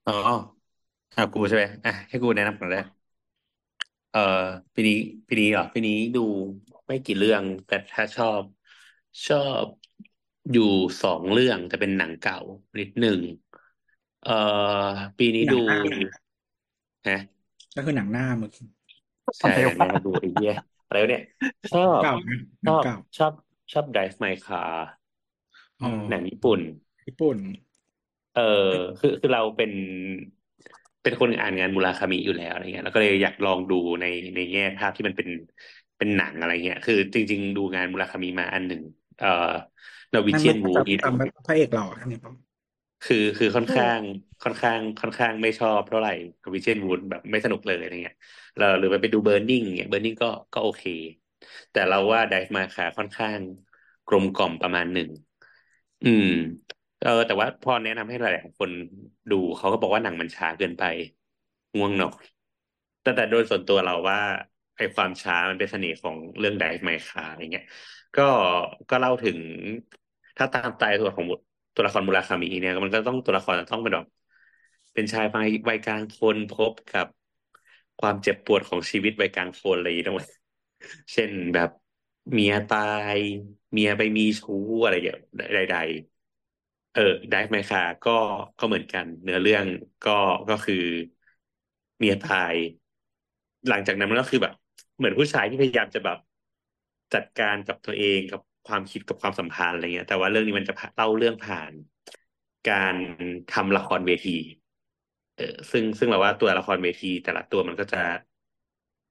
[0.06, 0.12] อ๋อ
[1.14, 3.10] เอากูใช่ไหมอะให้กูแนะนำก่อนเลยจ้ะ
[4.12, 4.20] เอ่อ
[4.74, 4.94] ปีนี้
[5.28, 6.20] ปีนี้เหรอปีนี้ดู
[6.90, 8.44] ไม่กี่เรื่อง แต่ถ้าชอบ
[9.28, 9.68] ชอบ
[10.52, 10.64] อยู่
[11.02, 12.38] สองเรื่องแต่เป็นหนังเก่า
[12.80, 13.22] นิดหนึ่ง
[14.22, 14.32] เอ่อ
[15.18, 15.78] ปีนี้หนังดูหน้า
[17.06, 17.18] ฮะ
[17.76, 18.52] ก็คือหนังหน้ามึง
[19.40, 20.52] ใช่อะไรหนังหวะน้าดูไอ้เหี้ย
[20.86, 21.24] อะไรวะเนี่ย
[21.72, 23.34] ชอบเก่านะหชนังอบเก่าชอบ
[23.72, 24.74] ชอบ Drive My Car
[25.82, 26.60] อ๋อหนังญี่ปุ่น
[27.06, 27.38] ญี่ปุ่น
[28.34, 28.42] เออ
[29.00, 29.72] คือคือเราเป็น
[31.02, 35.28] เป็นคนอ่านงานมุราคามิอยู่แล้วอะไรเงี้ย แล้วก็เลยอยากลองดูในในแง่ภาพที่มันเป็น
[36.00, 38.82] เป็นหนังอะไรเงี้ย คือจริง ๆ ดูงานมุราคามิมาอันหนึ่ง
[39.18, 39.28] เอ่อ
[40.32, 42.34] นั่น Norwegian ไม่ Wood จำจำพระเอกเราอันนี้ปะ
[43.04, 44.02] คือคือค่อนถูข้ากง
[44.42, 46.12] ค่อนข้างค่อนข้างไม่ชอบเท่าไหร่
[46.44, 48.16] Norwegian Wood แบบไม่สนุกเลยอะไรเงี้ย
[48.58, 50.84] เราหรือไปดู Burning เงี้ย Burning ก็ก็โอเค
[51.72, 53.40] แต่เราว่า Dive My Car ค่อนข้าง
[54.06, 55.10] กลมกล่อมประมาณหนึ่ง
[56.04, 56.26] อืม
[57.00, 58.72] เออ แต่ว่าพอแนะนำให้หลายๆคน
[59.30, 60.84] ดูเขาก็บอกว่าหนังมันช้าเกินไป
[61.76, 62.24] ง่วงนอน
[63.02, 64.18] แต่แต่โดยส่วนตัวเราว่า
[64.80, 67.66] ไอ้ความช้ามันเป็นเสน่ห์ของเรื่อง Dive My Car อะไรเงี้ย
[68.16, 68.22] ก็
[68.90, 69.40] ก็เล่าถึง
[70.38, 71.26] ถ้าตามสไตล์ตัวของ
[71.76, 74.06] ตัวละครมุราคามิเนี่ย มันก็ต้องตัวละครต้องเป็นแบบ
[74.94, 75.26] เป็นชาย
[75.70, 77.08] วัยกลางคนพบกับ
[78.00, 80.08] ความเจ็บปวดของชีวิตวัยกลางคนอะไรอย่างเงี้ย
[81.14, 81.70] เช่นแบบ
[82.32, 82.78] เมียตา
[83.18, 83.20] ย
[83.72, 85.20] เมียไปมีชู้อะไรอย่าง
[85.54, 88.12] ใดๆเออไดฟ์ไมคาก็
[88.58, 89.66] ก็เหมือนกัน เนื้อเรื่อง
[90.04, 90.12] ก็
[90.50, 90.76] ก็คือ
[91.98, 92.56] เมียตาย
[93.68, 94.54] หลังจากนั้นมันก็คือแบบ
[95.00, 96.18] เหมือนผู้ชายที่พยายามจะแบบ
[97.14, 101.74] จัดการกับตัวเองกับความคิดกับความสัมพันธ์อะไรเงี้ย แต่ว่าเรื่องนี้มันจะเล่าเรื่องผ่าน
[102.70, 102.96] การ
[103.50, 104.38] ทำละครเวที
[105.36, 107.98] เออซึ่งซึ่งเราว่าตัวละครเวที แต่ละตัวมันก็จะ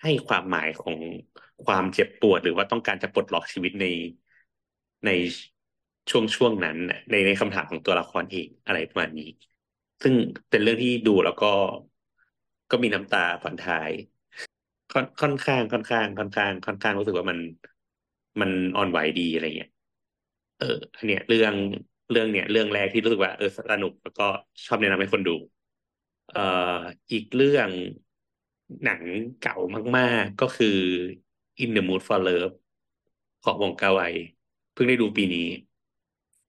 [0.03, 0.97] ให้ความหมายของ
[1.65, 3.87] ความเจ็บปวด หรือว่าต้องการจะปลดล็อกชีวิตใน
[5.05, 5.11] ใน
[6.11, 6.77] ช่วงช่วงนั้น
[7.11, 9.25] ในในคำถามของตัวละครเองอะไรประมาณนี้
[10.03, 10.15] ซึ่ง
[10.51, 11.47] เป็นเรื่องที่ดูแล้วก็
[12.71, 13.91] ก็มีน้ำตาผ่อนทาย
[14.93, 17.39] ค่อนค่อนข้างค่อนข้างค่อนข้างค่อนข้างรู้สึกว่ามัน
[18.41, 19.71] มันอ่อนไหวดีอะไรเงี้ย
[20.57, 20.67] เออ
[20.97, 21.55] อันเนี้ยเรื่อง
[22.11, 24.25] เรื่องเนี้ยเรื่องแรกที่รู้สึกว่าเออสนุกแล้วก็
[24.67, 25.33] ชอบแนะนำให้คนดู
[26.29, 26.41] เอ่อ
[27.13, 27.71] อีกเรื่อง
[28.83, 29.05] หนัง
[29.39, 29.55] เก่า
[29.97, 30.67] มาก ๆ ก็คือ
[31.63, 32.55] In the Mood for Love
[33.43, 34.03] ของวงกาไว
[34.73, 35.41] เพิ่งได้ดูปีนี้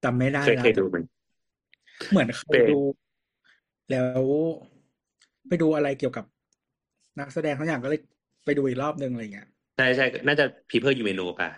[0.03, 1.03] จำไม่ได้เคยแล้วเคยดูมัน
[2.09, 2.77] เหมือนเคเป็ยนดู
[3.89, 4.23] แล้ว
[5.47, 6.25] ไปดูอะไรเกี่ยวกับ
[7.19, 8.01] นักแสดงทั้งอย่างก็เลย
[8.49, 11.49] ไปดูอีกรอบนึงอะไรเงี้ยใช่ใช่น่าจะ People You May Know ป่ะ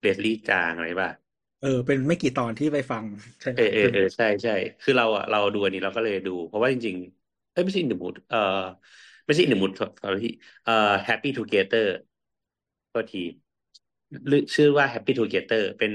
[0.00, 1.10] เลสลี่จางอะไรป่ะ
[1.60, 3.04] เออเป็นไม่กี่ตอนที่ไปฟัง
[3.40, 8.38] ใช่ไหมเออเออเออใช่ใช่คือเราอะเราดูอันนี้เราก็เลยดู เพราะว่าจริงๆเอ้ยไม่ใช่ In the Mood เอ่อ
[9.24, 10.30] ไม่ใช่ In the Mood ขอที่
[10.62, 10.72] เอ่อ
[11.08, 11.84] Happy Together
[12.92, 13.22] ก็ที
[14.26, 15.92] หรือชื่อว่า Happy Together เป็น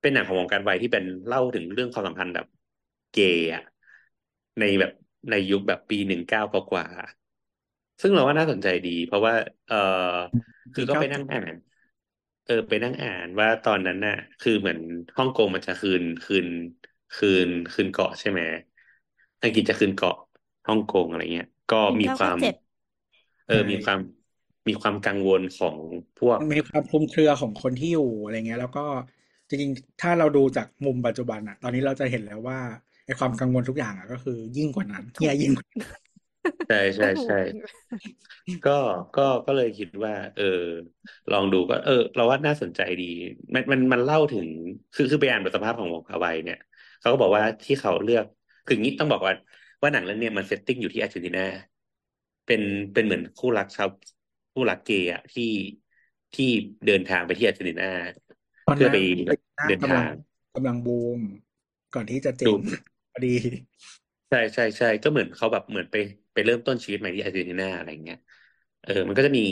[0.00, 2.46] เป็นหนังของวงการวัยที่เป็นเล่าถึงเรื่องความสัมพันธ์แบบ
[3.10, 3.62] เกย์อะ
[4.58, 4.92] ในแบบ
[5.30, 7.25] ในยุคแบบปีหนึ่งเก้ากว่าๆ
[8.00, 9.34] ซึ่งเราว่าน่าสนใจดี เพราะว่า
[9.66, 9.76] เออ
[10.72, 11.54] คือก็ไปนั่งอ่าน
[12.44, 14.78] เออไปนั่งอ่านว่าตอนนั้นน่ะ คือเหมือน
[15.16, 16.46] ฮ่องกงมันจะคืนคืน
[17.14, 18.40] คืนคืนเกาะใช่ไหม
[19.42, 20.16] อังกฤษจะคืนเกาะ
[20.68, 22.54] ฮ่องกงอะไรเงี้ย ก็หนึ่งมีเก้าควาเก้ามเจ็ด
[23.44, 23.98] เออ มีความ
[24.68, 25.78] มีความกังวลของ
[26.18, 28.84] พวกมันมีความคลุมเครือของคนที่อยู่อะไรเงี้ย แล้วก็
[29.48, 32.58] จริงๆ ถ้าเราดูจากมุมปัจจุบันอะตอนนี้เราจะเห็นแล้วว่า
[33.04, 35.80] ไอ้ความกังวลทุกอย่างอะก็คือยิ่งกว่านั้นแย่ยิ่งกว่านั้น
[36.66, 37.34] ใช่ใช่ใช่
[38.64, 38.70] ก็
[39.14, 40.44] ก็ก็เลยคิดว่า เออ
[41.30, 43.04] ลองดูก็ เออ เราว่าน่าสนใจดี
[43.54, 44.48] มันมันมันเล่าถึง
[44.92, 46.56] คือคือไปอ่านบทสัมภาษณ์ของหว่องกาไวเนี่ย
[46.98, 48.24] เขาก็บอกว่าที่เขาเลือก
[48.64, 49.32] คืองี้ต้องบอกว่า
[49.82, 51.40] ว่าหนังเรื่องเนี้ยมัน setting อยู่ที่อาร์เจนตินา
[52.44, 52.62] เป็น
[52.92, 53.88] เป็นเหมือนคู่รักชาว
[54.52, 55.42] คู่รักเกย์อะที่
[56.32, 56.44] ที่
[56.84, 57.84] เดินทางไปที่อาร์เจนตินา
[58.66, 58.96] ตอนเพื่อนั้นไป
[59.26, 60.12] เด็กหน้ากำลัเดินทางง
[60.54, 61.20] กำลังบูม
[61.94, 62.56] ก่อนที่จะเจ๊ง
[63.12, 63.34] พอดี
[64.28, 65.96] ใช่ใช่ใช่ก็เหมือนเขาแบบเหมือนไป
[66.36, 68.16] ไปเริ่มต้นชีวิตใหม่ที่อาร์เจนตินาอะไรเงี้ย
[68.82, 69.42] เออ มันก็จะมี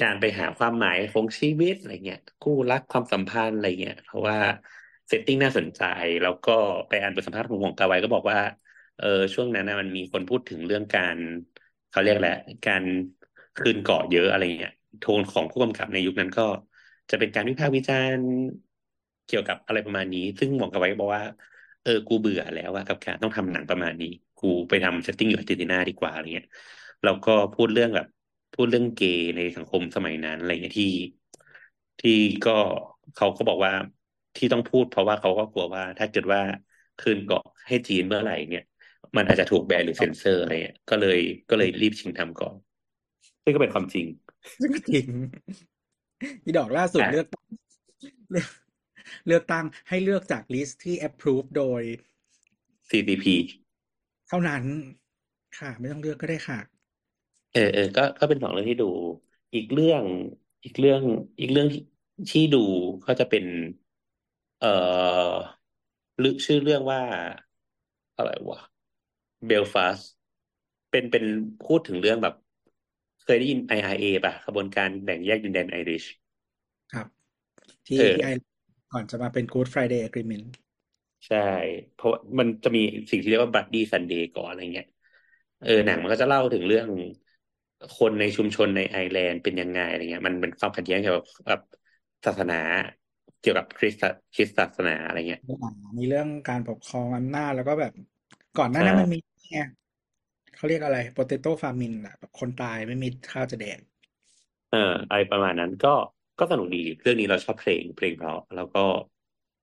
[0.00, 4.38] การไปหาความหมายของชีวิตอะไรเงี้ยคู่รักความสัมพันธ์อะไรเงี้ยเพราะว่า
[5.08, 5.80] setting น่าสนใจ
[6.22, 6.52] แล้วก็
[6.88, 8.38] ไปอ่านบทสัมภาษณ์ของหว่องกาไวก็บอกว่า
[8.96, 11.18] เออช่วงนั้นนะมันมีคนพูดถึงเรื่องการ
[11.88, 12.34] เขาเรียกแหละ
[12.64, 12.84] การ
[13.56, 16.42] คืนเกาะเยอะอะไรเงี้ยโทนของผู้กำกับในยุคนั้นก็
[17.10, 18.28] จะเป็นการวิพากษ์วิจารณ์
[19.26, 21.22] เกี่ยวกับอะไรประมาณนี้ ซึ่งหว่องกาไวก็บอกว่า
[21.82, 24.08] เออกูเบื่อแล้วอะกับการต้องทำหนังประมาณนี้
[24.40, 26.48] กูไปทำ setting อยู่อาร์เจนตินาดีกว่าอะไรเงี้ย
[27.04, 28.08] แล้วก็พูดเรื่องแบบ
[28.54, 30.92] พูดเรื่องเกย์ในสังคมสมัยนั้นอะไรเงี้ยที่
[32.02, 32.56] ที่ก็
[33.16, 33.72] เขาก็บอกว่า
[34.36, 36.40] ที่ต้องพูด เพราะว่าเขาก็กลัวว่า ถ้าเกิดว่า
[37.02, 38.64] คืนเกาะให้จีนเมื่อไหร่เนี่ย
[39.16, 42.54] มันอาจจะถูกแบนหรือเซ็นเซอร์อะไรเงี้ยก็เลยก็เลยรีบชิงทำก่อน
[43.44, 44.06] ซึ่งก็เป็นความจริง
[44.60, 45.06] ซึ่งก็จริง
[46.44, 47.26] อีดอกล่าสุดอะเลือก
[48.30, 48.48] เลือก
[49.26, 51.82] เลือกตั้งให้เลือกจาก list ที่ approve โดย
[52.88, 53.26] CCP
[54.28, 54.64] เท่านั้น
[55.58, 56.58] ค่ะ ไม่ต้องเลือกก็ได้ค่ะ
[57.50, 58.86] เออเออก็ก็เป็นสองเรื่องที่ดู
[59.54, 60.04] อีกเรื่อง
[60.64, 61.02] อีกเรื่อง
[61.40, 61.80] อีกเรื่องที่
[62.30, 62.58] ที่ดู
[63.06, 63.44] ก็จะเป็น
[64.58, 65.46] เอ่อ
[66.18, 67.00] หรือชื่อเรื่องว่า
[68.16, 68.58] อะไรวะ
[69.46, 69.98] เบลฟาส
[70.90, 71.24] เป็นเป็น
[71.64, 72.34] พูดถึงเรื่องแบบ
[73.22, 76.04] เคยได้ยิน IRA ป่ะขบวนการแบ่งแยกดินแดนไอริช
[76.92, 77.06] ครับ
[77.86, 78.28] ที่เออที่ไอ
[78.92, 80.46] ก่อนจะมาเป็น Good Friday Agreement
[81.26, 81.36] ใช่
[81.92, 82.80] เพราะมันจะมี
[83.10, 84.86] สิ่งที่เรียกว่า Bloody Sunday ก่อนอะไรเงี้ย
[85.60, 86.88] เออหนังมันก็จะเล่าถึงเรื่อง
[87.92, 91.60] คนในชุมชนในไอร์แลนด์เป็นยังไงอะไรเงี้ย มันเป็นความขัดแย้งเกี่ยวกับกับ
[92.26, 92.54] ศาสนา
[93.40, 94.00] เกี่ยวกับคริสต์
[94.34, 95.40] คริสต์ศาสนาอะไรเงี้ย
[95.98, 97.92] มีเรื่องการปกครองอำนาจแล้วก็แบบ
[98.58, 99.18] ก่อนหน้าใช่นั้นมันมี
[99.52, 99.58] ไง
[100.56, 103.80] เขาเรียกอะไร potato famine อะแบบคนตายไม่มีข้าวจะแดก
[104.68, 104.78] เออ
[105.08, 105.88] อะไรประมาณนั้นก็
[106.38, 108.80] ก็สนุกดีเรื่องนี้เราชอบเพลงเพลงเพราะแล้วก็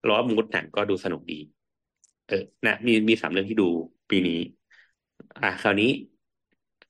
[0.03, 1.35] เราว่ามูดหนังก็ดูสนุกดี
[2.27, 2.35] เออ
[2.65, 3.65] นะมีมีสามเรื่องที่ดู
[4.09, 4.39] ปีนี้
[5.41, 5.89] อะคราวนี้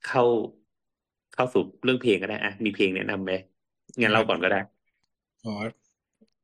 [0.05, 0.23] เข้า
[1.31, 3.31] เข้าสู่เรื่องเพลงก็ได้อะมีเพลงแนะนำไหม
[4.01, 4.57] งั้นเล่าก่อนก็ได้
[5.41, 5.55] ขอ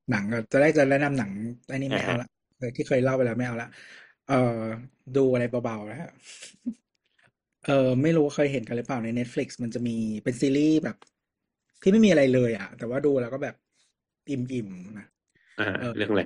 [0.10, 1.32] หนังก็จะได้จะแนะนำหนัง
[1.72, 2.28] อันนี้ไม่อ่าเอาฮะละ
[2.58, 3.68] เออที่เคยเล่าไปแล้วไม่เอาละ
[4.26, 4.36] เออ
[5.16, 6.10] ดูอะไรเบาๆนะฮะ
[7.66, 10.96] เออไม่รู้เคยเห็นกันหรือเปล่าใน Netflix มันจะมีเป็นซีรีส์แบบ
[11.82, 13.56] ที่ไม่มีอะไรเลย อะ แต่ว่าดูแล้วก็แบบ
[14.30, 15.08] อิ่มๆนะ
[15.58, 16.22] อ่าเออเรื่องอะไร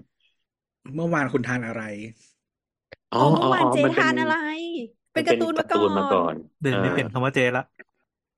[0.96, 1.82] เมื่อวานคุณทานอะไร
[3.12, 4.34] อ๋ออ๋อเมื่อวานอ๋อเจมันเป็นทานอะไร
[5.16, 7.62] มัเป็นนกาเป็นร์ตูนการ์ตูนมามาก่ก่ออนนเดี๋ยวนี้อ่าเปลี่ยนคำว่าเจละ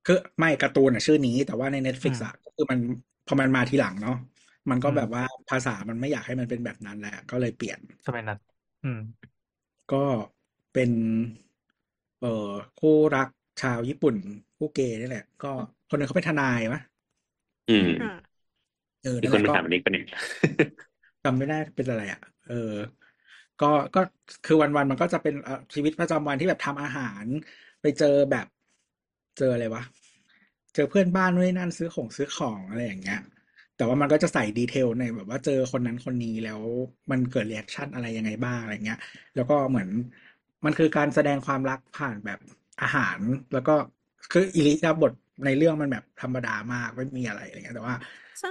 [0.06, 2.80] คือไม่การ์ตูนอะชื่อนี้แต่ว่าในอื Netflix มอะก็คือมัน
[3.28, 4.16] พอมันมาทีหลังเนาะ
[4.70, 8.38] มันก็อืแบมบว่าภาษามันไม่อยากให้มันเป็นแบบนั้นแหละก็เลยเปลี่ยนสมัยนั้น
[8.84, 9.00] อืม
[9.92, 10.06] ก็
[10.74, 10.92] เป็น
[12.20, 13.28] เอ่อคู่รัก
[13.62, 14.16] ชาวญี่ปุ่น
[14.58, 15.52] คู่เกย์นี่แหละ ก็
[15.90, 16.82] คนหนึงเขาเป็นทนายมะ
[17.68, 18.36] อืมอ่า
[19.02, 20.06] เออมีนั่นคแหนละมาก็ถามอันนี้ปะเนี่ย
[21.26, 22.54] จำไม่ได้เป็นอะไรอะ เออ
[23.62, 24.02] ก็ก็
[24.46, 27.26] คือวันๆมันก็จะเป็นเอ่อชีวิตประจำวันที่แบบทำอาหาร
[27.82, 28.46] ไปเจอแบบ
[29.38, 29.84] เจออะไรวะ
[30.74, 33.20] เจอเพื่อนบ้านนู่นนนั่นซื้อของซื้อของอะไรอย่างเงี้ย
[33.76, 36.62] แต่ว่ามันก็จะใส่ detail ในแบบว่าเจอคนนั้นคนนี้แล้ว
[37.12, 39.00] มันเกิด reaction อะไรยังไงบ้างอะไรเงี้ย
[39.36, 39.90] แล้วก็เหมือน
[40.66, 42.40] มันคือการแสดงความรักผ่านแบบ
[42.82, 43.20] อาหาร
[43.54, 43.76] แล้วก็
[44.32, 45.12] คืออิริยาบถ
[45.46, 47.96] ในเรื่องมันแบบธรรมดามากไม่มีอะไรอะไรเงี้ยแต่ว่า
[48.40, 48.50] ใช่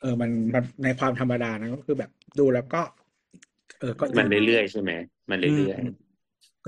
[0.00, 2.82] เออมันมันในความธรรมดานั้นก็คือแบบดูแล้วก็
[3.78, 4.90] เออก็มันอินเรื่อยๆใช่ไหม
[5.30, 5.80] มันอืมเรื่อย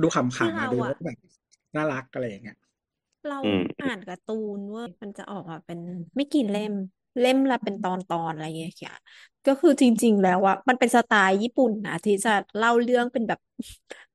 [0.02, 0.06] ดู
[0.38, 1.18] คือขำๆเรานะดูอะแล้วก็แบบ
[1.76, 2.56] น่ารักอะไรอย่างเงี้ย
[3.24, 5.80] เราๆอืมอ่านการ์ตูนเว้ยมันจะออกมาเป็น
[6.16, 6.72] ไม่กี่เล่ม
[7.18, 8.94] เล่มละเป็นตอนตอนอะไรอย่างเงี้ย
[9.46, 13.38] ก็คือจริง ๆ แล้วอะมันเป็นสไตล์ญี่ปุ่นนะที่จะเล่าเรื่องเป็นแบบ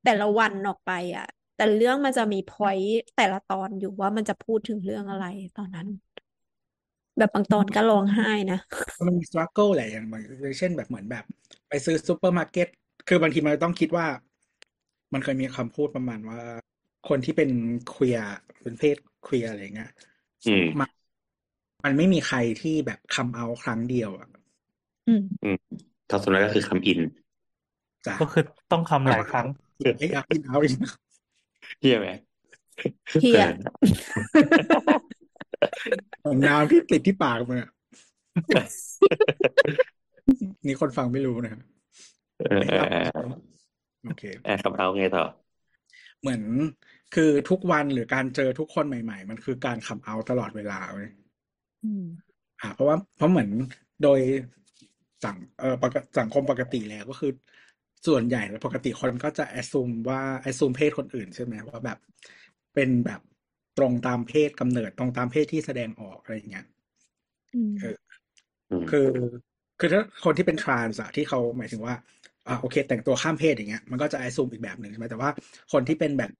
[0.03, 1.25] แต่ละวันออกไปอะ
[1.55, 5.23] แต่เรื่องมันจะมี point แต่ละตอนอยู่ว่ามันจะพูดถึงเรื่องอะไร
[5.55, 5.87] ตอนนั้น
[7.17, 8.59] แบบบางตอนก็ร้องไห้นะ
[9.07, 10.05] มันมีส t รั g เกิลแหละอย่าง
[10.41, 11.25] อย่างเช่นแบบเหมือนแบบ
[11.69, 12.67] ไปซื้อซูเปอร์มาร์เก็ต
[13.07, 14.05] คือบางทีมันต้องคิดว่า
[15.13, 16.39] มันเคยมีคำพูดประมาณว่า
[17.09, 17.49] คนที่เป็น
[17.89, 18.27] เคลียร์
[18.61, 19.91] เป็นเพศเคลียร์อะไรเงี้ย
[20.47, 20.89] อืมมัน
[21.83, 24.29] มันไม่มีใครที่แบบคำเอาครั้งเดียวอะ
[25.07, 25.57] อืมอืม
[26.09, 26.99] ทอสมก็คือคำอิน
[28.07, 29.47] จ้ะก็คือต้องคำหลายครั้ง
[29.99, 30.73] ไอ้เอาอินเอาอิน
[31.81, 32.09] เฮียไหม
[33.21, 33.41] เฮีย
[36.27, 37.69] เออเหมือนน้ำที่ติดที่ปากมันอะ
[40.65, 41.61] นี่คนฟังไม่รู้นะครับ
[44.05, 45.25] โอเคเออคำเอาไงต่อ
[46.21, 46.41] เหมือน
[47.15, 51.09] คือทุกวันหรือการเจอทุกคนใหม่ ๆ มันคือการคัมเอาตลอดเวลาเว้ย
[51.85, 52.05] อืม
[52.61, 53.49] อ่า เพราะว่าเพราะเหมือน
[54.03, 54.19] โดย
[55.23, 55.75] สังเอ่อ
[56.19, 57.31] สังคมปกติแล้วก็คือ
[58.07, 61.97] ส่วนใหญ่แล้วปกติคนก็จะแอ s ซูมว่าแอ s ซูมเพศคนอื่นใช่ไหมว่าแบบ
[62.73, 63.21] เป็นแบบ
[63.77, 66.65] ตรงตามเพศกำเนิดตรงตามเพศที่แสดงออกอะไรอย่างเงี้ย
[67.53, 67.95] อืมเออ
[68.71, 69.07] อืมคือ
[69.79, 71.95] คือถ้าคนที่เป็น trans อะที่เขาหมายถึงว่า
[72.47, 75.29] อ่าโอเค แต่งตัวข้ามเพศอย่างเงี้ยมันก็จะแอ s ซูมอีกแบบหนึ่งใช่ไหมแต่ว่า
[75.73, 76.31] คนที่เป็นแบบ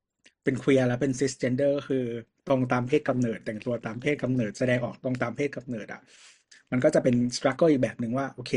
[0.44, 2.06] เป็น queer แล้วเป็น cisgender คือ
[2.48, 6.02] ตรงตามเพศกำเนิด แต่งตัวตามเพศกำเนิด แสดงออกตรงตามเพศกำเนิดอะ
[6.72, 8.54] มันก็จะเป็นส t รั g เกิลอีกแบบหนึ่งว่าโอเค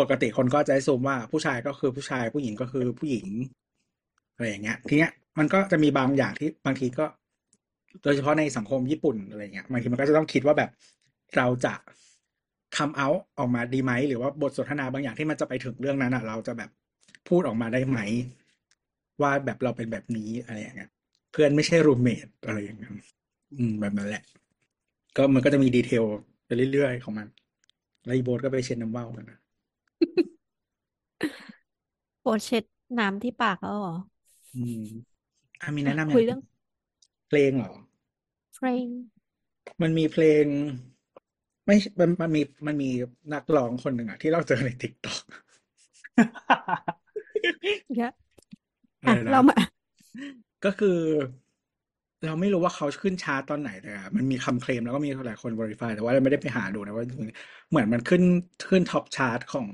[0.00, 3.26] ปกติคนก็จะแอ s ซูมว่าผู้ชายก็คือผู้ชายผู้หญิงก็คือผู้หญิง
[4.34, 7.06] อะไรอย่างเงี้ยทีเนี้ยมันก็จะมีบางอย่างที่บางทีก็
[8.02, 10.70] โดยเฉพาะในสังคมญี่ปุ่นอะไรเงี้ยบางทีมันก็จะต้องคิดว่าแบบ
[11.36, 11.74] เราจะ
[12.76, 13.08] คำเอา
[13.38, 16.70] ออกมาดีไหม หรือว่าบทสนทนาบางอย่างที่มันจะไปถึงเรื่องนั้นอะ เราจะแบบ
[17.28, 17.98] พูดออกมาได้ไหม
[19.22, 20.90] ว่าแบบเราเป็นแบบนี้อะไรอย่างเงี้ย
[21.32, 22.90] เพื่อนไม่ใช่รูมเมทอะไรอย่างเงี้ย
[23.58, 24.22] อืมแบบนั้นแหละ
[25.16, 26.04] ก็มันก็จะมีดีเทล
[26.46, 27.26] ไปเรื่อยๆของมัน
[28.04, 29.38] แล้วอีโบสก็ไปเช็ดน้ำว่าวกันนะ
[32.20, 32.64] โปรดเช็ด
[32.98, 33.94] น้ำที่ปากแล้วเหรอ
[34.54, 34.82] อืม
[35.60, 36.40] อะมีอะแนะนำอคุย่างยเรื่อง
[37.32, 37.74] เพลงเหรอ
[38.56, 38.86] เพลง
[39.82, 40.44] มันมีเพลง
[41.66, 42.90] ไม่มันมันมีมันมี
[43.34, 45.22] นักร้องคนหนึ่งอะที่เราเจอใน TikTok
[47.96, 48.12] เยอะ
[49.06, 49.58] อะอะไรเรานะมา
[50.64, 50.98] ก็คือ
[52.26, 57.04] เราไม่รู้ว่าเขาขึ้นชาร์ตตอนไหนแต่อะมันมีคำเคลมแล้วก็มีหลายคน verify แต่ว่าเราไม่ได้ไปหาดูนะว่า
[57.70, 58.22] เหมือนมันขึ้น
[58.68, 59.68] ขึ้น top chart ของ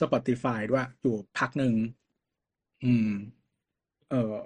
[0.00, 1.74] Spotify ด้วยอยู่พักหนึ่ง
[2.84, 3.10] อืม
[4.10, 4.36] เออ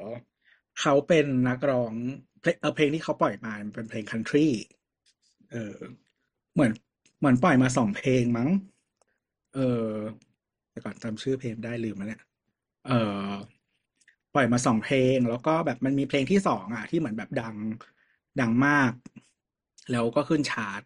[0.80, 1.94] เขาเป็นนักร้อง
[2.44, 4.46] เพลงเออเพลงที่เขาปล่อยมาเป็นเพลงคันทรี
[5.52, 5.76] เออ
[6.54, 6.72] เหมือน
[7.18, 8.48] เหมือนปล่อยมาสองเพลงมั้ง
[9.54, 9.58] เอ
[9.88, 9.90] อ
[10.70, 12.22] แต่ก่อนจำชื่อเพลงได้ลืมแล้วเนี่ย
[12.86, 12.92] เอ
[13.28, 13.30] อ
[14.34, 17.56] ปล่อยมาสองเพลง แล้วก็แบบมันมีเพลงที่สองอะ ที่เหมือนแบบดัง
[18.40, 18.92] ดังมาก
[19.92, 20.82] แล้วก็ขึ้นชาร์ต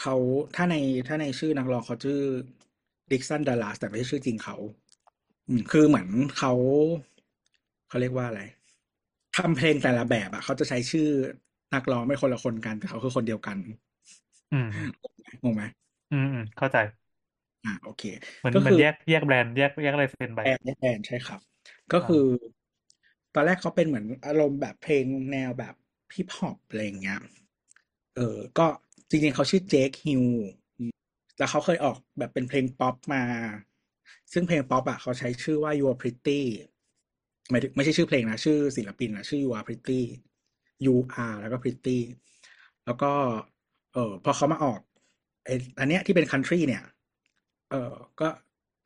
[0.00, 0.14] เขา
[0.54, 0.76] ถ้าใน
[1.06, 2.20] ถ้าในชื่อนักร้องเขาชื่อ
[3.10, 4.56] ดิกสันดัลลัสแต่ไม่ใช่ชื่อจริงเขา
[5.70, 6.08] คือเหมือน
[6.38, 6.52] เขา
[7.88, 8.40] เขาเรียกว่าอะไร
[9.36, 11.08] ทำเพลงแต่ละแบบอะเขาจะใช้ชื่อ
[11.74, 13.56] นักร้องไม่คนละคนกันแต่เขาคือคนเดียวกัน
[14.50, 14.68] อืม
[15.42, 15.62] งงไหม
[16.10, 16.76] อืมอืมเข้าใจ
[17.64, 18.02] อ่า โอเค
[18.38, 21.40] เหมือนก็เหมือคืนอแยกแยกแบรนด์แยกแยกลายเซ็นไปแบรนด์แบรนด์ใช่ครับ
[21.92, 22.24] ก็อ่าคือ
[23.34, 25.74] ตอนแรกเขาเป็นเหมือนอารมณ์แบบเพลงแนวแบบ
[26.14, 27.18] ฮิปฮอปอะไรอย่างเงี้ย
[28.16, 28.66] เออ ก็
[29.10, 30.24] จริงๆเขาชื่อเจคฮิว
[31.38, 33.22] แล้วเขาเคยออกแบบเป็นเพลงป๊อปมา
[34.32, 36.40] ซึ่งเพลงป๊อปอะเขาใช้ชื่อว่า You Are Pretty
[37.50, 40.00] ไม่ถึงไม่ใช่ชื่อเพลงนะ ชื่อศิลปินนะชื่อ You Are Pretty
[40.84, 40.94] You
[41.24, 41.98] Are แล้วก็ Pretty
[42.84, 43.12] แล้วก็
[43.92, 44.80] เออพอเขามาออก
[45.44, 46.82] ไออันเนี้ยที่เป็น country เนี่ย
[47.70, 48.28] เออก็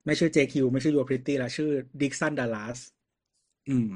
[0.06, 1.70] ไม่ชื่อ JQ ไม่ชื่อ You Are Pretty แล้วชื่อ
[2.00, 2.78] Dixon Dallas
[3.68, 3.92] อืม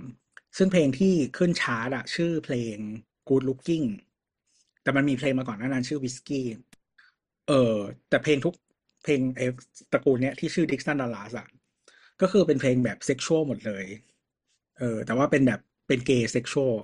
[0.58, 2.76] ซึ่งเพลงที่ขึ้นชาร์ตอะชื่อเพลง
[3.28, 3.86] Good Looking
[4.82, 6.42] แต่มันมีเพลงมาก่อนหน้านั้นชื่อ Whiskey
[7.48, 7.76] เออ
[8.08, 8.54] แต่เพลงทุก
[9.04, 9.46] เพลงไอ้
[9.92, 11.46] ตระกูลเนี้ยที่ชื่อ Dixon Dallas อะ
[12.20, 13.86] ก็คือเป็นเพลงแบบเซ็กชวลหมดเลย
[14.80, 16.74] เออ แต่ว่าเป็นแบบเป็นเกย์เซ็กชวล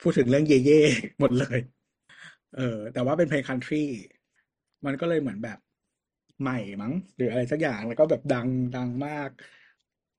[0.00, 1.58] พูดถึงเรื่องเย่ๆหมดเลย
[2.56, 3.82] เออ แต่ว่าเป็นเพลงคันทรี
[4.86, 5.58] มันก็เลยเหมือนแบบ
[6.40, 9.30] ใหม่มั้ง หรืออะไรสักอย่างแล้วก็แบบดังดังมาก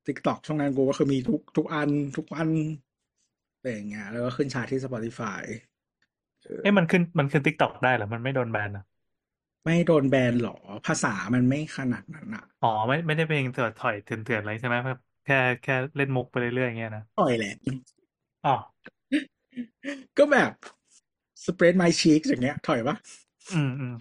[0.08, 2.50] TikTok ช่วงนั้นกูก็คือมีทุกทุกอันทุกวัน
[3.56, 5.42] อะไรอย่างเงี้ยแล้วก็ขึ้นชาร์ตที่ Spotify
[6.44, 8.84] เออเอ้ยมันขึ้นมันขึ้น TikTokได้เหรอ มันไม่โดนแบนอะ
[9.64, 17.54] ไม่โดนแบนหรอ ภาษามันไม่ขนาดนั้นอะอ๋อ ไม่ไม่ได้เพลงเถื่อนถ่อยเถื่อนเถื่อนอะไรใช่ไหมแบบแค่แค่เล่นมุกไปเรื่อยๆอย่างเงี้ยนะปล่อยแหละ
[18.44, 18.52] อ๋อ
[20.18, 20.52] ก็แบบ
[21.46, 22.96] spread my cheeks อย่างเงี้ย ถ่อยปะ
[23.52, 23.94] อืมอืม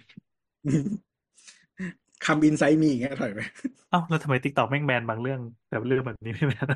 [2.26, 3.40] come inside me อย่างเงี้ยถ่อยไป
[3.88, 6.66] เอ้าแล้วทำไม TikTok แม่งแบนบางเรื่อง แต่เรื่องแบบนี้ไม่แบน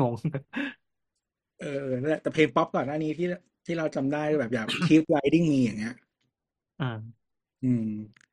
[0.00, 0.14] งง
[1.60, 1.66] เออ
[2.02, 3.26] นั่นแหละแต่เพลงป๊อปก่อนหน้านี้ที่
[3.66, 5.94] ที่เราจำได้แบบอย่าง Keep Riding Me อย่างเงี้ย
[6.78, 7.28] อืม
[7.62, 7.84] อืม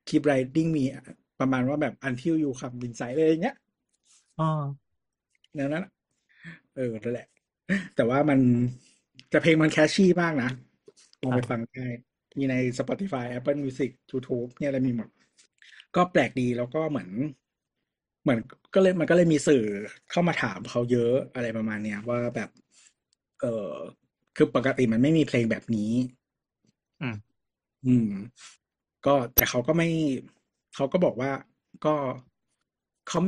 [0.08, 1.02] Keep Riding Me อะ
[1.38, 3.56] ประมาณว่าแบบ Until You Come Inside เลยอย่างเงี้ย
[4.38, 4.44] อ๋อ
[5.54, 5.92] แนวนั้นอะ
[6.76, 7.26] เออนั่นแหละ
[7.96, 8.38] แต่ว่ามัน
[9.30, 10.50] แต่เพลงมันแคชชี่มากนะ
[11.22, 11.86] ลองไปฟังได้
[12.38, 15.08] มีใน Spotify Apple Music YouTube เนี่ยอะไรมีหมด
[15.96, 17.10] ก็แปลกดีแล้วก็เหมือน
[18.22, 18.38] เหมือน
[18.74, 19.64] ก็เลยมันก็เลยมีสื่อ
[20.10, 22.50] เข้ามาถามเขาเยอะอะไรประมาณเนี้ยว่าแบบ
[23.40, 23.72] เออ
[24.36, 25.92] คือปกติมันไม่มีเพลงแบบนี้
[27.02, 27.16] อืม
[27.86, 28.10] อืม
[29.06, 29.88] ก็แต่เขาก็ไม่
[30.74, 31.30] เขาก็บอกว่า
[31.84, 31.94] ก็
[33.08, 33.20] เขา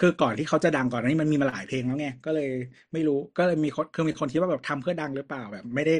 [0.00, 2.50] คือก่อนที่เขาจะดังก่อนนี้มันมีมาหลายเพลงแล้วไงก็เลย
[2.92, 5.94] ไม่รู้ก็เลยมีคนคือมีคนคิดว่าแบบทำเพื่อดังหรือเปล่าแบบ ไม่ได้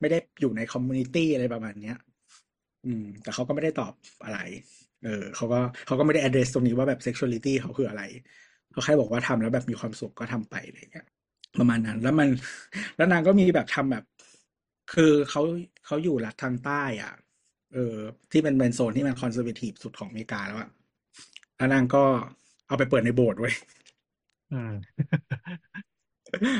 [0.00, 1.96] ไม่ได้อยู่ในคอมมูนิตี้อะไรประมาณเนี้ย
[2.86, 3.92] อืม แต่เขาก็ไม่ได้ตอบ
[4.24, 4.38] อะไร
[5.04, 8.02] เออเขาก็เขาก็ไม่ได้ address ตรงนี้ว่าแบบ sexuality เขาคืออะไร
[8.72, 11.06] เขาแค่บอกว่าทำแล้วแบบมีความสุขก็ทำไปอะไรเงี้ย
[11.58, 12.28] ประมาณนั้น แล้วมัน
[12.96, 14.04] แล้วนางก็มีแบบทำแบบ
[14.94, 15.42] คือเขา
[15.86, 17.14] เขาอยู่รัฐทางใต้อะ
[17.72, 17.96] เออ
[18.32, 20.70] ที่เป็นเป็นโซนที่มันคอนเซอร์เวทีฟสุดของอเมริกาแล้วอะ
[21.56, 22.04] แล้วนางก็
[22.72, 23.54] เอาไปเปิดในโบสถ์ไว้ย
[24.50, 24.72] อืม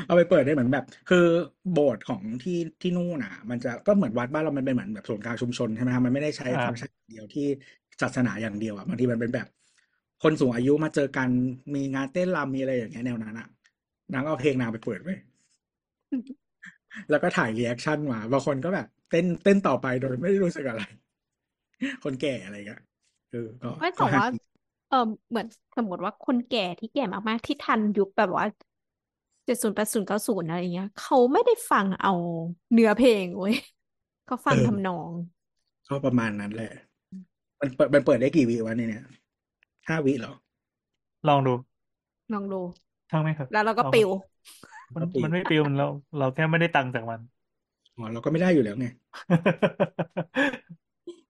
[0.05, 1.25] เอาไปเปิดได้เหมือนแบบ คือ
[1.71, 7.45] โบสถ์ของที่ที่นู่นน่ะ มันจะก็เหมือนวัดบ้านเรามันเป็นเหมือนแบบศูนย์กลางชุมชนใช่ไหมครับมันไม่ได้ใช้อ่าฟังก์ชันอย่างเดียวที่
[8.01, 9.47] ศาสนาอย่างเดียวอะบางทีมันเป็นแบบ
[10.23, 11.29] คนสูงอายุมาเจอกัน
[11.75, 13.47] มีงานเต้นรำมีอะไรอย่างเงี้ยแนวนั้นอะ
[14.13, 15.17] นางก็เอาเพลงนางไปเปิดไว้ย
[17.09, 20.81] แล้วก็ถ่าย reaction มาบางคนก็แบบ เต้นเต้นต่อไปโดยไม่ได้รู้สึกอะไร
[22.03, 22.81] คนแก่อะไรเงี้ย
[23.31, 24.37] เออก็ไม่ก็แต่ฮาว่าดี
[24.93, 25.47] เออเหมือน
[25.77, 28.45] สมมติว่าคนแก่ที่แก่มากๆที่ทันยุคแบบว่า
[29.45, 32.13] เจ็ดศูนย์แปดศูนย์เก้าศูนย์อะไรเงี้ย เขาไม่ได้ฟังเอา
[32.73, 33.55] เนื้อเพลงเว้ย
[34.25, 35.09] เขาฟังเออทำนอง
[35.87, 36.71] ก็ประมาณนั้นแหละ
[37.59, 39.03] มันเปิดมันเปิดได้กี่วิวะเนี่ยเนี่ย
[39.87, 40.33] ห้าวิเหรอ
[41.27, 41.53] ลองดู
[42.33, 42.61] ลองดู
[43.11, 44.09] ช่างไหมครับ แล้วเราก็ลองปิว
[44.95, 45.87] มันก็ปิวมันไม่ปิวมันเรา
[46.19, 47.19] เราแค่ไม่ได้ตังค์จากมัน
[47.95, 48.87] อ๋อเราก็ไม่ได้อยู่แล้วไง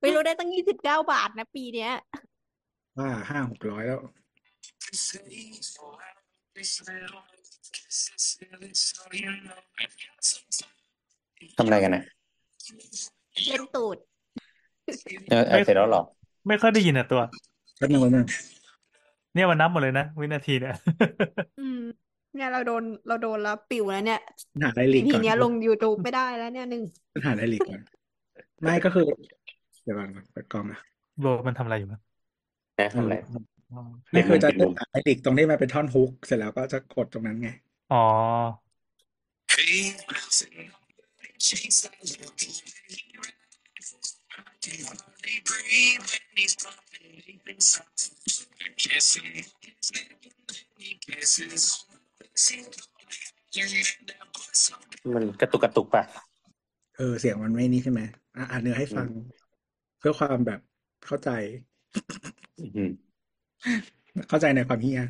[0.02, 1.92] ไม่รู้ได้ตั้งยี่สิบเก้าบาทนะปีเนี้ย
[2.98, 4.02] ว่าห้าหกร้อยแล้ว
[11.58, 12.04] ทำอะไรกันนะ
[13.48, 13.98] เล่นตูด
[15.30, 16.04] เออเออเสร็จแล้วเหรอ
[16.48, 17.22] ไม่ค่อยได้ยินอะตัว
[17.78, 18.26] แป๊บนึงแป๊บนึง
[19.34, 20.76] เนี่ยมันนับหมดเลยนะ วินาทีเนี่ย
[21.62, 21.82] อืม
[22.36, 24.22] เนี่ยเราโดนเราโดนแล้วปิวแล้วเนี่ย
[24.62, 26.84] หาไดริกทีก่อนเนี้ยลง YouTube ไม่ได้แล้วเนี่ยหนึ่ง
[27.26, 27.82] หาไดริกก่อน
[28.62, 29.06] ไม่ก็คือ
[29.84, 30.80] เดี๋ยวก่อนเปิดกล้องนะ
[31.22, 32.02] โบมันทำอะไรอยู่มั้ง
[32.80, 33.16] นะทำอะไร
[33.72, 33.82] อ๋อ
[34.12, 37.50] ไม่คือจะปิดมุมหาไดริกตรงที่มันเป็นท่อนฮุกเสร็จแล้วก็จะกดตรงนั้นไง
[37.94, 38.04] อ๋อ
[55.14, 56.04] มันกระตุกกระตุกป่ะ
[56.98, 58.02] เออเสียงมันไม่นี่ใช่ไหม
[58.38, 59.08] อะอ่านเนื้อให้ฟัง
[60.00, 60.60] เพื่อความแบบ
[61.06, 61.30] เข้าใจ
[61.96, 62.43] อืม
[64.30, 65.02] เข้าใจในความเฮีย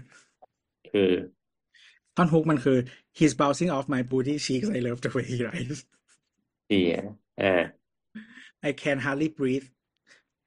[0.91, 1.11] คือ
[2.15, 2.77] ท่อนฮุกมันคือ
[3.17, 5.79] he's bouncing off my booty cheeks I love the way he rides
[6.71, 7.03] ดีอะ
[7.41, 7.63] อ่า
[8.67, 9.67] I can hardly breathe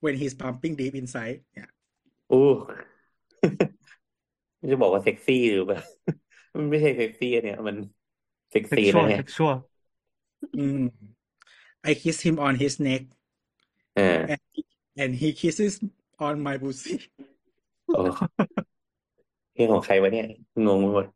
[0.05, 1.71] when he's pumping deep inside เนี่ย
[2.33, 2.49] อู้
[4.71, 5.81] จะบอกว่าเซ็กซี่หรือเปล่า
[6.57, 7.77] มันไม่ใช่เซ็กซี่อันเนี่ย มัน
[8.51, 9.57] เซ็กเซ็กซี่ชวนะลเนี่ยเซ็ sexual
[10.59, 10.85] อืม
[11.91, 13.03] I kiss him on his neck
[13.99, 14.43] อ่า and
[15.03, 15.75] and he kisses
[16.19, 16.97] on my pussy
[17.87, 18.03] โอ้
[19.53, 20.27] เพลงของใครวะเนี่ย
[20.67, 21.07] งงไปหมด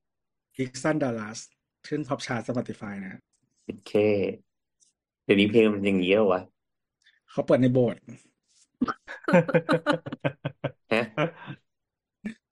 [0.56, 1.39] Dixon Dallas
[1.86, 3.20] ขึ้น Top Chart Spotify นะ
[3.64, 3.90] โอเค
[5.24, 6.40] เดี๋ยวนี้เพลงมันอย่างนี้แล้ววะ
[7.31, 8.01] เขาเปิดในโบสถ์
[10.93, 11.24] ฮะ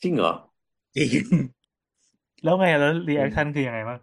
[0.02, 0.32] จริงเหรอ
[0.96, 1.24] จริง
[2.42, 3.98] แล้วไงแล้ว reaction คือยังไงบ้าง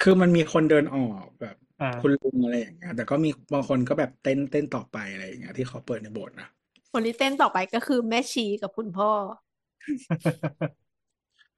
[0.00, 6.46] คือมันมีคนเดินออกแบบ อ่าคุณลุงอะไรอย่างเงี้ยแต่ก็มีบางคนก็แบบเต้นเต้นต่อไปอะไรอย่างเงี้ยที่เขาเปิดในโบสถ์นะ
[6.92, 9.10] คนที่เต้นต่อไปก็คือแม่ชีกับคุณพ่อ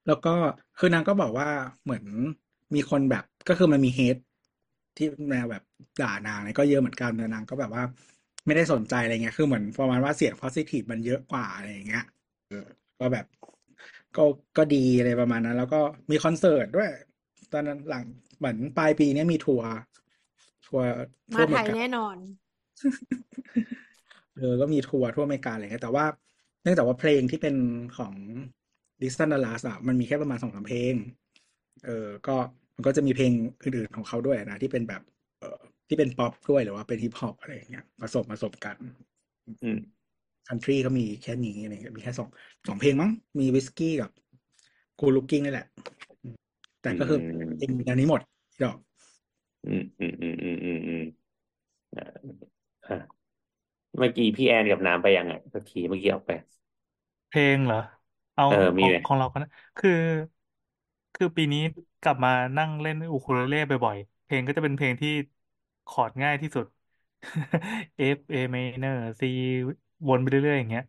[0.07, 0.35] แล้วก็
[0.79, 1.49] คือนางก็บอกว่า
[1.85, 2.05] เหมือน
[2.75, 4.17] มีคนแบบก็คือมันมี hate
[4.97, 5.63] ที่แนวแบบ
[6.03, 7.85] ด่านางเนี่ยก็เยอะเหมือนกันแต่นางก็แบบว่า
[8.47, 12.05] ไม่ได้สนใจอะไรเงี้ยคือเหมือนประมาณว่าเสียง positive มันเยอะกว่าอะไรอย่างเงี้ย
[12.49, 12.67] เออ
[13.01, 13.27] ก็แบบ
[14.17, 14.25] ก็
[14.57, 15.81] ก็ดีอะไรประมาณนั้น แล้วก็
[16.11, 16.91] มีคอนเสิร์ตด้วย
[17.53, 18.05] ตอนนั้นหลัง
[18.39, 19.71] เหมือนปลายปีเนี้ยมีทัวร์
[20.67, 20.89] ทัวร์
[21.35, 22.17] ทั่วอเมไทริยแน่นอน
[24.39, 26.05] เออก็มีทัวร์ทั่วอเมริกาอะไรเงี้ยแต่ว่า
[26.63, 27.57] เนื่องจากว่าเพลงที่เป็น
[27.99, 28.15] ของ
[29.03, 30.95] Dixon Dallas อะมันมีแค่ประมาณสองสามเพลง
[31.85, 32.37] เออก็
[32.75, 33.33] มันก็จะมีเพลง
[33.63, 35.03] อื่นๆของเขาด้วยนะ ที่เป็นแบบ
[35.41, 35.59] เออ
[35.89, 38.77] ที่เป็นป๊อปด้วยหรือว่าเป็นฮิปฮอปอะไรอย่างเงี้ยผสมผสมกัน
[39.63, 39.79] อืม
[40.49, 42.29] คันทรีก็มีแค่นี้อะไรเงี้ยมีแค่สอง
[42.69, 44.11] สองเพลงมั้งมีวิสกี้กับ
[45.01, 45.67] กูลูกกิ้งนี่แหละ
[46.83, 48.21] แต่ก็คืออืมเพลงแนวนี้หมด
[48.65, 48.77] ดอก
[49.67, 51.03] อืมอืมอืมอืมอืมอืม
[51.97, 52.05] อ่า
[52.89, 53.18] อะ
[53.97, 56.33] เมื่อกี้พี่แอนกับน้ำไปยังไงสักทีเมื่อกี้ออกไป
[57.29, 57.79] เพลงเหรอ
[58.35, 59.91] เอาเออมีของไหมของเราก็นะคือ
[61.15, 61.59] คือปีนี้
[62.01, 65.09] กลับมานั่งเล่นอูคูเลเล่บ่อยๆ เพลงก็จะเป็นเพลงที่
[65.87, 66.67] คอร์ดง่ายที่สุด
[68.17, 69.23] F A minor C
[70.09, 70.83] วนไปเรื่อยๆอย่างเงี้ย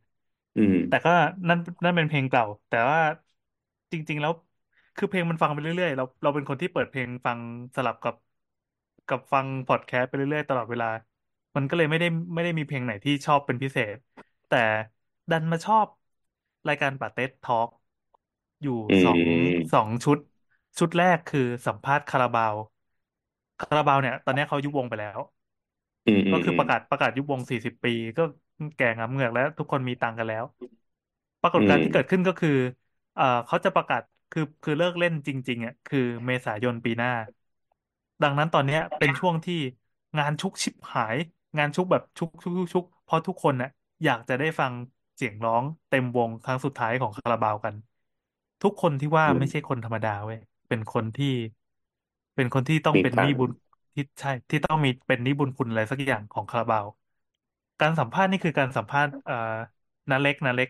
[0.55, 1.11] อืม แต่ก็
[1.49, 2.99] นั่นนั่นเป็นเพลงเก่า แต่ว่า
[3.91, 4.31] จริง ๆ แล้ว
[4.95, 7.39] คือเพลงมันฟังไปเรื่อยๆ เราเราเป็นคนที่เปิดเพลงฟัง
[7.75, 8.15] สลับกับ
[9.07, 10.87] กับฟังพอดแคสต์ไปเรื่อยๆ ตลอดเวลา
[11.55, 13.97] มันก็เลยไม่ได้ไม่ได้มีเพลงไหนที่ชอบเป็นพิเศษ
[14.47, 14.55] แต่
[15.29, 15.87] ดันมาชอบ
[16.67, 17.69] รายการปาเต็ดทอล์ก
[18.61, 20.17] อยู่อืสองมสองชุด
[20.79, 22.55] ชุดแรกคือสัมภาษณ์คาราบาว
[23.59, 25.19] คาราบาวเนี่ย ตอนนี้เขายุบวงไปแล้ว
[26.05, 28.21] อืมอืก็มคืออืปมระกาศประกาศยุบวงสี่สิบปี ก็
[28.75, 30.43] แก่งำเหงือกแล้ว ทุกคนมีตังค์กันแล้ว
[31.41, 32.49] ปรากฏอืการมณ์ที่เกิดขึ้นก็คือ
[33.13, 34.01] เอ่อเขาจะประกาศ
[34.31, 37.09] คือคือเลิกเล่นจริง ๆอะคือเมษายนปีหน้า
[38.21, 39.53] ดังนั้นตอนเนี้ยเป็นช่วงที่
[40.17, 41.17] งานชุกชิบหาย
[41.57, 43.69] งานชุกแบบชุกชุกชุกชุกเพราะทุกคนน่ะ
[44.03, 44.73] อยากจะได้ฟัง
[45.15, 47.75] เสียงร้องเต็มวงครั้งสุดท้ายของคาราบาวกัน
[48.61, 51.25] ทุกคนที่ว่าอืมไม่ใช่คนธรรมดาเว้ยเป็นคนที่
[52.35, 53.51] เป็นคนที่ต้องมีเป็นตัหงนี้ค์บุญ
[53.95, 56.85] ที่ใช่ ที่ต้องมีเป็นหนี้บุญคุณอะไรสักอย่างของคาราบาว
[57.79, 59.33] การสัมภาษณ์นี่คือการสัมภาษณ์เอ่อ
[60.09, 60.69] นาเล็กนาเล็ก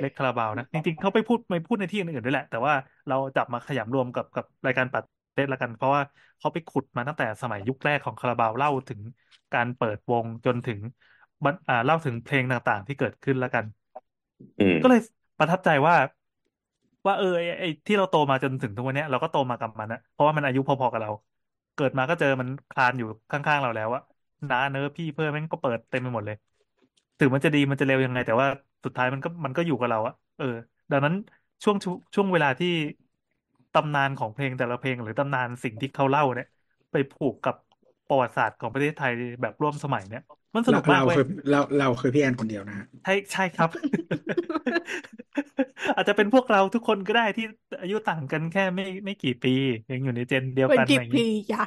[0.00, 2.74] เล็กคาราบาวนะจริงๆเขาไปพูดไปพูดในที่อื่นๆด้วยแหละ แต่ว่า
[3.08, 5.04] เราจับมาขยำรวมกับกับรายการปัด
[5.40, 6.02] เทศละกัน เพราะว่า
[6.38, 9.00] เขาไปขุดมาตั้งแต่สมัยยุคแรกของคาราบาวเล่าถึง
[9.52, 10.80] การเปิดวงจนถึง
[11.44, 13.64] บันอ่าเล่าถึงเพลงต่างๆ ที่เกิดขึ้นละกัน
[14.58, 15.00] อืมก็เลย
[15.38, 15.94] ประทับใจว่า
[17.06, 21.10] ว่าเออไอ้ไอ้ที่เราโตมาจนถึงทุกวันเนี้ยเราก็โตมากับมันนะเพราะว่ามันอายุพอๆกับเรา
[21.74, 24.02] เกิดมาก็เจอมันคลานอยู่ข้างๆเราแล้วอะ
[24.48, 26.36] น้าเนอะพี่เพื่อนแม่งก็เปิดเต็มไปหมดเลย
[27.18, 28.48] ถึงมันจะดีมันจะเร็วยังไง แต่ว่า
[28.84, 30.44] สุดท้ายมันก็มันก็อยู่กับเราอะเออ
[30.90, 31.14] ดังนั้น
[31.64, 32.68] ช่วงช่วงช่วงเวลาที่
[33.74, 36.46] ตำนานของเพลงแต่ละเพลง หรือตำนานสิ่งที่เขาเล่าเนี่ย
[36.90, 37.54] ไปผูกกับ
[38.08, 40.22] ประวัติศาสตร์ของประเทศไทยแบบร่วมสมัยเนี่ย
[40.54, 43.70] มันสเรานุกมาเรากเว้ยคือเราเราคือพี่แอนคนเดียวนะฮะใช่ใช่ครับ
[45.96, 47.44] อาจจะเป็นพวกเราทุกคนก็ได้ที่
[47.80, 49.50] อายุต่างกันแค่ไม่ไม่กี่ปี
[49.90, 51.62] ยังอยู่ในเจนเดียวเป็นกันกี่อะไรอย่างปีนี้จ้ะ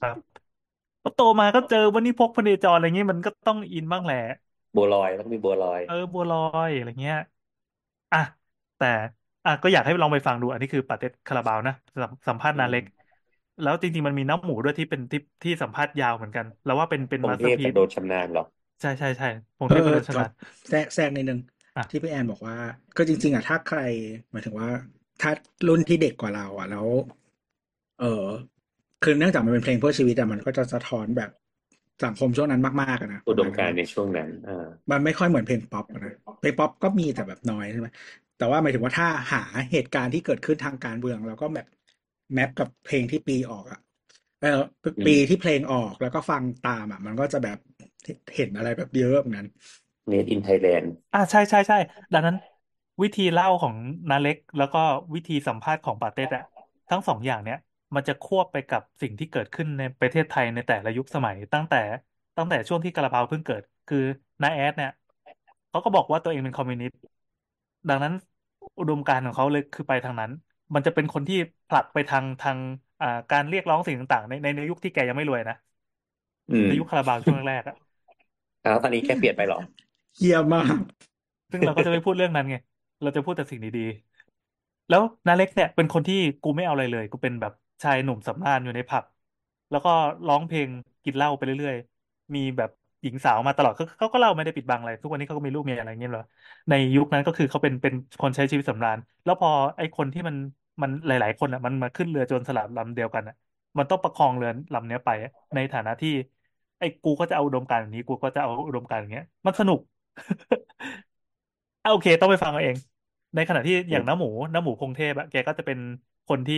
[0.00, 0.42] ครับ
[1.02, 4.16] พอโตมาก็เจอวันนี้พกพเนจรอะไรอย่างนี้มันก็ต้องอินบ้างแหละ
[4.76, 7.16] บัวลอยต้องมีบัวลอย เออบัวลอยอะไรเงี้ย
[8.12, 8.18] อะ
[8.76, 8.86] แต่
[9.44, 12.84] อะก็อยากให้ลองไปฟังดู อันนี้คือปาเต็ดคาราบาวนะสัมสัมภาษณ์อืนามเล็ก
[13.60, 18.44] แล้วจริงๆมันมีน้ำหมูด้วยที่เป็นที่ที่สัมภาษณ์ยาวเหมือนกัน แล้วว่าเป็นเป็นพงมาสเทเตอร์พพีกับซโดนชำนาญหรอ
[18.80, 20.26] ใช่ใช่ใช่พงเอเทพอเป็นเอโดอนชจอนะด
[20.68, 21.38] แทรกแทรกนิดนึง
[21.76, 22.56] อะที่พี่แอนบอกว่า
[22.96, 23.80] ก็จริง ๆอะถ้าใคร
[24.30, 24.68] หมายถึงว่า
[25.20, 25.30] ถ้า
[25.68, 26.86] รุ่นที่เด็กกว่าเรา อะแล้ว
[28.00, 28.26] เออ
[29.02, 31.30] คือเนื่องจากมันเป็นเพลงเพื่อชีวิตอะมันก็จะสะท้อนแบบ
[32.04, 37.88] สังคมช่วงนั้นมากๆอะนะปอุระดมาณมนั้การนณ์ในช่วงนั้นอ่ามันไม่ค่อยเหมือนเพลงป๊อปอะนะเพลงป๊อปก็มีแต่แบบน้อยใช่ไหม
[38.42, 39.42] แต่ว่าหมายถึงว่าถ้าหา
[39.72, 41.66] เหตุการณ์ที่เกิดขึ้นทางการเมืองแล้วก็แบบ
[42.32, 43.80] แมปกับเพลงที่ปีออกอะ
[44.42, 44.60] เออ
[44.96, 47.58] อืปีมที่เพลงออกแล้วก็ฟังตามอะ มันก็จะแบบ
[48.36, 49.48] เห็นอะไรแบบเยอะเหมือนกัน
[50.10, 51.76] Made in Thailand อ่าใช่ใช่ใช่
[52.12, 52.36] ดังนั้น
[53.02, 53.74] วิธีเล่าของ
[54.10, 54.78] นาเล็ก แล้วก็
[55.14, 56.42] วิธีสัมภาษณ์ของปาเต้อะ
[56.88, 57.56] ทั้งสองอย่างเนี้ย
[57.94, 61.76] มันจะควบไปกับสิ่งที่เกิดขึ้นในประเทศไทยในแต่ละยุคสมัย ตั้งแต่
[62.36, 63.98] ตั้งแต่ช่วงที่กระเพราเพิ่งเกิด คือ
[64.42, 64.90] นาแอดเนี่ย
[65.68, 66.96] เขาก็บอกว่าตัวเองเป็นคอมมิวนิสต์
[67.88, 68.12] ดังนั้น
[68.78, 70.30] อุดมการณ์ของเขาเลยคือไปทางนั้น
[70.74, 71.36] มันจะเป็นคนที่
[71.68, 72.58] ผลักไปทางทาง
[73.00, 75.54] อ่าการเรียกร้องสิ่งต่างๆ ในในในยุคที่แกยังไม่รวยนะ
[76.50, 77.76] อืมในยุคคาราบาวช่วงแรกๆอะ
[78.62, 79.58] แล้วตอนนี้แค่เปลี่ยนไปหรอ
[80.16, 80.76] เฮี้ยมาก
[81.50, 82.54] ซึ่งเราก็จะไม่พูดเรื่องนั้นไง
[83.02, 89.04] เราจะพูดแต่สิ่งดีๆ แล้วนาเล็กเนี่ยเป็นคนที่กูไม่เอาอะไรเลย กูเป็นแบบชายหนุ่มสำราญอยู่ในผับ
[89.70, 89.90] แล้วก็
[90.26, 90.68] ร้องเพลง
[91.02, 92.70] กินเหล้าไปเรื่อยๆ มีแบบ
[93.02, 96.22] หญิงสาวมาตลอดเขาก็เล่าไม่ได้ปิดบังอะไร ทุกวันนี้เขาก็มีลูกมีอะไรเงี้ยเหรอ
[96.68, 100.36] ในยุคนั้นก็คือเขาเป็นเป็นคนใช้ชีวิตสำราญ แล้วพอไอ้คนที่มัน
[100.82, 103.34] มันหลาย ๆ คนอะมันมาขึ้นเรือโจรสลัดลำเดียวกันอะ
[103.78, 106.10] มันต้องประคองเรือลำเนี้ยไปอะในฐานะที่
[106.78, 109.80] ไอ้กูก็จะเอาอุดมการณ์อย่างนี้ กูก็จะเอาอุดมการณ์อย่างเงี้ย มันสนุก
[111.82, 112.76] อะโอเค ต้องไปฟังเอาเอง
[113.34, 115.78] ในขณะที่อืมอย่างน้าหมูน้าหมูพงเทพอะแกก็จะเป็น
[116.26, 116.56] คนที่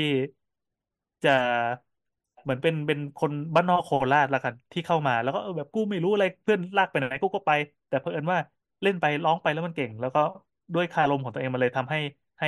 [1.22, 1.30] จะ
[2.44, 7.50] เหมือนเป็นเป็นคนบ้านนอกโคราชละกันที่เข้ามา แล้วก็เออแบบกูไม่รู้อะไรเพื่อนลากไปไหนกูก็ไป
[7.88, 8.38] แต่เผอิญว่า
[8.82, 10.20] เล่นไปร้องไปแล้วมันเก่ง แล้วก็
[10.74, 11.98] ด้วยคารมของตัวเองมันเลยทำให้
[12.40, 12.46] ให้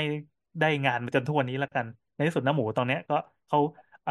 [0.60, 3.14] ได้งานมาจนทุกวันนี้ละกัน ในที่สุดน้าหมูตอนเนี้ยก็
[3.47, 3.59] เขา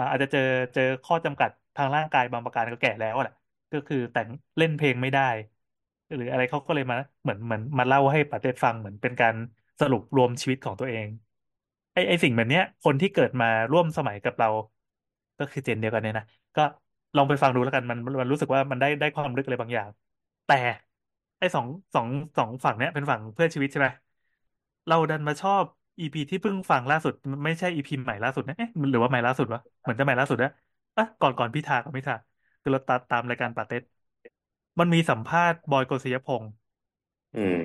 [0.09, 0.39] อาจจะเจอ
[0.73, 3.33] เจอข้อจำกัดทางร่างกายบางประการก็แก่แล้วแหละ
[3.71, 5.21] ก็คือแต่งเล่นเพลงไม่ได้
[6.15, 9.35] หรืออะไรเขาก็เลยมาเหมือนเหมือนมาเล่าให้ปาเต้ฟังเหมือนเป็นการ
[9.79, 11.07] สรุปรวมชีวิตของตัวเอง
[11.93, 14.47] ไอไอสิ่งแบบเนี้ยคนที่เกิดมาร่วมสมัยกับเรา
[15.37, 16.25] ก็คือเจนเดียวกันเนี่ยนะ
[16.55, 16.61] ก็
[17.15, 19.89] ลองไปฟังดูแล้วกันมันมันรู้สึกว่ามันได้ได้ความลึกอะไรบางอย่าง
[20.45, 20.53] แต่
[21.39, 22.07] ไอ้สองสอง
[22.37, 23.87] สองฝั่งเนี้ยเป็นฝั่งเพื่อชีวิตใช่ไหม
[24.87, 25.63] เราดันมาชอบ
[25.99, 27.13] อีพีที่เพิ่งฟังล่าสุด
[27.45, 30.49] ไม่ใช่อีพีใหม่ล่าสุดนะเอ๊ะหรือว่าใหม่ล่าสุดวะเหมือนจะใหม่ล่าสุดนะ
[30.97, 32.15] อะก่อนก่อนพิธาก่อนพิธา
[32.61, 33.81] คือเราตามตามรายการปาเต็ด
[34.79, 36.51] มันมีสัมภาษณ์บอยโกสิยพงษ์
[37.33, 37.61] อืม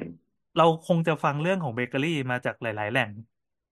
[0.57, 3.11] เราคงจะฟังเรื่องของเบเกอรี่มาจากหลาย ๆ แหล่ง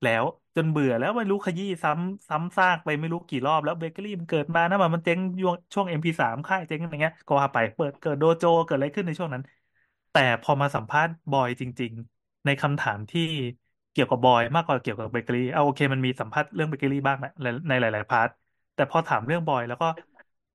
[0.02, 0.24] แล้ว
[0.56, 9.42] จนเบื่อแล้วไม่รู้ขยี้ซ้ำซ้ำซากไปไม่รู้กี่รอบแล้วเบเกอรี่มันเกิดมานะมันมันเจ๊งช่วงช่วง MP3 ค่ายเจ๊งอะไรเงี้ยก็ว่าไปเปิดเกิดโดโจเกิดอะไรขึ้นในช่วงนั้น
[10.10, 13.20] แต่พอมาสัมภาษณ์บอยจริง ๆ ในคำถามที่
[13.90, 18.28] เกี่ยวกับบอยมากกว่าเกี่ยวกับเบเกอรี่เอาโอเคมันมีสัมภาษณ์เรื่องเบเกอรี่บ้างนะในในหลาย ๆ part
[18.74, 19.86] แต่พอถามเรื่องบอยแล้วก็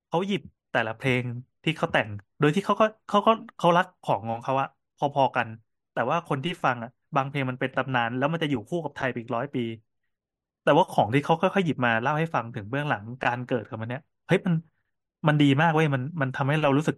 [0.08, 0.40] เขาหยิบ
[0.72, 1.24] แต่ละเพลง
[1.64, 2.08] ที่เขาแต่ง
[2.38, 5.48] โดยที่เขาก็เขาก็เขารักของของเขาอะพอๆกัน
[5.92, 9.60] แต่ว่าคนที่ฟังอะ บางเพลงมันเป็นตำนาน แล้วมันจะอยู่คู่กับไทยไปอีกร้อยปี
[10.62, 14.54] แต่ว่าของที่เขาค่อยๆหยิบมาเล่าให้ฟังถึงเบื้องหลังการเกิดของมันเนี้ยเฮ้ยมัน
[15.28, 16.96] มันดีมากเว้ยมันมันทำให้เรารู้สึก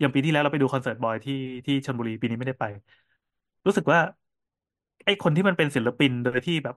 [0.00, 1.34] อย่างปีที่แล้วเราไปดูคอนเสิร์ตบอยที่
[1.66, 2.64] ที่ชลบุรีปีนี้ไม่ได้ไป
[3.66, 4.00] รู้สึกว่า
[5.04, 6.76] ไอ้คนที่มันเป็นศิลปินโดยที่แบบ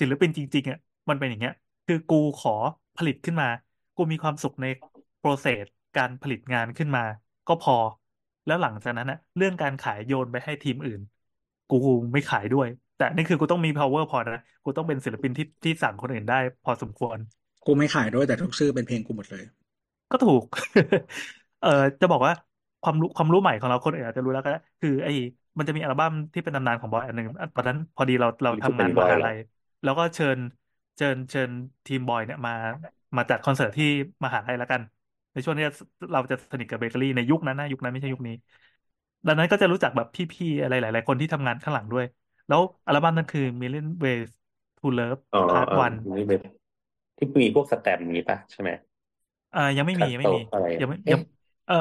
[0.00, 1.52] ศิลปินจริงๆอะมันเป็นอย่างเงี้ย
[1.86, 2.50] คือกูขอ
[2.96, 3.46] ผลิตขึ้นมา
[3.96, 4.66] กูมีความสุขใน
[5.18, 5.66] โปรเซส
[5.96, 7.02] การผลิตงานขึ้นมา
[7.46, 7.74] ก็พอ
[8.46, 11.00] แล้วหลังจากนั้นนะเรื่องการขายโยนไปให้ทีมอื่น
[11.70, 11.76] กู
[12.12, 12.68] ไม่ขายด้วย
[12.98, 17.16] แต่นี่คือกูต้องมี power พอนะกูต้องเป็นศิลปินที่ที่สั่งคนอื่นได้ พอสมควร
[17.66, 19.44] กูไม่ขายด้วยแต่ทุกชื่อเป็นเพลงกูหมดเลย
[20.12, 20.42] ก็ถูก
[21.62, 22.32] เออจะบอกว่า
[22.84, 25.12] ความรู้ความรู้ใหม่ของเราคนอื่นอาจจะรู้แล้วก็ได้คือ ไอ้
[25.58, 29.36] มันจะมีอัลบั้มที่เป็นตำนานของบอยอันหนึ่งอะตอนนั้นพอดีเราเรานี่คือทำเป็งานนบมอยหาเหรอลัย
[29.84, 30.38] แล้วก็เชิญ
[30.96, 31.50] เชิญเชิญ
[31.86, 32.52] ทีมบอยเนี่ยมา
[33.16, 33.86] มาจัดคอนเสิร์ตที่
[34.24, 34.80] มหาลัยแล้วกัน
[35.32, 35.64] ในช่วงนี้
[36.12, 38.34] เราจะสนิทกับเบเกอรี่ในยุคนั้นนะยุคนั้นไม่ใช่ยุคนี้
[39.28, 42.04] ดังนั้นก็จะรู้จักแบบพี่ๆอะไรหลาย ๆ คนที่ทำงานข้างหลังด้วย
[42.46, 44.28] แล้วอัลบั้มนั้นคือ Million Ways
[44.78, 46.40] to Love อ๋อ Part เออ One นี่เป็น
[47.18, 48.70] ที่มีพวกสแตมป์อย่างนี้ปะใช่ไหม
[49.52, 51.20] อ่ายังไม่คัมีตยังโตไม่มี อะไรยังไม่ยัเอ๊ะง
[51.66, 51.74] เออ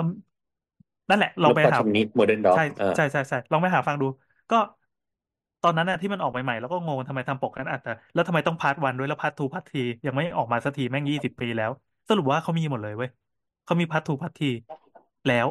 [1.10, 4.06] นั่นแหละลนองพไปพหาชนิดโมเดิร์นด็อกใช่เออใช่ใช่ใช่ลองไปหาฟังดู
[4.50, 4.56] ก็
[5.62, 11.72] ตอนนั้นน่ะที่มันออกใหม่ๆ แล้วก็งงทำไมทำปกกันอะแต่แล้วทำไมต้อง Part One ด้วยแล้ว Part Two Part Three ยังไม่ออกมาสักทีแม่งยี่สิบปีแล้ว
[12.08, 13.10] สรุปว่าเขามีหมดเลยเว้ย
[13.64, 14.46] เขามี Part Two Part Three
[15.26, 15.48] แล้ว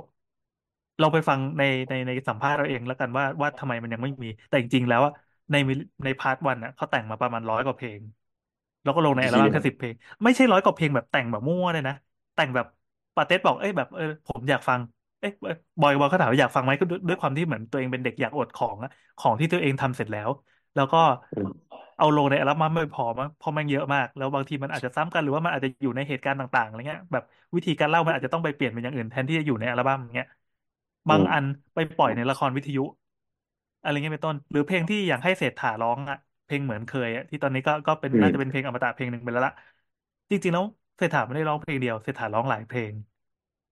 [0.99, 5.13] เราไปฟังในในในสัมภาษณ์เราเองแล้วกันว่าว่าทำไมมันยังไม่มี แต่จริงๆแล้วอะ
[5.51, 5.55] ใน
[6.05, 8.01] ใน Part One อะเขาแต่งมาประมาณร้อยกว่าเพลง
[8.83, 9.95] แล้วก็ลงในอัลบั้มแค่สิบเพลง
[10.25, 11.95] ไม่ใช่ร้อยกว่าเพลงแบบแต่งแบบมั่วเลยนะ
[12.35, 12.67] แต่งแบบ
[13.15, 14.81] ปาเต้บอกเอ้ยแบบเออผมอยากฟัง
[15.21, 15.31] เอ๊ะ
[15.81, 20.31] บอยบอยเขาถามว่าอยากฟังไหมก็ด้วยด้วยความที่เหมือนตัวเองเป็นเด็กอยากอวดของอะของที่ตัวเองทำเสร็จแล้ว
[20.75, 20.99] แล้วก็
[21.97, 27.23] เอาลงในอัลบั้มไม่พอมั้งเพราะมันเยอะมาก แล้วบางทีมันอาจจะซ้ำกันหรือว่ามันอาจจะอยู่ในเหตุการณ์ต่างๆอะไรเงี้ยแบบ
[27.55, 30.27] วิธีการเล่ามันอาจจะต้องไปเปลี่ยนเป็นอย่างอื่นแทนที่จะอยู่ในอัลบั้มเงี้ย
[31.11, 32.81] บางอันไปปล่อยในละครวิทยุ
[33.81, 39.53] อะไรเงี้ยเป็นต้น หรือเพลงที่อยากให้เศรษฐาร้องอะเพลงเหมือนเคยอะที่ตอนนี้ก็ก็เป็นน่าจะเป็นเพลงอมตะเพลงหนึ่งไปแล้วละ
[40.31, 40.65] จริงๆแล้ว
[40.99, 42.95] เศรษฐาไม่ได้ร้องเพลงเดียวเศรษฐาร้องหลายเพลง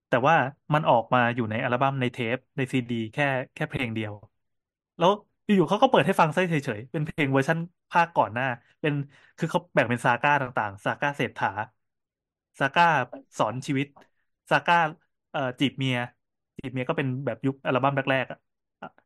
[0.09, 0.37] แต่ว่า
[0.75, 3.25] มันออกมาอยู่ในอัลบั้มในเทปในซีดีแค่
[3.55, 4.13] แค่เพลงเดียว
[4.99, 5.11] แล้ว
[5.45, 7.59] อยู่ๆเขาก็เปิดให้ฟังซะเฉยๆเป็นเพลงเวอร์ชัน
[7.91, 8.45] ภาคก่อนหน้า
[8.81, 8.95] เป็น
[9.37, 11.49] คือเขาแบ่งเป็นซาก้าต่างๆ ซาก้าเศรษฐา
[12.61, 12.85] ซาก้า
[13.39, 13.87] สอนชีวิต
[14.51, 14.77] ซาก้า
[15.31, 15.97] เอ่อจีบเมีย
[16.65, 18.39] จีบเมียก็เป็นแบบยุคอัลบั้มแรกๆอะ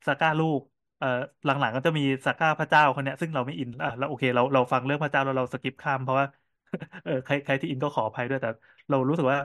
[0.06, 0.60] saga ลูก
[0.98, 1.06] เอ่อ
[1.44, 6.26] หลังๆก็จะมี saga พระเจ้าคนเนี้ย ซึ่งเราไม่อินอะเราโอเค เราเราฟังเรื่องพระเจ้าแล้วเรา skip ข้ามเพราะว่า
[7.02, 8.48] เออใครใครที่อินก็ขออภัยด้วยแต่
[8.89, 9.39] เรารู้สึกว่า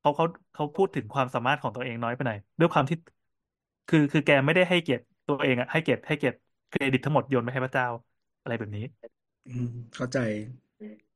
[0.00, 2.96] เขาเขาเขาพูดถึงความสามารถของตัวเองน้อยไปหน่อยด้วยความที่
[3.88, 6.36] คือคือแกไม่ได้ให้เกียรติตัวเองอะให้เกียรติให้เกียรติ
[6.68, 7.86] เครดิตทั้งหมดโยนไปให้พระเจ้า
[8.40, 8.82] อะไรแบบนี้
[9.46, 10.18] อืมเข้าใจ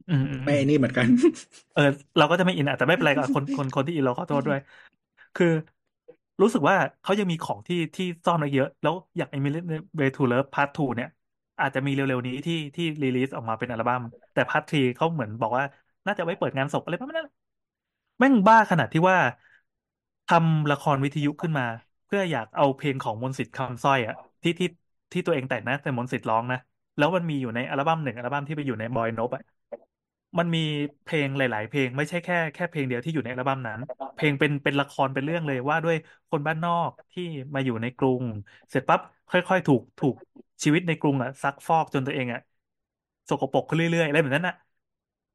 [0.08, 1.08] อืมอืมไม่ไอ้นี่เหมือนกัน
[1.72, 1.82] เออ
[2.16, 4.58] เราก็จะไม่อินอะแต่ไม่เป็นไรกับคนคนคนที่อินเราขอโทษด้วย
[5.34, 5.46] คือ
[6.42, 9.58] รู้สึกว่าเขายังมีของที่ที่ซ่อนไว้เยอะ แล้วอย่าง Million
[9.98, 11.08] Ways to Love Part 2เนี่ย
[11.60, 14.02] อาจจะมีเร็วๆนี้ที่ที่ release ออกมาเป็นอัลบั้ม
[14.32, 15.64] แต่ Part Three เขาเหมือนบอกว่า
[16.06, 17.28] น่าจะไว้เปิดงานศพอะไรประมาณนั้น
[18.18, 19.18] แม่งบ้าขนาดที่ว่า
[20.26, 21.64] ทำละครวิทยุขึ้นมา
[22.06, 24.66] เพื่ออยากเอาเพลงของมนต์สิทธิ์คำสร้อยอะที่ที่
[25.12, 26.58] ที่ตัวเองแต่งนะ แต่มนต์สิทธิ์ร้องนะ
[26.96, 29.42] แล้วมันมีอยู่ในอัลบั้มหนึ่งอัลบั้มที่ไปอยู่ในบอยนบอะ
[30.38, 30.58] มันมี
[31.02, 33.80] เพลงหลาย ๆ เพลงไม่ใช่แค่แค่เพลงเดียวที่อยู่ในอัลบั้มนั้น
[34.14, 35.96] เพลงเป็นเป็นละครเป็นเรื่องเลยว่าด้วย
[36.30, 37.22] คนบ้านนอกที่
[37.54, 38.24] มาอยู่ในกรุง
[38.70, 40.14] เสร็จปั๊บค่อย ๆ ถูกถูก
[40.64, 42.40] ชีวิตในกรุงอะซักฟอกจนตัวเองอะ
[43.28, 44.54] สกปรกขึ้นเรื่อย ๆ อะไรแบบนั้นน่ะ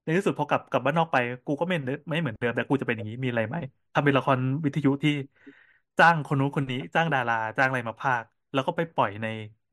[0.03, 3.55] ในที่สุดพอกลับกลับบ้านนอกไป กูก็ไม่เหมือนไม่เหมือนเดิมแต่กูจะเป็นอย่างนี้มีอะไรไหม
[3.93, 5.11] ทำเป็นละครวิทยุที่
[5.97, 9.25] จ้างคนนู้นคนนี้ จ้างดารา จ้างอะไรมาพากย์แล้วก็ไปปล่อยใน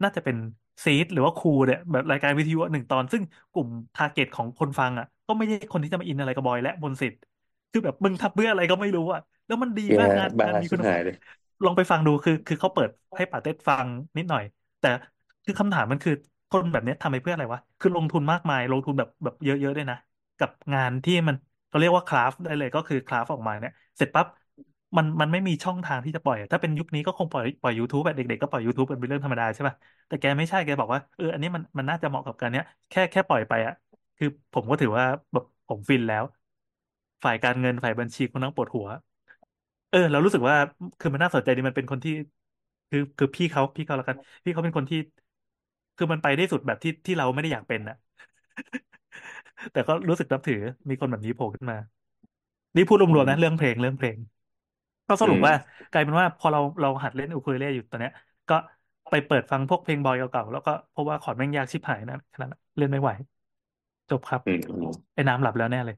[0.03, 0.37] น่าจะเป็น
[0.85, 3.23] ซีดหรือว่าครูเนี่ยแบบรายการวิทยุหนึ่งตอน ซึ่ง
[3.53, 7.21] กลุ่ม target ของคนฟังอะ ก็ไม่ใช่คนที่จะมาอินอะไรกับบอยและมนต์สิทธิ์
[7.71, 11.15] คือแบบมึงทำเพื่ออะไรก็ไม่รู้อะแล้วมันดีแย่มากงานบ้างานมีชิคุบณหายเลย
[11.65, 14.43] ลองไปฟังดูคือ คือเขาเปิดให้ปาเต็ดฟังนิดหน่อย
[14.79, 14.87] แต่
[15.45, 16.13] คือคำถามมันคือ
[16.49, 19.97] คนแบบเนี้ยทำไปเพื่ออะไรวะคือลงทุนมากมายลงทุนแบบแบบเยอะๆด้วยนะ
[20.39, 21.35] กับงานที่มัน
[21.67, 24.27] เขาเรียกว่า craft ได้เลยก็คือ craft ออกมาเนี่ย เสร็จปั๊บ
[24.97, 29.75] มันมันไม่มีช่องทางที่จะปล่อยอะถ้าเป็นยุคนี้ก็คงปล่อยปล่อย YouTube แบบเด็กๆก็ปล่อย YouTube เป็นเรื่องธรรมดาใช่ป่ะ
[30.07, 33.73] แต่แกไม่ใช่แกบอกว่าเอออันนี้มันมันน่าจะเหมาะกับการเนี้ยแค่แค่ปล่อยไปอะ
[34.17, 36.25] คือผมก็ถือว่าแบบผมฟินแล้ว
[37.25, 38.89] ฝ่ายการเงินฝ่ายบัญชีคุณต้องปวดหัว
[39.89, 40.57] เออ เรารู้สึกว่า
[40.99, 42.13] คือมันน่าสนใจดีมันเป็นคนที่
[42.91, 44.99] คือคือพี่เขาพี่เขาแล้วกัน พี่เขาเป็นคนที่
[45.97, 47.95] คือมันไปได้สุดแบบที่ที่เราไม่ได้อยากเป็นนะ
[49.73, 50.57] แต่ก็รู้สึกนับถือ
[50.89, 51.77] มีคนแบบนี้โผล่ขึ้นมา
[52.77, 54.19] นี่พูดรอืวมๆมนะเรื่องเพลงเรื่องเพลง
[55.09, 55.53] ก็สอืมรุปว่า
[55.91, 58.13] กลายเป็นว่าพอเราเราหัดเล่นอูคูเลเล่อยู่ตอนเนี้ย
[58.49, 58.55] ก็
[59.11, 63.11] ไปเปิดฟังพวกเพลงบอยเก่าๆแล้วก็เพราะว่าคอร์ดแม่งยากชิบหายนะขนาดนั้นเล่นไม่ไหว
[64.11, 65.97] จบครับ อืมอืมไอ้น้ำหลับแล้วแน่เลย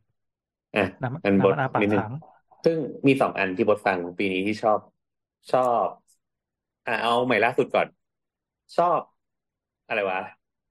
[0.75, 2.13] อะน้ำอันบน้ำทมันอาปากนิดนึงค้าง
[2.65, 4.81] ซึ่งมีสองอันที่บทฟังปีนี้ที่ชอบ
[5.51, 5.89] ชอบ
[6.87, 7.89] อะเอาใหม่ล่าสุดก่อน
[8.77, 9.01] ชอบ
[9.87, 10.21] อะไรวะ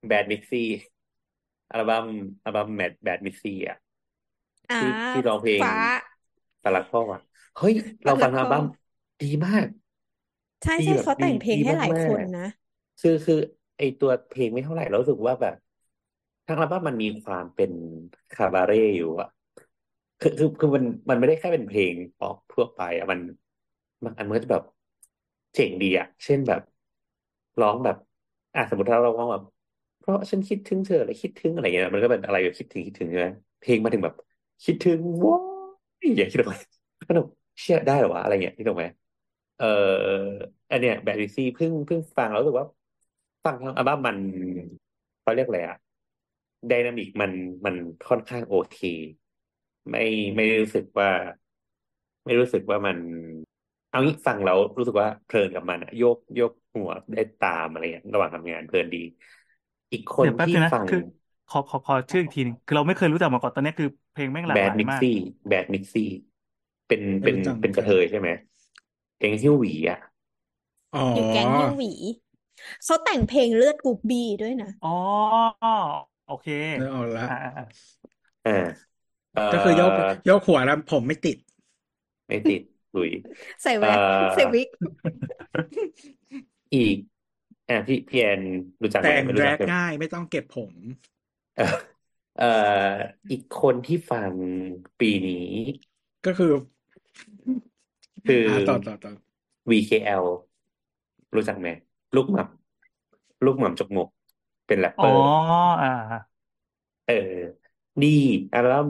[0.07, 0.59] Badmixy
[1.72, 2.05] อัลบั้ม
[2.43, 3.77] อัลบั้ม Bad Badmixy อะ
[4.69, 5.73] อ่าที่ที่ร้องเพลงฟ้า
[6.64, 7.22] สลักพ่ออะ
[7.55, 7.73] เฮ้ย
[8.05, 8.64] เราสลัฟักงพ่ออัลบั้ม
[9.22, 9.68] ดีมาก
[10.64, 12.41] ใช่ดีใช่แบบเขาดีแต่งเพลงดีให้หลายมาคนกนะ
[12.76, 13.35] ๆ คือคือ
[13.77, 15.55] ไอตัวเพลงไม่เท่าไหร่เรารู้สึกว่าแบบ
[16.47, 17.71] ทั้งอัลบั้มมันมีความเป็น
[18.31, 19.27] คาบาเร่อยู่อะ
[20.19, 23.19] คือคือคือมันมันไม่ได้แค่เป็นเพลงป๊อปทั่วไปอะมัน
[24.03, 24.63] บางอันมันก็จะแบบ
[25.53, 26.61] เจ๋งดีอะเช่นแบบ
[27.59, 27.95] ร้องแบบ
[28.53, 29.41] อะสมมติถ้าเราร้องแบบ
[29.97, 33.27] เพราะฉันคิดถึงเธออะไรคิดถึงอะไรเงี้ยมันก็เป็นอะไรแบบคิดถึงคิดถึงใช่ไหม
[33.59, 34.15] เพลงมาถึงแบบ
[34.65, 35.37] คิดถึงว้า
[36.03, 36.55] ยอย่างคิดออกไหม
[37.07, 37.27] ก็แบบ
[37.61, 38.85] เชื่อได้หรอวะอะไรเงี้ยคิดออกไหม
[39.55, 39.65] เอ่อ
[40.71, 42.67] อันเนี้ยแบดวิซี่เพิ่งเพิ่งฟังแล้วรู้สึกว่า
[43.45, 44.17] ฟังทั้งอัลบั้มมัน
[45.21, 45.77] เขาเรียกอะไรอะ
[46.67, 47.31] ไดนามิกมัน
[47.65, 47.75] มัน
[48.07, 48.77] ค่อนข้างโอเค
[49.89, 50.03] ไม่
[50.35, 51.09] ไม่ได้รู้สึกว่า
[52.25, 52.97] ไม่รู้สึกว่ามัน
[53.89, 58.97] เอางี้ฟังแล้วรู้สึกว่าเพลินกับมันอะโยกโยกหัวได้ตามอะไรเงี้ยระหว่างทำงานเพลินดี
[59.91, 60.97] อีกคนเดี๋ยวแป๊บที่นึงนะฟังคือ
[61.47, 65.15] ขอขอขอชื่ออีกทีนึงคือเราไม่เคยรู้จักมาก่อนตอนนี้คือเพลงแม่งหลาแบกหดลายมิกมากซี่
[65.47, 66.09] แบดมิกซี่
[66.88, 68.29] เป็นไม่เป็นรู้จักเหมืเป็อนนกกัระนเทยใช่ไหม
[69.19, 69.99] แก๊งฮิ้วหวีอะ
[70.93, 71.91] อ๋ออยู่แก๊งฮิวหวี
[72.84, 74.89] เขาแต่งเพลงเลือดกรุ๊ปบีด้วยนะอ๋อ
[76.27, 76.47] โอเค
[76.79, 77.63] นึกออกละอ่าอ่าอ่า
[78.45, 78.61] อ่า
[79.33, 81.37] เอ่ก็คือโยกอโยกหัวแล้วผมไม่ติด
[82.27, 83.11] ไม่ติดหลุย
[83.61, 84.67] ใส่แวเอ่กอใส่วิก
[86.73, 86.95] อีก
[87.67, 88.41] อะพี่พี่แอน
[88.83, 90.73] รู้จักไหมแต่งไม่แดรู้รจักกใช่ไหม ง่ายไม่ต้องเก็บผม
[91.55, 91.63] เอ่อ
[92.35, 92.45] เอ่อ
[93.31, 94.35] อีกคนที่ฟัง
[94.99, 95.33] ปีนี้
[96.25, 96.47] ก็คือ
[98.25, 99.11] คือ อ่าต่อต่อต่อ
[99.71, 100.23] VKL
[101.35, 101.67] รู้จักไหม
[102.15, 104.07] ลูกหม่ำลูกหม่ำจกมก
[104.68, 105.23] เป็นแรปเปอ๋ออร์
[105.81, 105.88] อ่า
[107.06, 107.14] เออ
[108.02, 108.07] ดี
[108.53, 108.89] อัลบั้ม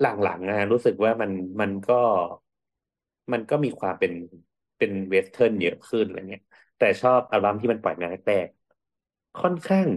[0.00, 1.30] หลังๆนะรู้สึกว่ามัน
[1.60, 1.94] มันก็
[3.32, 4.12] มันก็มีความเป็น
[4.76, 6.42] เป็นเวสเทิร์นเยอะขึ้นอะไรเงี้ย
[6.76, 9.88] แต่ชอบอัลบั้มที่มันปล่อยมาแรกๆค่อนข้าง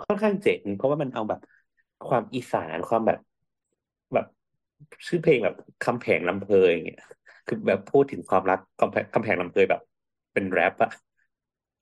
[0.00, 1.40] ค่อนข้างเจ๋งเพราะว่ามันเอาแบบ
[2.04, 3.18] ความอีสานความแบบ
[4.12, 4.26] แบบ
[5.08, 6.98] ชื่อเพลงแบบคำแผงลำเพยอย่างเงี้ย
[7.46, 9.80] คือแบบพูดถึงความรักคำแพงคำแผงลำเพยแบบ
[10.32, 10.90] เป็นแรปอะ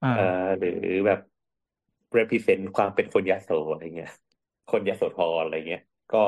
[0.03, 0.21] อ่า เออ
[0.59, 0.71] หรือ
[1.07, 1.19] แบบ
[2.19, 4.11] represent ความเป็นคนยโสอะไรเงี้ย
[4.69, 6.19] คนยโสธรอะไรเงี้ย ก็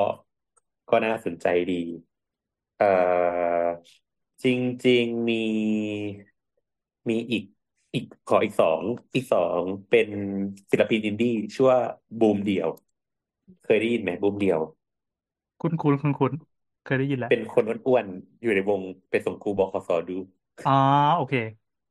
[0.89, 1.73] ก็น่าสนใจดี
[2.77, 3.55] เอ่อ
[4.43, 4.45] จ
[4.87, 5.43] ริง ๆ มี
[7.09, 7.43] มีอีก
[7.93, 8.83] อีกขออีกสอง
[9.15, 10.07] อีกสองเป็น
[10.71, 11.81] ศิลปินอินดี้ชื่อว่า
[12.19, 12.69] บูมเดียว
[13.61, 14.59] เคยได้ยินไหมบูมเดียว
[15.59, 16.33] คุ้นคุ้นคุ้นคุ้น
[16.83, 20.17] เคยได้ยินแล้วเป็นคนอ้วนๆอยู่ในวงไปส่งครูบขสดู
[20.65, 20.71] อ๋อ
[21.15, 21.33] โอเค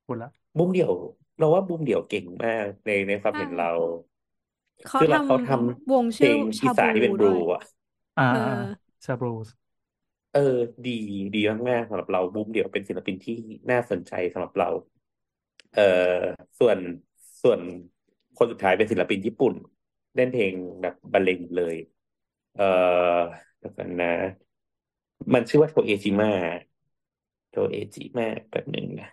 [0.07, 0.93] คุ้นละบูมเดี่ยว
[1.39, 3.71] เราว่าบูมเดี่ยวเก่งมากในในความเห็นเรา
[4.87, 7.61] เขาคือเราทเขาทำวงำเพลชื่องอีชาสานบูที่เป็นบด้ลูวย อะ
[8.17, 8.53] อ่าเออ่าอ
[9.05, 9.49] ชาบรูส
[10.33, 10.41] เออ
[10.87, 10.91] ดี
[11.35, 11.39] ดี
[11.71, 13.35] มากๆสำหรับเราบูมเดี่ยวเป็นศิลปินที่
[13.71, 14.69] น่าสนใจสำหรับเรา
[15.73, 15.83] เอ่อ
[16.59, 16.79] ส่วน
[17.43, 17.61] ส่วน
[18.37, 19.55] คนสุดท้ายเป็นศิลปินญี่ปุ่น
[20.15, 21.77] เล่นเพลงแบบบรรเลงเลย
[22.55, 22.65] เอ่อ
[23.59, 24.07] เดี๋ยวกันนะ
[25.33, 26.31] มันชื่อว่าโทเอจิมะ
[27.51, 29.09] โทเอจิมะแบบหนึ่งนะ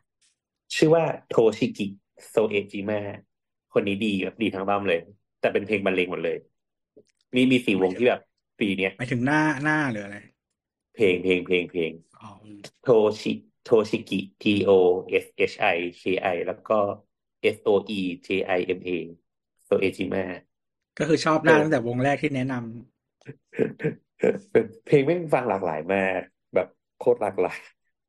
[0.76, 1.88] ชื่อว่าโทชิกิ
[2.30, 2.99] โซเอจิมะ
[3.73, 4.99] คนนี้ดีแบบดีทั้งบ้ามเลย
[5.39, 6.38] แต่เป็นเพลงบรรเลงหมดเลย
[7.35, 8.22] มีมีสี่วงที่แบบ
[8.60, 10.18] ปีเนี้ยหมายถึงหน้าหน้าหรืออะไร
[10.95, 11.91] เพลงเพลงเพลงเพลง
[12.22, 12.30] อ๋อ
[12.84, 12.89] โท
[13.22, 13.31] ชิ
[13.65, 14.72] โทชิกิ T O
[15.23, 16.03] S H I K
[16.34, 16.77] I แล้วก็
[17.56, 18.89] S O E J I M A
[19.65, 20.23] โซเอจิมะ
[20.99, 26.22] ก็คือชอบหน้าตั้งแต่วงแรกที่แนะนำเพลงไม่งฟังหลากหลายมาก
[26.56, 26.68] แบบ
[26.99, 27.60] โคตรหลากหลาย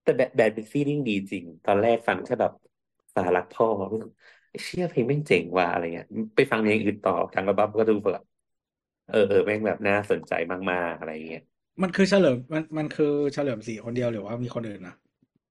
[0.03, 2.53] แต่แบบแบบเป็นฟีลิ่งดีจริง ตอนแรกฟังแค่แบบ
[3.17, 4.11] สารักพ่อรู้สึก
[4.65, 6.07] เชื่อเพลงแม่งเจ๋งว่ะอะไรเงี้ย
[6.37, 8.23] ไปฟังเพลงอื่นต่อทางอัลบั้มก็ดูแบบ
[9.07, 10.33] เออเออแม่งแบบน่าสนใจ
[10.71, 11.41] มากๆอะไรเงี้ย
[11.83, 14.95] มันคือเฉลิมมันมันคือเฉลิมศรีคนเดียวหรือว่ามีคนอื่นนะ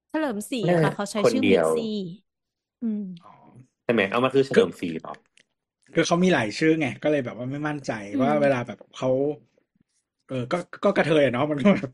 [0.10, 1.96] เฉลิมศรีน่าค่ะเขาใช้คนชื่อเดีมิยกวซี่
[2.82, 3.30] อืมอ๋อ
[3.84, 5.14] ใช่ไหมเอามาคือเฉลิมศรีเหรอ
[5.94, 9.10] คือเขามีหลายชื่อไงก็เลยแบบว่าไม่มั่นใจอืว่ามเวลาแบบเขา
[10.28, 11.92] เออก็ก็กระเทยอะเนาะมันก็แบบ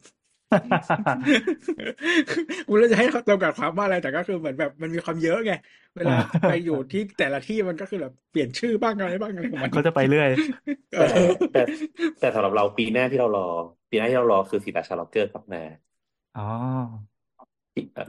[2.67, 5.51] กูเลยจะให้เขาจำกัดความว่าอะไรแต่ก็คือเหมือนแบบมันมีความเยอะไง
[5.95, 6.13] เวลา
[6.45, 10.29] ไปอยู่ที่แต่ละที่มันก็คือแบบเปลี่ยนชื่อบ้างอะไรบ้างอะไรของมันก็จะไปเรื่อย
[10.91, 11.03] เอแต่อ
[11.51, 11.59] แต่
[12.19, 13.41] แต่สำหรับเราปีหน้าที่เรารอ
[13.89, 15.59] ปีหน้าที่เรารอคือศิลาชาล็อกเกอร์กลับมา
[16.35, 16.43] อ๋อ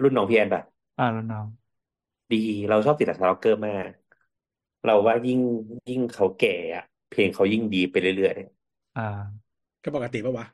[0.03, 0.65] รุ่นน้องพี่แอนแบบ
[0.99, 1.47] อ่าแล้วน้อง
[2.31, 2.37] ดี
[2.69, 3.91] เราชอบศิลาชาล็อกเกอร์มาก
[4.83, 5.41] เราว่ายิ่ง
[5.89, 8.37] ยิ่งเขาแก่อะเพลงเขายิ่งดีไปเรื่อย
[8.95, 9.03] อ่า
[9.83, 10.47] ก็ปกติปะวะ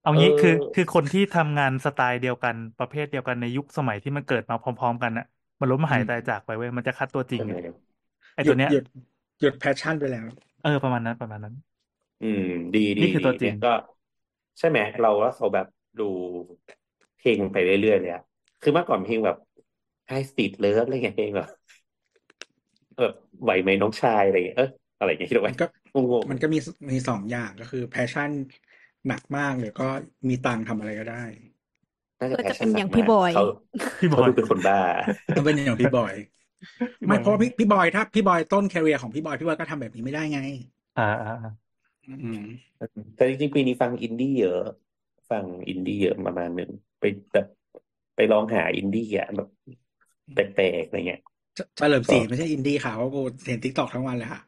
[0.00, 5.24] เอางี้คือเออคือคนที่ทำงานสไตล์เดียวกันประเภทเดียวกันในยุคสมัยที่มันเกิดมาพร้อม ๆ กันน่ะ
[5.60, 7.58] มันล้มหายอืมตายจากไปเว้ยมันจะคัดตัวๆจริงใช่ไหมอะ
[8.34, 8.84] ไอหยุตัวดเนี้ยหยุด
[9.40, 10.26] หยุดแพชชั่นไปแล้ว
[10.60, 11.54] เออประมาณนั้นประมาณนั้น
[12.20, 12.40] อืม
[12.74, 13.68] ดีดีนี่คือดีตัวจริเนี่ง ยก็
[14.58, 15.66] ใช่ไหมเราว่าเขาแบบ
[15.98, 16.04] ดู
[17.18, 18.22] เพลงไปเรื่อยๆเลยอะ
[18.62, 19.36] คือเมื่อก่อนเพลงแบบ
[20.08, 21.48] ไฮสปีดเลิฟอะไรเงี้ยเพลงแบบ
[22.96, 23.12] แบบ
[23.42, 24.66] ไหวไหมน้องชายอะไรเงี้ยเออ
[24.96, 25.64] อะไรเงี้ยคิดว่ามันก็
[25.94, 25.96] ง
[26.26, 26.58] งมันก็มี
[26.90, 28.30] มีสองอย่างก็คือแพชชั่น
[29.08, 29.88] หนักมากหรือก็
[30.28, 33.42] มีตังค์ทำอะไรก็ได้ๆน่าจะก็แพชจะชั่เป็นนหอนัย่ากงมาพี่กบอยเขา
[34.00, 34.76] พี่บเขาอยดูเป็นคนบ้า
[35.34, 36.14] ต้องเป็นอย่างพี่บอย
[37.00, 40.40] พี่บไม่อยเพราะว่าพี่พี่บอยถ้าพี่บอยต้นแคริเอร์ของพี่บอยพี่บอยก็ทำแบบนี้ไม่ได้ไง
[40.96, 41.50] อ่าอ่าอ่า
[42.08, 42.42] อืม
[43.14, 44.60] แต่จริงๆปีนี้ฟังอินดี้เยอะ
[45.30, 46.70] ฟังอินดี้เยอะประมาณหนึ่ง
[47.00, 47.46] ไปแบบ
[48.14, 49.48] ไปลองหาอินดี้อะแบบ
[50.32, 51.20] แปลกๆอะไรเงี้ย
[51.54, 54.47] เฉเฉลิมศก็รีไม่ใช่อินดี้ค่ะเพราะกูเห็นทิกตอกทั้งวันเลยค่ะเอ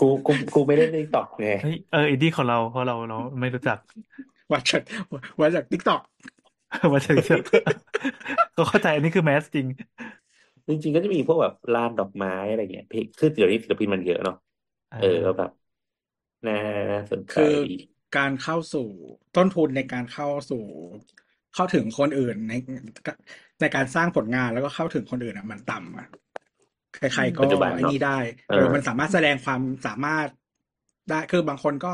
[0.00, 3.78] กูกูกูไม่ได้ในตอกไงเฮ้ยเอออินดี้ของเราเพราะเราเราไม่รู้จัก
[4.52, 4.82] วัดจาก
[5.40, 6.00] วัดจากทิกตอก
[6.92, 7.40] มาจากเชื่อ
[8.56, 9.66] ก็เข้าใจอันนี้คือแมสจริง
[10.68, 14.36] จริงๆก็จะมีพวกแบบลานดอกไม้อะไรเงี้ยเพลงคือเดี๋ยวนี้ศิลปินมันเยอะเนาะ
[14.90, 15.50] เอเอออแล้วแบบ
[16.46, 16.54] น่า
[16.90, 17.76] น่าสนใจคือดี
[18.16, 18.88] การเข้าสู่
[19.36, 20.64] ต้นทุนในการเข้าสู่
[21.54, 22.52] เข้าถึงคนอื่นใน
[23.60, 26.08] ในการสร้างผลงานแล้วก็เข้าถึงคนอื่นอะ มันต่ำอะ
[26.92, 28.10] ใครๆก็ปัจจุบันไอ้เนาะนี่ได้
[28.48, 30.28] เอเอออมันสามารถแสดงความสามารถ
[31.08, 31.88] ได้คือบางคนก็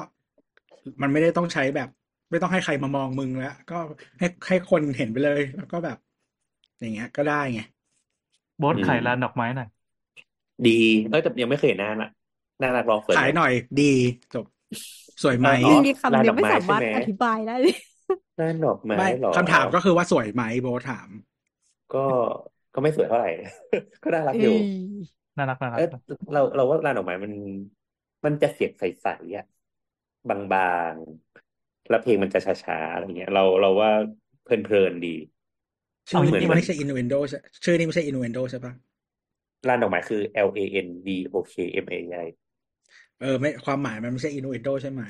[1.02, 1.88] มันไม่ได้ต้องใช้แบบ
[2.30, 3.74] ไม่ต้องให้ใครมามองมึงแล้ว ก็
[4.18, 5.96] ให้ให้คนเห็นไปเลย แล้วก็แบบ
[6.78, 7.60] อย่างเงี้ย ก็ได้ไง
[8.58, 9.68] โบสอืมขายร้านดอกไม้หน่อย
[10.64, 10.70] ดี
[11.08, 12.08] เอ้ยแต่ยังไม่เคยเห็นหน้าน่ะ
[12.58, 13.82] หน้านักร้องเฟิร์นขายหน่อย ดี
[14.32, 14.44] จบ
[15.22, 17.74] สวยไหมอ๋อมีคำลานเดีดยอวกไม่ไม้สามารถใช่ไหมอธิบายได้เลย
[18.38, 21.08] ร้านดอกไม้ไม่เหรอคำถามก็คือว่าสวยไหมโบทถาม
[21.88, 21.98] ก็
[22.74, 23.30] ก็ไม่สวยเท่าไหร่
[24.02, 24.64] ก็น่ารักเอ้อยู่ย
[25.36, 25.88] น่ารักน่ารักเออ
[26.32, 27.32] เราเราว่าร้านดอกไม้มัน
[28.24, 29.44] มันจะเสียงใสๆอะ
[30.28, 30.60] บา
[30.92, 33.90] งๆแล้วเพลงมันจะช้าๆอะไรเงี้ย เราเราว่า
[34.42, 35.14] เพลินๆดี
[36.08, 38.72] ชื่อเอานี้เหมือนไม่ใช่ innuendo ใช่ชื่อนี้ไม่ใช่ innuendo ใช่ปะ
[39.68, 41.54] ร้านดอกไม้คือ L A N D O K
[41.84, 42.26] M A I
[43.20, 45.02] เออ ไม่ความหมายมันไม่ใช่ innuendo ใช่ไหม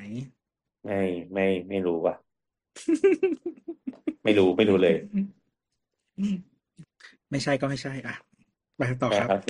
[0.84, 1.00] ไม่
[1.32, 2.14] ไม่ไม่รู้ว่ะ
[4.24, 4.94] ไม่รู้ไม่รู้เลย
[7.30, 8.14] ไม่ใช่ก็ไม่ใช่อะ
[8.76, 9.46] ไปต่อครับโอเค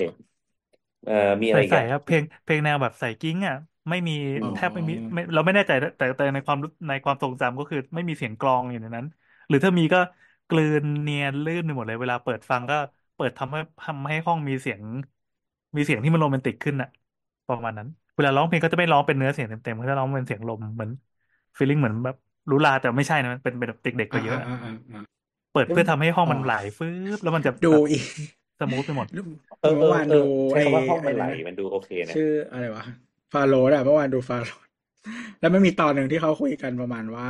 [1.03, 3.55] เอ่อมีอะไรใส่อีกใส่อะครับเพลงเพลงแนวแบบใส่กิ้งอะ
[3.89, 9.05] ไม่มีอ๋อแทบไม่มีไม่เราไม่แน่ใจแต่แต่ในความรู้ในความทรงจำก็คือไม่มีเสียงกลองอยู่ในนั้น
[9.47, 9.97] หรือถ้ามีก็
[10.47, 12.75] กลืนเนียนลื่นไปหมดเลยเวลาเปิดฟังก็
[13.15, 14.81] เปิดทำให้ทำให้ห้องมีเสียง
[15.75, 16.87] มีเสียงที่มันโรแมนติกขึ้นอะ
[17.47, 20.91] ประมาณนั้น เวลาร้องเพลงก็จะไม่ร้องเป็นเนื้อเสียงเต็มๆก็จะร้องเป็นเสียงลมเหมือน
[21.57, 22.15] feeling เหมือนแบบ
[22.49, 25.01] ลุลาแต่ไม่ใช่นะมันเป็นเป็นแบบเด็กๆกว่าเยอะอะอ่าอ่าอ่า
[25.51, 28.03] เปิดเพื่อทำให้ห้องมันอ๋อไหลฟื้บแล้วมันจะดูแบบอีก
[28.59, 29.07] smooth ไปหมด
[29.59, 30.19] เออเอเมื่ออวานเอดูอ
[30.49, 32.85] ใช้คำว่าห้องมันไอ้ไหลอะไรนะมันดูโอเคนะชื่ออะไรวะ
[33.33, 34.65] ฟาโรห์อะเมื่อวานดูฟาโรห์
[35.39, 37.27] แล้วมันมีตอนหนึ่งที่เขาคุยกันประมาณว่า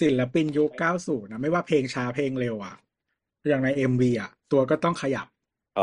[0.00, 2.74] ศิลปินยุค90นะไม่ว่าเพลงช้าเพลงเร็วอะ
[3.48, 5.26] อย่างใน MV อะตัวก็ต้องขยับ
[5.76, 5.82] อ๋อ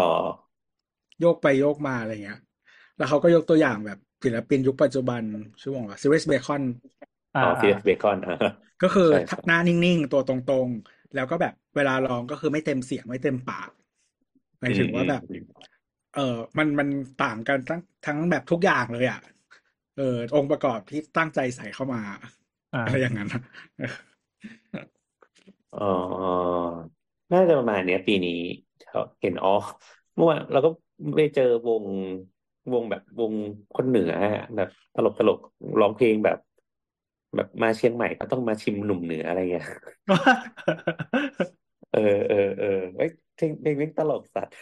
[1.19, 2.39] โยกไปโยกมาอะไรเงี้ย
[2.97, 5.21] แล้วเขาก็ยกตัวอย่างแบบศิลปินยุคปัจจุบัน
[5.61, 6.63] ชื่อวงว่าซิเวสเบคอน
[7.33, 8.33] อ่าอ๋อซีอ่าเบคอนอ่า
[8.81, 13.69] ก็คือใช่ใช่หน้านิ่งๆ ตัวตรงๆ แล้วก็แบบเวลาร้องก็คือไม่เต็มเสียงไม่เต็มปาก
[14.61, 15.67] หมายถึงว่าแบบอืม
[16.15, 16.21] เออ
[16.57, 16.88] มันมัน
[17.23, 19.19] ต่างกันทั้งทั้งแบบทุกอย่างเลยอะ
[19.97, 22.01] เออองค์ประกอบที่ตั้งใจใส่เข้ามา
[22.73, 23.89] อ่าอะไรอย่างนั้นนะ
[25.73, 25.88] อ๋อ
[27.34, 28.31] น่าจะประมาณเนี้ย ปีนี้
[29.21, 29.51] เห็นอ๋อ
[30.15, 30.69] เมื่อวานเราก็
[31.15, 31.85] ไปเจอวง
[32.73, 33.34] วงแบบวง
[33.73, 35.38] คนเหนืออะแบบตลกตลก
[35.79, 36.38] ร้องเพลงแบบ
[37.35, 39.65] แบบมาเชียงใหม่ก็ต้องมาชิมหนุ่มเหนืออะไรเงี้ย
[41.93, 44.55] เออเออเออเอ้ยเพลงเพลงนี้ตลกสัตว์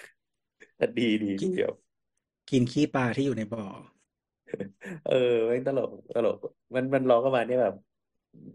[0.77, 1.71] แต่ดีดีดีเดียว
[2.49, 3.65] กินขี้ปลาที่อยู่ในบ่อ
[5.09, 6.37] เออเพลงตลกตลก
[6.75, 7.75] มันมันร้องประมาณนี้แบบ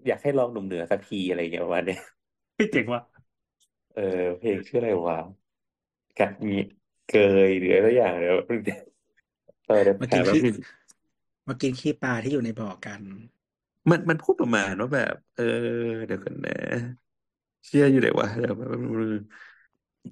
[0.06, 2.00] อยากให้ลองหนุ่มเหนือสักทีอะไรเงี้ยประมาณเนี้ย
[2.58, 3.02] พี่เจ๋งว่ะ
[3.96, 5.18] เออ เพลงชื่ออะไรวะ
[6.18, 6.56] กัดมี
[7.10, 7.16] เก
[7.48, 8.36] ยหรืออะไรสักอย่างเดี๋ยว
[9.66, 10.56] เออเดี๋ยวมาหากินแป๊บขี้นึง
[11.48, 13.00] มากินขี้ปลาที่อยู่ในบ่อกัน
[13.90, 15.42] มันมันพูดประมาณว่าแบบ เออ
[16.06, 16.52] เดี๋ยวกันนะ
[17.66, 19.14] เชื่ออยู่ไหนวะเดี๋ยวแป๊บนึง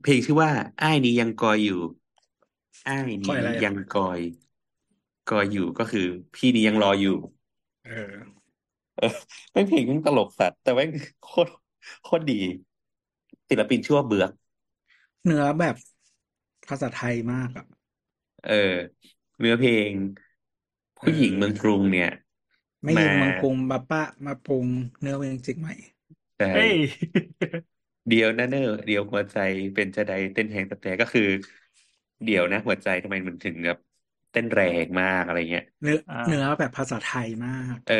[0.03, 0.51] เพลงชื่อว่า
[0.81, 1.81] อ้ายนี้ยังกอยอยู่
[2.86, 4.20] อ้ายคอยนี้อะไรอะยังกอย
[5.31, 7.16] กอยอยู่ก็คือ พี่นี้ยังรออยู่
[7.85, 8.49] เออ
[8.95, 9.07] เออ
[9.53, 10.90] แม่งเพลงมันตลกสัตว์แต่แม่ง
[11.20, 11.51] โคตร
[12.03, 12.35] โคตรดี
[13.49, 14.31] ศิลปินชื่อว่าเบือก
[15.24, 15.77] เนื้อแบบ
[16.69, 17.65] ภาษาไทยมากอะ
[18.43, 18.53] เออ
[19.39, 19.93] เนื้อเพลง
[20.99, 22.09] ผู้หญิงเมืองกรุงเนี่ย
[22.84, 24.68] ไม่มายิงมังปรุงมาปะมาปรุง
[25.00, 25.72] เนื้อเวงจิกใหม่
[26.36, 26.70] ใช่เฮ้ย
[28.09, 29.36] เดียวนะเนอเดียวหัวใจ
[29.74, 31.22] เป็นจะใดเต้นแหงแต่แต่ก็คือ
[32.22, 33.78] เดี๋ยวนะหัวใจทำไมมันถึงแบบ
[34.30, 37.94] เต้นแรงมากอะไรเงี้ยเนื้ออ่าเนื้อแบบภาษาไทยมาก เออ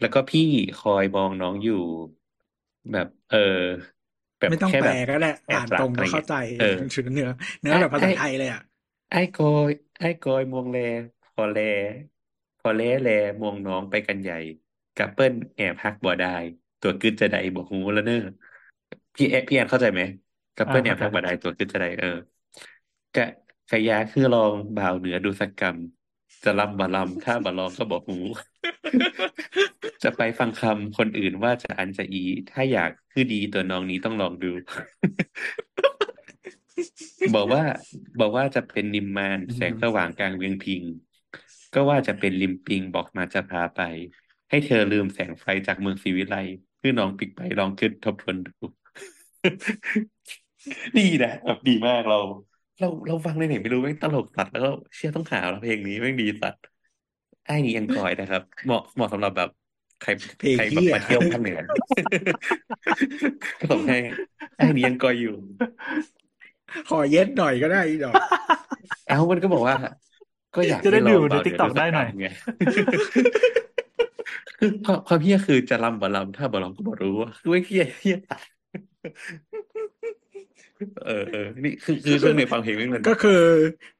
[0.00, 0.42] แล้วก็พี่
[0.76, 1.74] คอยมองน้องอยู่
[2.90, 3.36] แบบ เออ
[4.38, 6.64] แบบไม่ต้องแค่แปลแบบก็ได้แอบอ่านรัตกรงอะก็ไรเข้าเงี้ยใจเออ
[7.12, 7.28] เนื้อ
[7.60, 8.60] เนื้อไอ้แบบภาษาไอ้ไทยเลยอะ
[9.10, 10.78] ไอ้กอยไอ้กอยมวงแล
[11.34, 11.56] พอแล
[12.66, 13.08] พอแลแล
[13.40, 14.36] มวงน้องไปกันใหญ่
[14.96, 16.28] กับเปิ้ลแอบฮักบ่ได้
[16.80, 18.18] ตัวกึดจะได้บอกหูแล้วเนอะ
[19.16, 20.00] พี่แอพี่แอนเข้าใจไหม
[20.54, 22.08] กับอ่าเปิ้ลแอเข้าบใจฮักบ่ได้ตัวกึดจะได้เออ
[23.14, 23.26] กะ
[23.70, 25.78] กะยาคือลองบ่าวเหนือดูสักกรรม
[26.44, 28.18] จะลำบ่ลำถ้าบ่ลองก็บอกหู
[30.02, 32.18] จะไปฟังคำคนอื่นว่าจะอันจะอี
[32.50, 34.50] ถ้าอยากคือดีตัวน้องนี้ต้องลองดู
[37.34, 37.62] บอกว่า
[38.20, 40.82] บอกว่าจะเป็นนิมมานแสงสว่างกลางเวียงพิง
[41.74, 43.80] ก็ว่าจะเป็นลิมปิงบอกมาจะพาไป
[44.50, 46.36] ให้เธอลืมแสงไฟจากเมืองศรีวิไล
[46.80, 48.52] คือน้องปิกไปลองคิดทบทวนดู
[50.98, 52.18] ดีนะแบบดีมากเรา
[52.80, 56.62] เราเราฟังในไหนไม่รู้แม่งตลกสัตว์แล้วก็เชื่อต้องหาแล้วเพลงนี้แม่งดีสัตว์
[57.46, 59.50] ไอ้นี่ยังกอยนะครับ เหมาะเหมาะสำหรับแบบ
[60.02, 61.58] ใครเพลงใครแบบเหี้ยมาเที่ยวภาคเหนือ
[63.60, 63.98] ก็ส่งให้
[64.56, 65.34] ไอ้นี่ยังกอยอยู่
[66.88, 68.14] ขอเย็ดหน่อยก็ได้อีดอก
[69.08, 69.74] เอ้ามันก็บอกว่า
[70.54, 72.26] ก็อยากจะได้ให้ลดูองในเบาติ๊กเดี๋ยวต็อกดูสัได้กหกรน่รอยมไง
[74.58, 78.42] คือความความเฮี้ยคือจะลำบ่ลำถ้าบ่ลำก็บ่รู้ว่าคือไม่เฮี้ยเฮี้ยตัด
[81.06, 83.42] เออเออนี่คือคือช่วงนี้ฟังเพลงไม่เหมือนก็คือ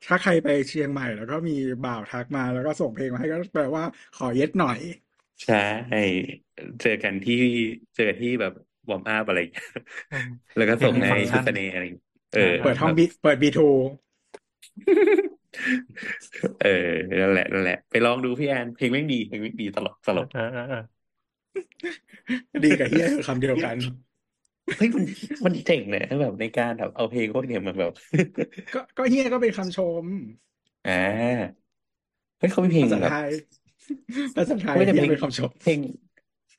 [0.07, 1.57] ถ้าใครไปเชียงใหม่ แล้วก็มี
[1.87, 3.85] บ่าวทักมาแล้วก็ส่งเพลงมาให้ก็แปลว่า
[4.17, 4.79] ขอเย็ดหน่อย
[5.45, 5.65] ใช่
[6.83, 7.41] เจอกันที่
[7.97, 8.53] เจอที่แบบ
[8.89, 9.67] วอร์มอัพอะไรอย่างเงี้ย
[10.13, 13.69] อืมแล้วก็เพลส่งงมีให้ฟังก์ชัพินษเนอะไรอย่างเงี้ยเออเปิดห้องแบบบีเปิดบีทู
[16.61, 16.69] เออ
[17.21, 20.79] นั่นแหละนั่นแหละ ไปลองดูพี่แอนเพลงแม่งดีเพลงแม่งดีตลกตลกเออเออเออ
[22.65, 23.77] ดีกับเฮียคือคำเดียวกัน
[24.77, 25.05] เฮ้ยมัน
[25.47, 27.93] มันเจ๋งนะแบบในการแบบเอาเพลงพวกเนี้ยมาแบบ
[28.75, 30.05] ก็ก็เฮียก็เป็นคำชม
[30.85, 31.55] อ่า
[32.39, 33.31] เฮ้ยเขามีเพลงภาษาแบบไทย
[34.37, 35.79] ภาษาไทยไม่ใช่เฮีเพยลงเป็นคำชม เพลง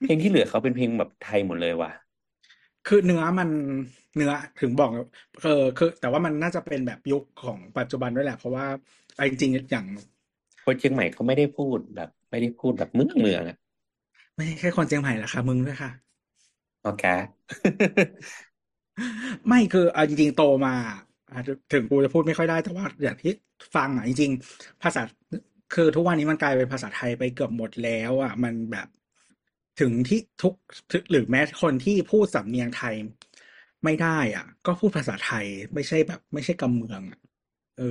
[0.02, 1.92] เพลงที่เหลือเขาเป็นเพลงแบบไทยหมดเลยว่ะ
[2.88, 3.50] คือเนื้อมัน
[4.16, 4.90] เนื้อถึงบอก
[5.42, 8.66] เออคือ แต่ว่ามันน่าจะเป็นแบบยุคของปัจจุบันด้วยแหละ เพราะว่า
[9.18, 9.86] ไอ้จริงๆอย่าง
[10.66, 13.58] คนเชียงใหม่เขาไม่ได้พูดแบบ ไม่ได้พูดแบบเมืองเมืองอะ
[14.36, 15.92] ไม่ใช่แค่คนเชียงใหม่ละค่ะมึงด้วยค่ะ
[16.84, 17.04] โอเค
[19.48, 20.74] ไม่คือเอาจริงๆโตมา
[21.34, 23.32] อาจจะถึงกูจะพูดไม่ค่อยได้แต่ว่าอย่างที่
[23.76, 25.02] ฟังอะจริงๆภาษา
[25.74, 28.88] คือทุกวันนี้มันกลายเป็นภาษาไทยไปเกือบหมดแล้ว อะ มันแบบ
[29.80, 30.54] ถึงที่ทุก
[31.12, 32.96] หรือแม้คนที่พูดสำเนียงไทย
[33.84, 37.20] ไม่ได้อะ ก็พูดภาษาไทยไม่ใช่แบบ ไม่ใช่กำเมืองอะ
[37.76, 37.84] เออ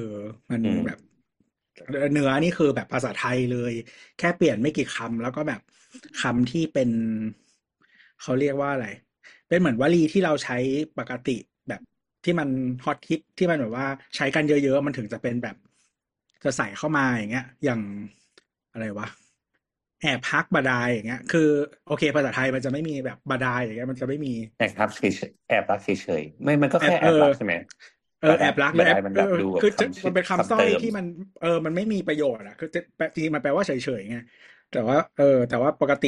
[0.50, 0.98] มันอืมแบบ
[2.12, 3.72] เนื้อนี่คือแบบภาษาไทยเลย
[4.18, 5.60] แค่เปลี่ยนไม่กี่คำแล้วก็แบบ
[6.20, 6.90] คำที่เป็น
[8.22, 8.86] เขาเรียกว่าอะไร
[9.48, 10.56] เป็นเหมือนวลีที่เราใช้
[10.98, 11.36] ปกติ
[11.68, 11.80] แบบ
[12.24, 12.48] ที่มัน
[12.84, 13.86] ฮอตฮิตที่มันแบบว่า
[14.16, 15.56] ใช้กันเยอะๆ มันถึงจะเป็นแบบ
[16.44, 17.80] จะใส่เข้ามาอย่างเงี้ย อย่าง
[18.72, 19.06] อะไรวะ
[20.04, 21.48] แอบพักบาดายอย่างเงี้ย คือ
[21.86, 25.88] โอเคภาษาไทยมันจะไม่มีแบบบาดายอย่างเงี้ยมันจะไม่มีแอบรักเฉยๆแอบรักเฉ
[26.20, 27.54] ยๆไม่มันก็แอบแค่แอเอบรัอกใช่ไหม
[28.20, 31.04] เออแอบรักหรือแอบบันไดมันแบบเออดูแบบคือจะคำชื่อมันเป็นคำคำสร้อเติยมที่มัน
[31.42, 32.80] เออมันไม่มีประโยชน์อะคือจะ
[33.14, 34.16] จริงๆมันแปลว่าเฉยๆไง
[34.72, 36.06] แต่ว่า เออ แต่ว่าปกติ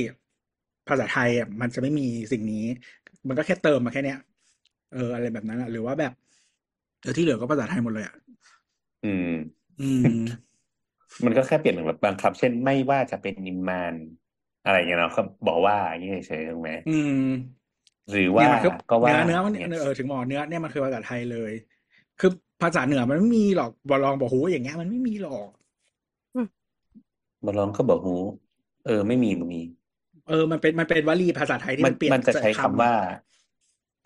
[0.89, 2.65] ภาษาไทยอะมันจะไม่มีสิ่งนี้
[3.29, 4.19] มันก็แค่เติมมาแค่เนี้ย
[4.93, 6.13] เออ อะไรแบบนั้นอะหรือว่าแบบ
[7.03, 8.15] เออที่เหลือก็ภาษาไทยหมดเลยอะ
[9.05, 9.27] อืม
[9.81, 10.13] อืม
[11.25, 13.97] มันก็แค่เปลี่ยนเหมือนแบบบางคำเช่นไม่ว่าจะเป็นนิมมาน
[14.63, 17.13] อะไรอย่างเงี้ยเนาะเขาบอกว่าอย่างเงี้ยเฉยๆถูกไหมอืม
[18.09, 21.53] หรือเนี่ว่ายมันคือก็ว่าเนื้อเนื้อมันเนี่ยเออถึงหมอเนื้อเนี่ยมันคือภาษาไทยเลย
[22.19, 22.29] คือ
[22.63, 25.49] ภาษาเหนือมันไม่มีหรอกบอลองบอกหูอย่างเงี้ยมันไม่มีหรอก
[27.45, 28.13] มาลองก็บอกหู
[28.83, 29.59] เออ ไม่มีมันมี
[30.27, 32.93] เออ มันเป็นมันเป็นวลีภาษาไทยที่มัมันนเปลี่ยนมันจะใช้คำคำว่า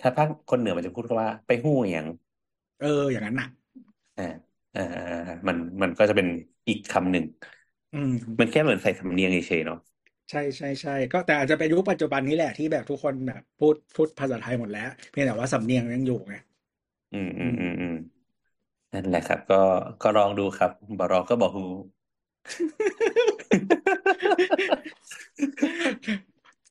[0.01, 2.07] ถ้าภาคคนเหนือมันจะพูดว่า ไปหู้อย่าง
[2.79, 3.49] เออ อย่างนั้นน่ะ
[4.17, 6.27] อ่า อ่าอ่าอ่ามันมันก็จะเป็น
[6.69, 7.25] อีกคำหนึ่ง
[7.95, 9.79] อืม มันแค่เหมือนใส่สำเนียงเฉยๆเนาะ
[10.31, 16.35] ใช่ใช่ใช่ก็แต่อาจจะเป็นยุคปัจจุบันนี้แหละที่แบบทุกคนแบบพูดพูดภาษาไทยหมดแล้ว เพียงแต่ว่าสำเนียงยังอยู่ไง
[17.13, 17.95] อืมอืมอืมอืม
[18.93, 19.57] นั่นแหละครับ ก็
[20.03, 21.65] ก็ลองดูครับบอรองก็บอกหู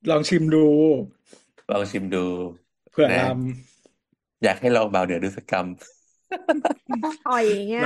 [0.10, 0.66] ลองชิมดู
[1.72, 2.26] ลองชิมดู
[2.92, 3.34] เผื่อนะล
[4.44, 5.68] อยากให้ลองเบาเหนือดูสักกรรม
[7.26, 7.86] อ่อยอย่างเงี้ยำล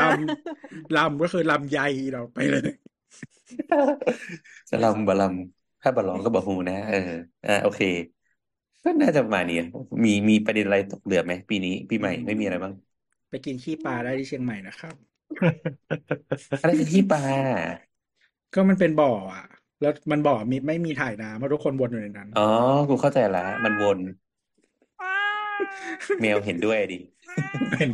[0.52, 1.78] ำลำก็คือลำไย
[2.12, 2.70] เราไปเลย
[4.70, 6.98] จะลำบะลำถ้าบะลองก็บอกหูนะเออ
[7.44, 7.82] อ่าโอเค
[8.84, 9.56] ก็น่าจะประมาณนี้
[10.06, 12.74] มีมีประเด็นอะไรตกเหลือไหมปีนี้ปีใหม่ไม่มีอะไรบ้าง
[13.30, 14.96] ไปกินขี้ปลาได้ที่เชียงใหม่นะครับ
[16.60, 17.22] อะไรคือที่ปลา
[18.54, 19.46] ก็มันเป็นบ่ออะ
[19.82, 22.42] แล้วมันบ่อมีไม่มีถ่ายน้ำเพราะทุกคนวนอยู่ในนั้น อ๋อ
[22.90, 24.00] กูเข้าใจละ มันวน
[26.20, 26.96] แมวเห็นด้วยดิ
[27.72, 27.90] เป็น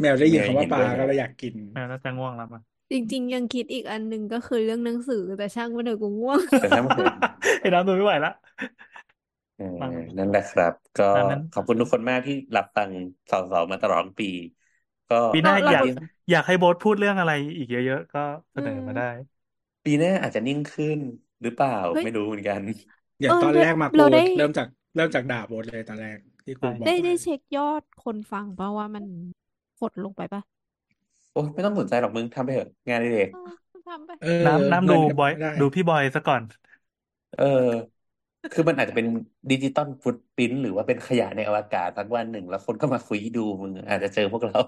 [0.00, 2.62] แมวได้ยินคำว่าปลาแมวเห็นด้วยก็เลยอยากกินแม่น่าจะง่วงแล้วมั้ง
[2.92, 7.12] จริง ๆ ยังคิดอีกอันหนึ่งก็คือเรื่องหนังสือแต่ช่างมันเถอะกูง่วงแต่ถ้ามันเกิด
[7.60, 8.30] ไอ้น้ำตัวไม่ไหวละ
[9.54, 9.86] เอออ่า
[10.18, 12.90] นั่นแหละครับ ก็ตามนั้นขอบคุณทุกคนมากที่รับฟัง
[13.30, 14.26] สาวๆมาตลอดทั้งปี
[15.08, 15.86] ก็ปีหน้าเราอยากเรา
[16.30, 18.18] อยากให้โบ๊ทพูดเรื่องอะไรอีกเยอะๆก็
[18.52, 19.04] เสนอมาได้
[19.84, 20.98] ปีหน้าอาจจะนิ่งขึ้น
[21.42, 22.62] หรือเปล่าเฮ้ยไม่รู้เหมือนกัน
[23.20, 26.18] อย่างเออตอนเราแรกมาเรากูได้เริ่มจากเริ่มจากด่าบทเลยตอนแรก
[26.48, 29.04] ที่กูใช่บอกได้ได้ไว้เช็คยอดคนฟังป่ะว่ามัน
[29.80, 30.42] กดลงไปป่ะ
[31.32, 33.38] โอ้ไม่ต้องสนใจหรอกมึงทำไปเถอะงานอดิเรกเออ
[33.86, 36.42] ทำไปเออน้ำน้ำเงิดูนก็บอยไม่ได้ ดูพี่บอยซะก่อน
[37.34, 37.44] เออ
[38.50, 39.06] คือมันอาจจะเป็น
[39.50, 44.58] ดิจิตอลฟุตปรินท์หรือว่าเป็นขยะในอวกาศสักวันหนึ่งแล้วคนก็มาคุยดูมึงอาจจะเจอพวกเรา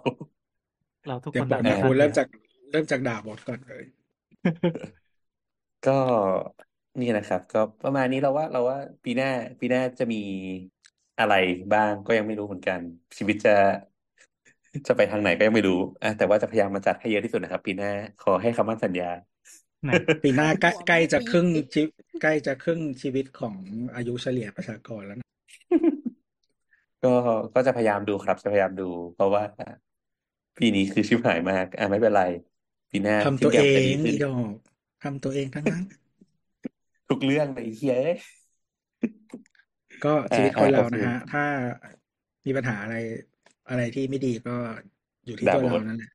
[1.06, 2.26] เราทุกเดี๋คยวนบอกอาจนะจะกูทันเริ่มเนี่ยจาก
[2.70, 3.84] เริ่มจากด่าบทก่อนเลย
[5.82, 5.92] ก็
[7.00, 9.28] นี่นะครับ ก็ประมาณนี้เราว่าเราว่าปีหน้า
[9.60, 10.16] ปีหน้าจะมี
[11.20, 11.34] อะไร
[11.74, 12.80] บ้างก็ยังไม่รู้เหมือนกัน
[13.16, 13.54] ชีวิตจะ
[14.86, 17.92] จะไปทางไหนก็ยังไม่รู้อะแต่ว่าจะพยายามมาจัดให้เยอะที่สุดนะครับ ปีหน้า
[18.22, 19.10] ขอให้คำมั่นสัญญา
[19.84, 19.90] ไหน
[20.24, 21.82] ปีหน้าใกล้หัวใกล้ไม่จะปีครึ่งชี
[22.22, 23.54] ใกล้จะครึ่งชีวิตของ
[23.94, 25.26] อายุเฉลี่ยประชากรแล้วนะ
[27.04, 27.14] ก็
[27.54, 29.42] ก็จะพยายามดูครับ จะพยายามดู เพราะว่า
[30.58, 32.24] ปีนี้คือชิบหายมาก อะไม่เป็นไร
[32.90, 34.50] ปีหน้าทำทุตักวอเอย่างจะดีงขึ้นอีดอก
[35.02, 35.84] ทำตัวเองทั้งนั้น
[37.08, 38.16] ทุกเรื่องเลยไอ้เฮียเอ้ย
[40.04, 41.42] ก็ชีอ่าวิตคอ่านโอเราเคนะฮะ ถ้า
[42.46, 42.94] มีปัญหาอะไร
[43.68, 44.52] อะไรที่ไม่ดีก็
[45.26, 46.08] อยู่ที่ด่าตัวโบเราทนั่นแหละ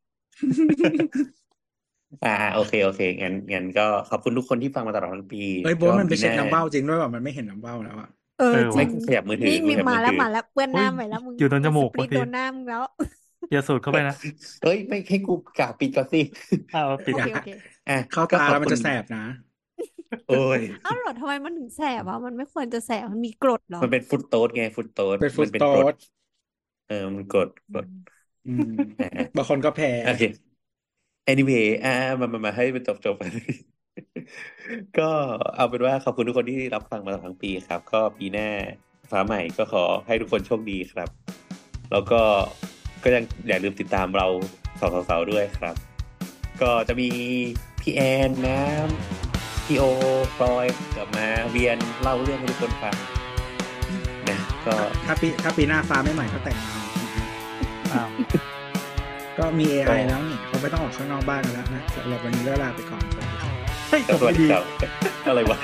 [2.23, 12.83] อ่า โอเคโอเคงั้นงั้นก็ขอบคุณทุกคนที่ฟังมาตลอดทั้งปีเอ้ยโบก็ทมันไปปีหเช็คน้าน้ำเบ้าจริงด้วยว่ามันไม่เห็นน้ำเบ้าแล้วอะเออเออจริว่ะไม่งขยับมือถือนี่กูมีขยับมามือแล้วถือมาแล้วเปื้อนหอุ้ยน้าไปแล้วมึงอยู่ตรงจมันมูสกปริบางตทีโดนหน้ามึงแล้ว
[13.51, 14.15] อย่าสูดเข้าไปนะ
[14.61, 16.19] เอ้ยไม่ให้กูกล่าวปิดก่อนสิ
[16.73, 17.49] อ้าวปิดโออย่าเคโอเค
[17.87, 19.19] อะเข้าก็ตาขอแล้บวมันคุณจะแสบนะ
[20.27, 25.95] โอ้ยอ้าวเหรอทำไมมันถึงแสบวะมันไม่ควรจะแสบมันมีกรดเหรอมันเป็นฟุตโต๊ดไงฟุตโต๊ดเป็นฟุมัตนเป็นโต๊กรดด
[26.87, 27.85] เออมันกรดกรด
[28.47, 30.23] อืมอ่าบางคนก็แพ้โอเค
[31.31, 33.23] anyway อ่ามามามาให้มันจบจบไป
[34.97, 35.09] ก็
[35.55, 38.49] เอาเป็นว่าขอบคุณทุกคนที่รับฟังมาตลอดทั้งปีครับ ก็ปีหน้า
[39.11, 41.09] ฟ้าใหม่ก็ขอให้ทุกคนโชคดีครับ
[41.91, 42.21] แล้วก็
[43.03, 44.27] ก็ยังอย่าลืมติดตามเรา
[44.79, 45.75] สองสาวๆด้วยครับ
[46.61, 47.09] ก็จะมี
[47.81, 49.24] พี่แอนน้ำ
[49.65, 49.83] พี่โอ
[50.37, 50.65] ฟลอย
[50.95, 52.95] กลับมาเวียนเล่าเรื่องให้ทุกคนฟัง
[54.29, 54.73] นะก็
[55.05, 57.25] ถ้าปีถ้าปีหน้าฟ้าไม่ใหม่ก็แต่งงานนะฮะ
[57.93, 58.07] อ้าว
[59.37, 63.53] ก็มี AI แล้วนี่เขาไม่ต้องออกข้างนอกบ้านกันแล้วนะสำหรับวันนี้ก็ลาไปก่อนสวัสดีครับ
[63.89, 64.63] เฮ้ยก็จบสวัสไม่ดีดีครับ
[65.27, 65.57] อะไรวะ